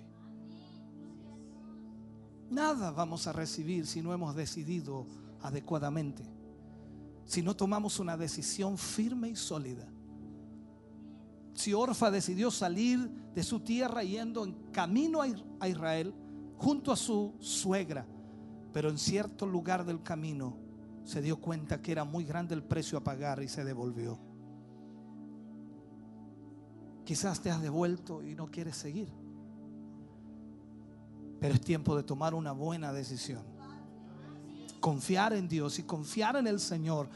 [2.50, 5.06] Nada vamos a recibir si no hemos decidido
[5.42, 6.24] adecuadamente,
[7.26, 9.88] si no tomamos una decisión firme y sólida.
[11.54, 16.14] Si Orfa decidió salir de su tierra yendo en camino a Israel
[16.58, 18.08] junto a su suegra,
[18.72, 20.58] pero en cierto lugar del camino
[21.04, 24.20] se dio cuenta que era muy grande el precio a pagar y se devolvió.
[27.06, 29.10] Quizás te has devuelto y no quieres seguir.
[31.40, 33.53] Pero es tiempo de tomar una buena decisión.
[34.84, 37.08] Confiar en Dios y confiar en el Señor.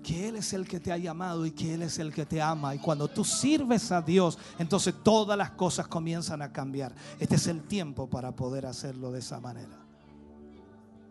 [0.00, 2.40] Que Él es el que te ha llamado y que Él es el que te
[2.40, 2.72] ama.
[2.72, 6.94] Y cuando tú sirves a Dios, entonces todas las cosas comienzan a cambiar.
[7.18, 9.76] Este es el tiempo para poder hacerlo de esa manera.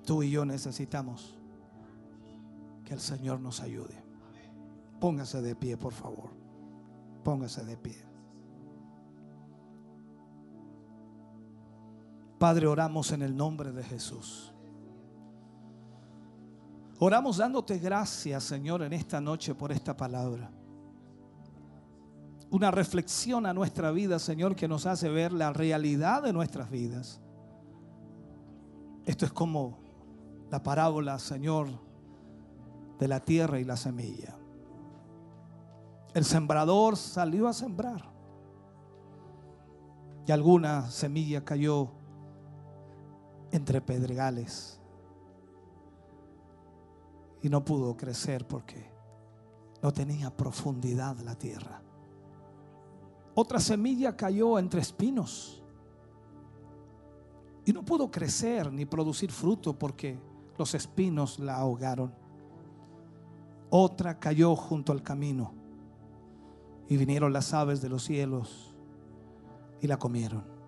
[0.05, 1.35] Tú y yo necesitamos
[2.85, 4.01] que el Señor nos ayude.
[5.01, 6.29] Póngase de pie, por favor.
[7.25, 7.97] Póngase de pie.
[12.37, 14.53] Padre, oramos en el nombre de Jesús.
[17.01, 20.51] Oramos dándote gracias, Señor, en esta noche por esta palabra.
[22.51, 27.21] Una reflexión a nuestra vida, Señor, que nos hace ver la realidad de nuestras vidas.
[29.05, 29.79] Esto es como
[30.51, 31.69] la parábola, Señor,
[32.99, 34.35] de la tierra y la semilla.
[36.13, 38.03] El sembrador salió a sembrar.
[40.27, 41.91] Y alguna semilla cayó
[43.51, 44.78] entre pedregales.
[47.41, 48.89] Y no pudo crecer porque
[49.81, 51.81] no tenía profundidad la tierra.
[53.35, 55.63] Otra semilla cayó entre espinos.
[57.65, 60.19] Y no pudo crecer ni producir fruto porque
[60.57, 62.13] los espinos la ahogaron.
[63.69, 65.53] Otra cayó junto al camino.
[66.87, 68.73] Y vinieron las aves de los cielos
[69.79, 70.59] y la comieron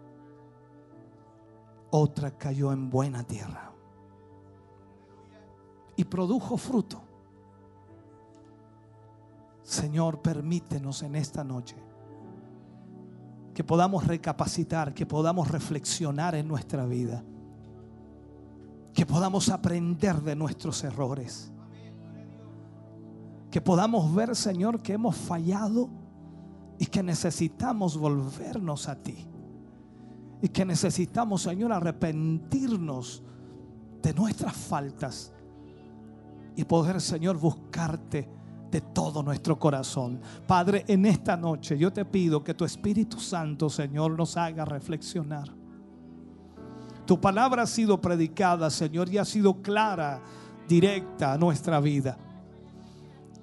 [1.92, 3.71] otra cayó en buena tierra
[6.02, 7.00] y produjo fruto.
[9.62, 11.76] Señor, permítenos en esta noche
[13.54, 17.24] que podamos recapacitar, que podamos reflexionar en nuestra vida,
[18.96, 21.52] que podamos aprender de nuestros errores,
[23.52, 25.88] que podamos ver, Señor, que hemos fallado
[26.80, 29.28] y que necesitamos volvernos a ti
[30.42, 33.22] y que necesitamos, Señor, arrepentirnos
[34.02, 35.32] de nuestras faltas
[36.56, 38.28] y poder, Señor, buscarte
[38.72, 40.20] de todo nuestro corazón.
[40.48, 45.50] Padre, en esta noche yo te pido que tu Espíritu Santo, Señor, nos haga reflexionar.
[47.06, 50.22] Tu palabra ha sido predicada, Señor, y ha sido clara,
[50.68, 52.18] directa a nuestra vida.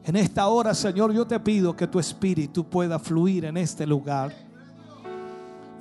[0.05, 4.33] En esta hora, Señor, yo te pido que tu Espíritu pueda fluir en este lugar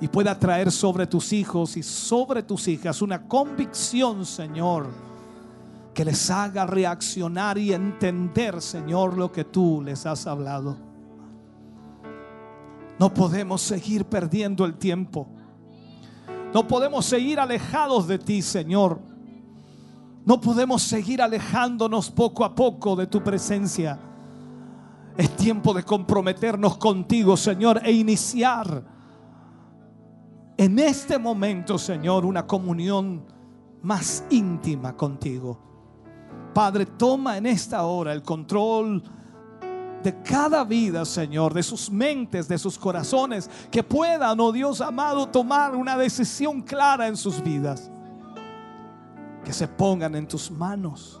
[0.00, 5.07] y pueda traer sobre tus hijos y sobre tus hijas una convicción, Señor,
[5.98, 10.76] que les haga reaccionar y entender, Señor, lo que tú les has hablado.
[13.00, 15.26] No podemos seguir perdiendo el tiempo.
[16.54, 19.00] No podemos seguir alejados de ti, Señor.
[20.24, 23.98] No podemos seguir alejándonos poco a poco de tu presencia.
[25.16, 28.84] Es tiempo de comprometernos contigo, Señor, e iniciar
[30.56, 33.24] en este momento, Señor, una comunión
[33.82, 35.67] más íntima contigo.
[36.54, 39.02] Padre, toma en esta hora el control
[40.02, 45.26] de cada vida, Señor, de sus mentes, de sus corazones, que puedan, oh Dios amado,
[45.28, 47.90] tomar una decisión clara en sus vidas.
[49.44, 51.20] Que se pongan en tus manos.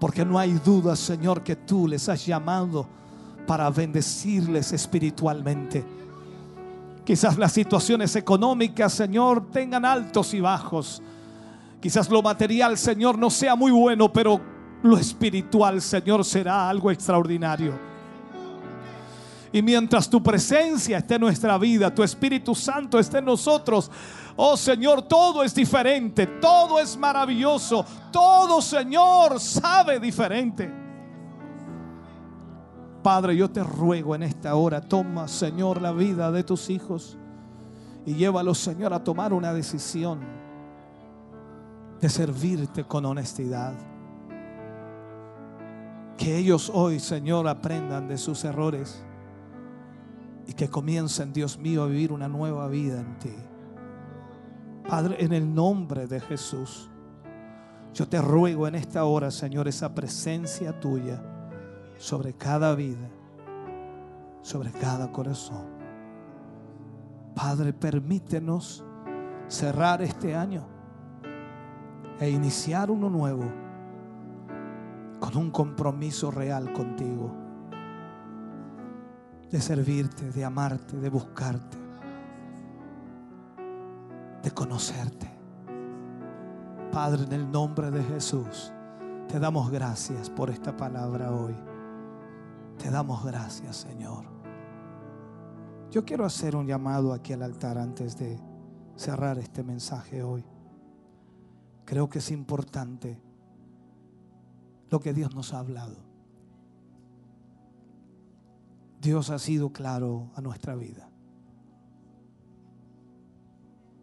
[0.00, 2.86] Porque no hay duda, Señor, que tú les has llamado
[3.46, 5.84] para bendecirles espiritualmente.
[7.04, 11.02] Quizás las situaciones económicas, Señor, tengan altos y bajos.
[11.84, 14.40] Quizás lo material, Señor, no sea muy bueno, pero
[14.82, 17.78] lo espiritual, Señor, será algo extraordinario.
[19.52, 23.90] Y mientras tu presencia esté en nuestra vida, tu Espíritu Santo esté en nosotros,
[24.34, 30.72] oh Señor, todo es diferente, todo es maravilloso, todo, Señor, sabe diferente.
[33.02, 37.18] Padre, yo te ruego en esta hora, toma, Señor, la vida de tus hijos
[38.06, 40.43] y llévalos, Señor, a tomar una decisión
[42.04, 43.72] de servirte con honestidad.
[46.18, 49.02] Que ellos hoy, Señor, aprendan de sus errores
[50.46, 53.34] y que comiencen, Dios mío, a vivir una nueva vida en ti.
[54.86, 56.90] Padre, en el nombre de Jesús,
[57.94, 61.22] yo te ruego en esta hora, Señor, esa presencia tuya
[61.96, 63.08] sobre cada vida,
[64.42, 65.64] sobre cada corazón.
[67.34, 68.84] Padre, permítenos
[69.48, 70.73] cerrar este año
[72.20, 73.44] e iniciar uno nuevo
[75.18, 77.32] con un compromiso real contigo,
[79.50, 81.78] de servirte, de amarte, de buscarte,
[84.42, 85.30] de conocerte.
[86.92, 88.72] Padre, en el nombre de Jesús,
[89.28, 91.56] te damos gracias por esta palabra hoy.
[92.78, 94.24] Te damos gracias, Señor.
[95.90, 98.38] Yo quiero hacer un llamado aquí al altar antes de
[98.96, 100.44] cerrar este mensaje hoy.
[101.84, 103.20] Creo que es importante
[104.90, 105.96] lo que Dios nos ha hablado.
[109.00, 111.10] Dios ha sido claro a nuestra vida.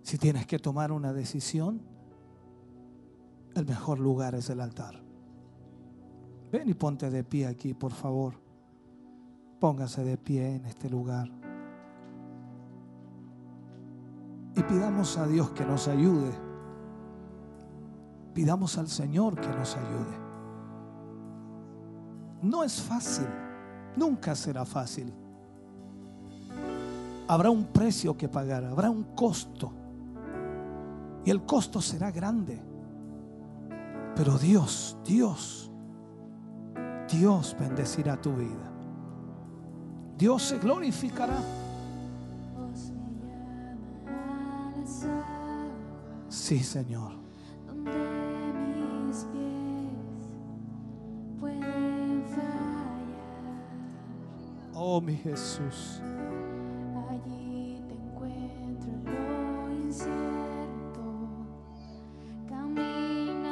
[0.04, 1.82] Si tienes que tomar una decisión,
[3.56, 5.02] el mejor lugar es el altar.
[6.52, 8.36] Ven y ponte de pie aquí, por favor.
[9.60, 11.32] Póngase de pie en este lugar.
[14.56, 16.51] Y pidamos a Dios que nos ayude.
[18.34, 20.22] Pidamos al Señor que nos ayude.
[22.42, 23.28] No es fácil,
[23.96, 25.14] nunca será fácil.
[27.28, 29.72] Habrá un precio que pagar, habrá un costo.
[31.24, 32.62] Y el costo será grande.
[34.16, 35.72] Pero Dios, Dios,
[37.10, 38.72] Dios bendecirá tu vida.
[40.18, 41.38] Dios se glorificará.
[46.28, 47.14] Sí, Señor.
[54.84, 56.02] Oh, mi Jesús.
[57.08, 61.04] Allí te encuentro en lo incierto.
[62.50, 63.46] Caminaré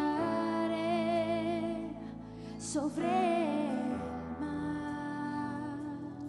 [2.58, 3.90] sobre el
[4.40, 5.78] mar.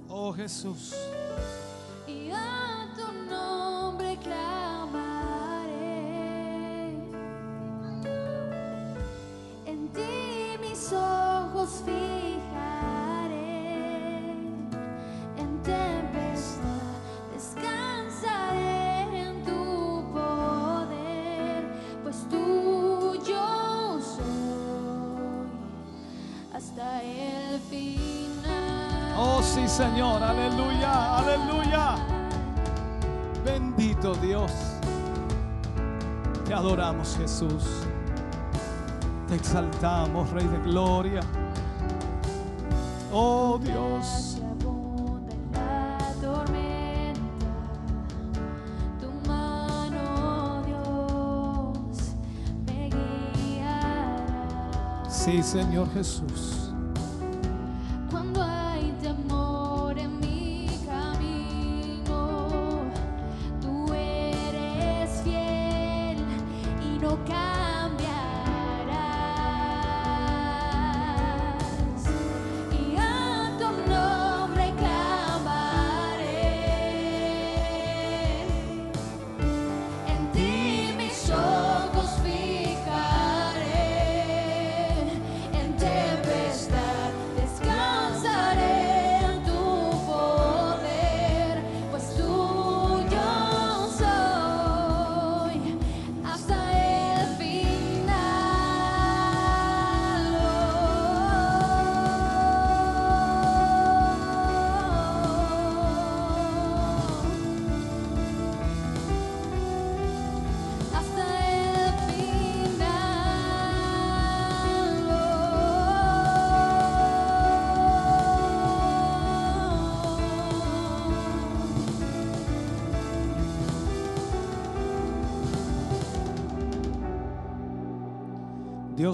[0.07, 0.95] Oh, Jesús.
[27.71, 29.15] Final.
[29.17, 30.23] Oh, sí, Señor.
[30.23, 31.97] Aleluya, aleluya.
[33.45, 34.53] Bendito Dios.
[36.45, 37.65] Te adoramos, Jesús.
[39.29, 41.21] Te exaltamos, Rey de Gloria.
[43.13, 44.41] Oh, Dios.
[55.31, 56.60] Sí, Señor Jesús.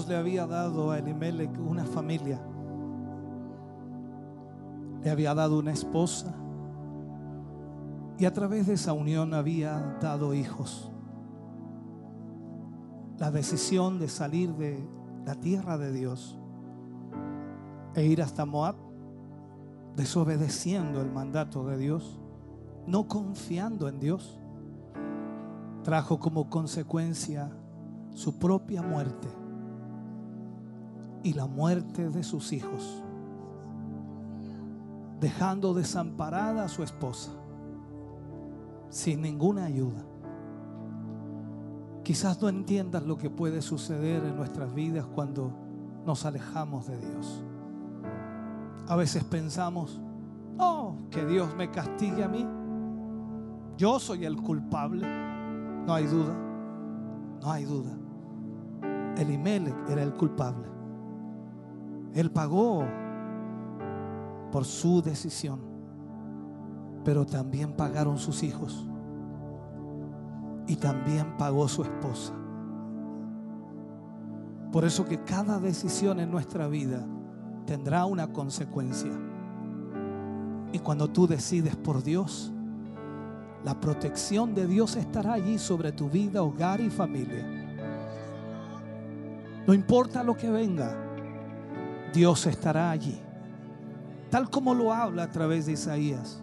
[0.07, 2.39] Le había dado a Elimelech una familia.
[5.03, 6.33] Le había dado una esposa.
[8.17, 10.89] Y a través de esa unión había dado hijos.
[13.17, 14.87] La decisión de salir de
[15.25, 16.39] la tierra de Dios
[17.93, 18.75] e ir hasta Moab,
[19.97, 22.17] desobedeciendo el mandato de Dios,
[22.85, 24.39] no confiando en Dios,
[25.83, 27.51] trajo como consecuencia
[28.11, 29.27] su propia muerte
[31.23, 33.03] y la muerte de sus hijos,
[35.19, 37.31] dejando desamparada a su esposa,
[38.89, 40.05] sin ninguna ayuda.
[42.03, 45.51] Quizás no entiendas lo que puede suceder en nuestras vidas cuando
[46.05, 47.43] nos alejamos de Dios.
[48.87, 49.99] A veces pensamos,
[50.57, 52.47] oh, que Dios me castigue a mí.
[53.77, 55.05] Yo soy el culpable.
[55.85, 56.33] No hay duda.
[57.41, 57.91] No hay duda.
[59.17, 60.76] Elimelech era el culpable.
[62.17, 62.83] Él pagó
[64.51, 65.59] por su decisión,
[67.05, 68.87] pero también pagaron sus hijos
[70.65, 72.33] y también pagó su esposa.
[74.71, 77.05] Por eso que cada decisión en nuestra vida
[77.67, 79.11] tendrá una consecuencia.
[80.71, 82.51] Y cuando tú decides por Dios,
[83.63, 87.45] la protección de Dios estará allí sobre tu vida, hogar y familia.
[89.67, 91.06] No importa lo que venga,
[92.13, 93.19] Dios estará allí.
[94.29, 96.41] Tal como lo habla a través de Isaías.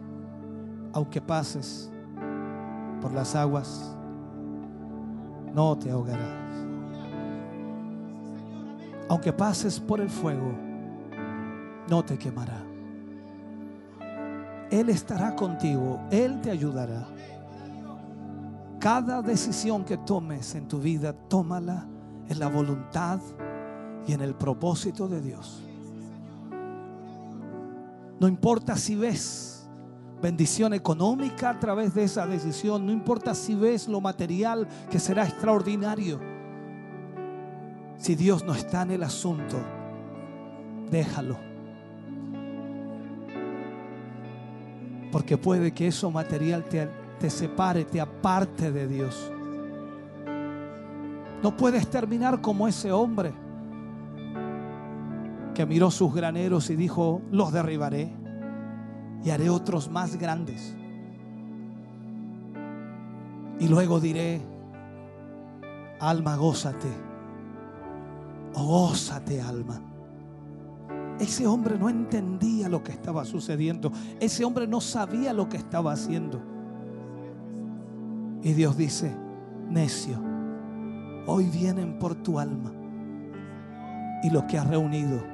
[0.92, 1.90] Aunque pases
[3.00, 3.94] por las aguas,
[5.54, 6.44] no te ahogarás.
[9.08, 10.52] Aunque pases por el fuego,
[11.88, 12.62] no te quemará.
[14.70, 17.06] Él estará contigo, Él te ayudará.
[18.80, 21.86] Cada decisión que tomes en tu vida, tómala
[22.28, 23.20] en la voluntad
[24.06, 25.62] y en el propósito de Dios.
[28.20, 29.68] No importa si ves
[30.22, 35.24] bendición económica a través de esa decisión, no importa si ves lo material que será
[35.24, 36.18] extraordinario.
[37.98, 39.56] Si Dios no está en el asunto,
[40.90, 41.36] déjalo.
[45.12, 46.88] Porque puede que eso material te,
[47.20, 49.30] te separe, te aparte de Dios.
[51.42, 53.43] No puedes terminar como ese hombre
[55.54, 58.12] que miró sus graneros y dijo, los derribaré
[59.24, 60.74] y haré otros más grandes.
[63.58, 64.42] Y luego diré,
[66.00, 66.88] alma, gózate,
[68.54, 69.80] oh, gózate, alma.
[71.18, 73.92] Ese hombre no entendía lo que estaba sucediendo.
[74.18, 76.42] Ese hombre no sabía lo que estaba haciendo.
[78.42, 79.14] Y Dios dice,
[79.70, 80.20] necio,
[81.26, 82.72] hoy vienen por tu alma.
[84.24, 85.33] Y lo que has reunido,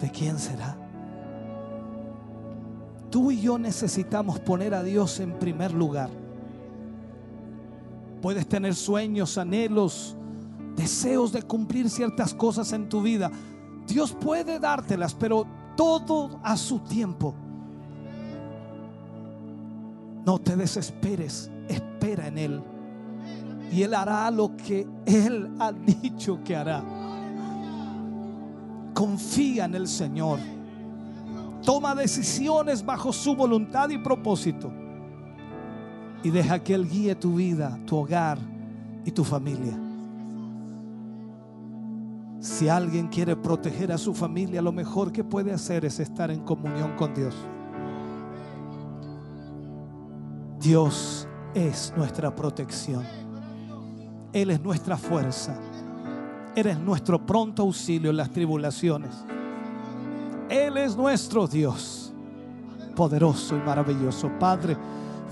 [0.00, 0.76] ¿de quién será?
[3.10, 6.10] Tú y yo necesitamos poner a Dios en primer lugar.
[8.20, 10.16] Puedes tener sueños, anhelos,
[10.76, 13.30] deseos de cumplir ciertas cosas en tu vida.
[13.86, 15.46] Dios puede dártelas, pero
[15.76, 17.34] todo a su tiempo.
[20.26, 22.62] No te desesperes, espera en Él.
[23.72, 26.97] Y Él hará lo que Él ha dicho que hará.
[28.98, 30.40] Confía en el Señor.
[31.64, 34.72] Toma decisiones bajo su voluntad y propósito.
[36.24, 38.38] Y deja que Él guíe tu vida, tu hogar
[39.04, 39.78] y tu familia.
[42.40, 46.40] Si alguien quiere proteger a su familia, lo mejor que puede hacer es estar en
[46.40, 47.36] comunión con Dios.
[50.58, 53.04] Dios es nuestra protección.
[54.32, 55.56] Él es nuestra fuerza.
[56.58, 59.10] Él es nuestro pronto auxilio en las tribulaciones.
[60.48, 62.12] Él es nuestro Dios,
[62.96, 64.28] poderoso y maravilloso.
[64.40, 64.76] Padre,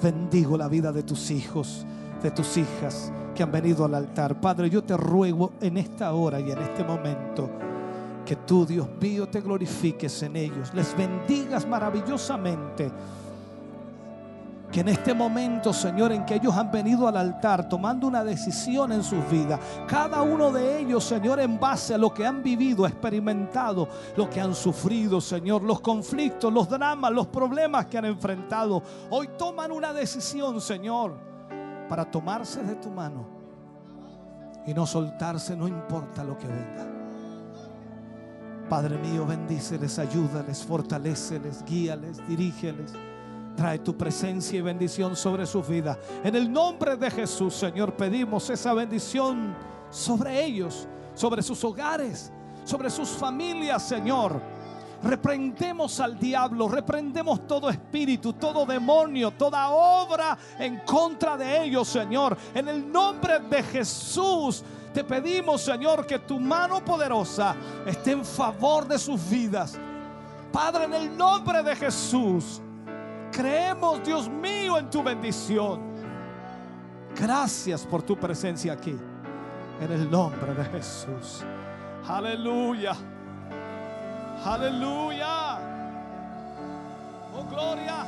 [0.00, 1.84] bendigo la vida de tus hijos,
[2.22, 4.40] de tus hijas que han venido al altar.
[4.40, 7.50] Padre, yo te ruego en esta hora y en este momento
[8.24, 12.88] que tú, Dios mío, te glorifiques en ellos, les bendigas maravillosamente.
[14.76, 18.92] Que en este momento, Señor, en que ellos han venido al altar tomando una decisión
[18.92, 19.58] en sus vidas,
[19.88, 23.88] cada uno de ellos, Señor, en base a lo que han vivido, experimentado,
[24.18, 29.30] lo que han sufrido, Señor, los conflictos, los dramas, los problemas que han enfrentado, hoy
[29.38, 31.14] toman una decisión, Señor,
[31.88, 33.26] para tomarse de tu mano
[34.66, 36.86] y no soltarse, no importa lo que venga.
[38.68, 42.92] Padre mío, bendíceles, ayúdales, fortaleceles, guíales, dirígeles.
[43.56, 45.98] Trae tu presencia y bendición sobre sus vidas.
[46.22, 49.56] En el nombre de Jesús, Señor, pedimos esa bendición
[49.90, 52.30] sobre ellos, sobre sus hogares,
[52.64, 54.42] sobre sus familias, Señor.
[55.02, 62.36] Reprendemos al diablo, reprendemos todo espíritu, todo demonio, toda obra en contra de ellos, Señor.
[62.54, 67.54] En el nombre de Jesús te pedimos, Señor, que tu mano poderosa
[67.86, 69.78] esté en favor de sus vidas.
[70.52, 72.62] Padre, en el nombre de Jesús,
[73.32, 75.80] creemos, Dios mío, en tu bendición.
[77.18, 78.96] Gracias por tu presencia aquí.
[79.80, 81.44] En el nombre de Jesús.
[82.08, 82.94] Aleluya.
[84.44, 85.58] Aleluya.
[87.34, 88.06] Oh, gloria.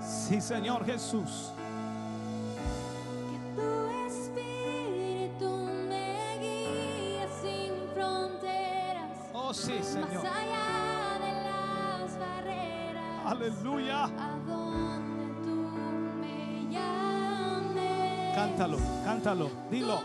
[0.00, 1.52] Sí, Señor Jesús.
[3.30, 5.50] Que tu espíritu
[5.88, 10.22] me guíe sin fronteras, Oh, sí, Señor.
[13.28, 14.08] Aleluya.
[18.34, 19.50] Cántalo, cántalo.
[19.70, 20.00] Dilo.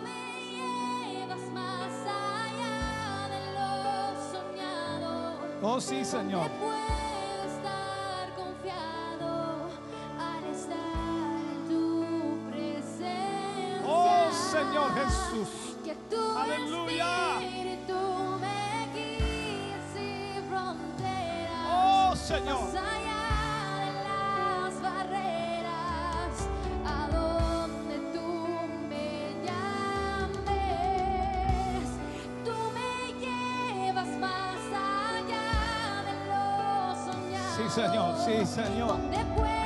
[5.61, 6.49] Oh, sí, Señor.
[6.49, 9.69] Donde puedo estar confiado
[10.19, 13.87] al estar en tu presencia.
[13.87, 15.77] Oh, Señor Jesús.
[16.37, 17.39] Aleluya.
[21.71, 23.02] Oh, Señor.
[37.73, 38.15] Señor.
[38.23, 39.62] Sí, Señor.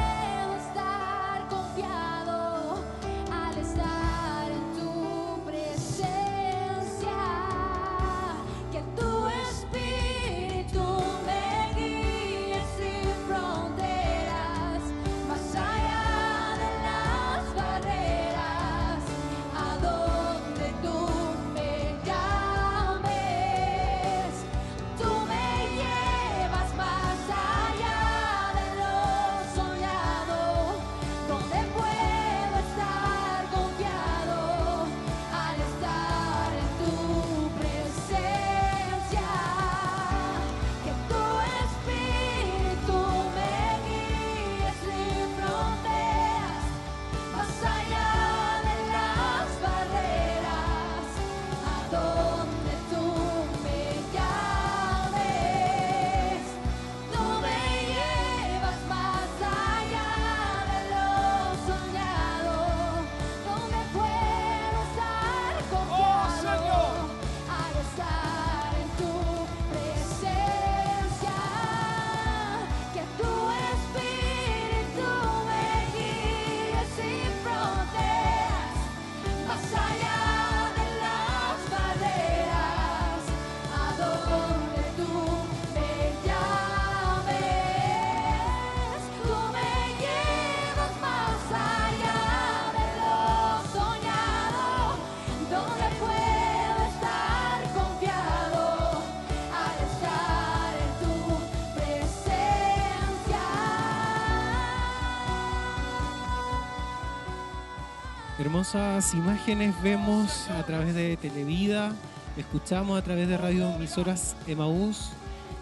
[108.57, 111.93] Hermosas imágenes vemos a través de Televida,
[112.37, 115.09] escuchamos a través de radio emisoras Emaús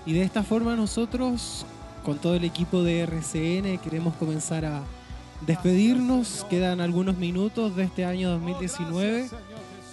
[0.06, 1.66] y de esta forma nosotros
[2.06, 4.82] con todo el equipo de RCN queremos comenzar a
[5.46, 6.46] despedirnos.
[6.50, 9.28] Quedan algunos minutos de este año 2019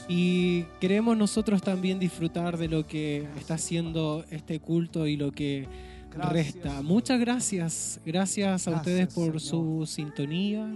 [0.07, 5.67] y queremos nosotros también disfrutar de lo que está haciendo este culto y lo que
[6.13, 6.83] resta.
[6.83, 10.73] Muchas gracias, gracias a ustedes por su sintonía.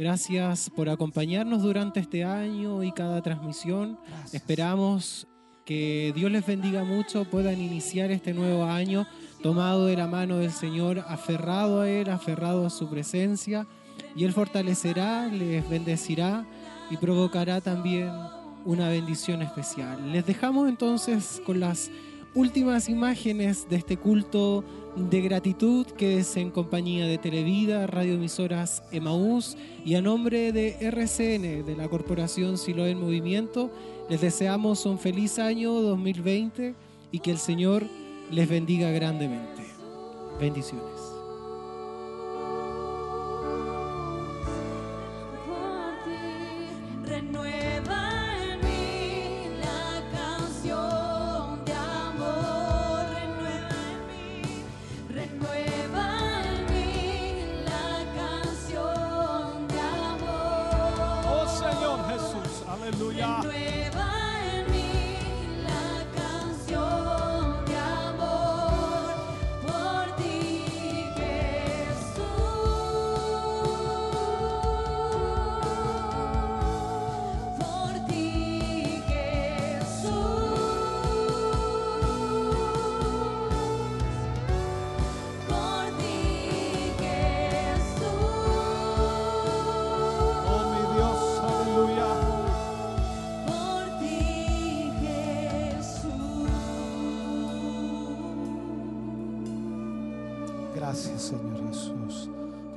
[0.00, 3.98] Gracias por acompañarnos durante este año y cada transmisión.
[4.08, 4.32] Gracias.
[4.34, 5.28] Esperamos
[5.66, 9.06] que Dios les bendiga mucho, puedan iniciar este nuevo año
[9.42, 13.66] tomado de la mano del Señor, aferrado a Él, aferrado a su presencia,
[14.16, 16.46] y Él fortalecerá, les bendecirá
[16.90, 18.10] y provocará también
[18.64, 20.12] una bendición especial.
[20.12, 21.90] Les dejamos entonces con las
[22.34, 24.64] últimas imágenes de este culto
[24.96, 31.64] de gratitud que es en compañía de Televida, radioemisoras Emaús y a nombre de RCN,
[31.64, 33.70] de la Corporación Siloé en Movimiento,
[34.08, 36.74] les deseamos un feliz año 2020
[37.12, 37.84] y que el Señor
[38.30, 39.62] les bendiga grandemente.
[40.40, 40.99] Bendiciones.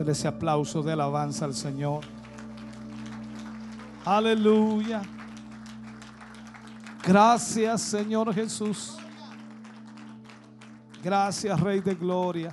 [0.10, 2.02] Ese aplauso de alabanza al Señor.
[4.06, 5.02] Aleluya.
[7.04, 8.98] Gracias, Señor Jesús.
[11.04, 12.52] Gracias, Rey de Gloria.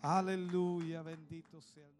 [0.00, 1.91] Aleluya, bendito sea.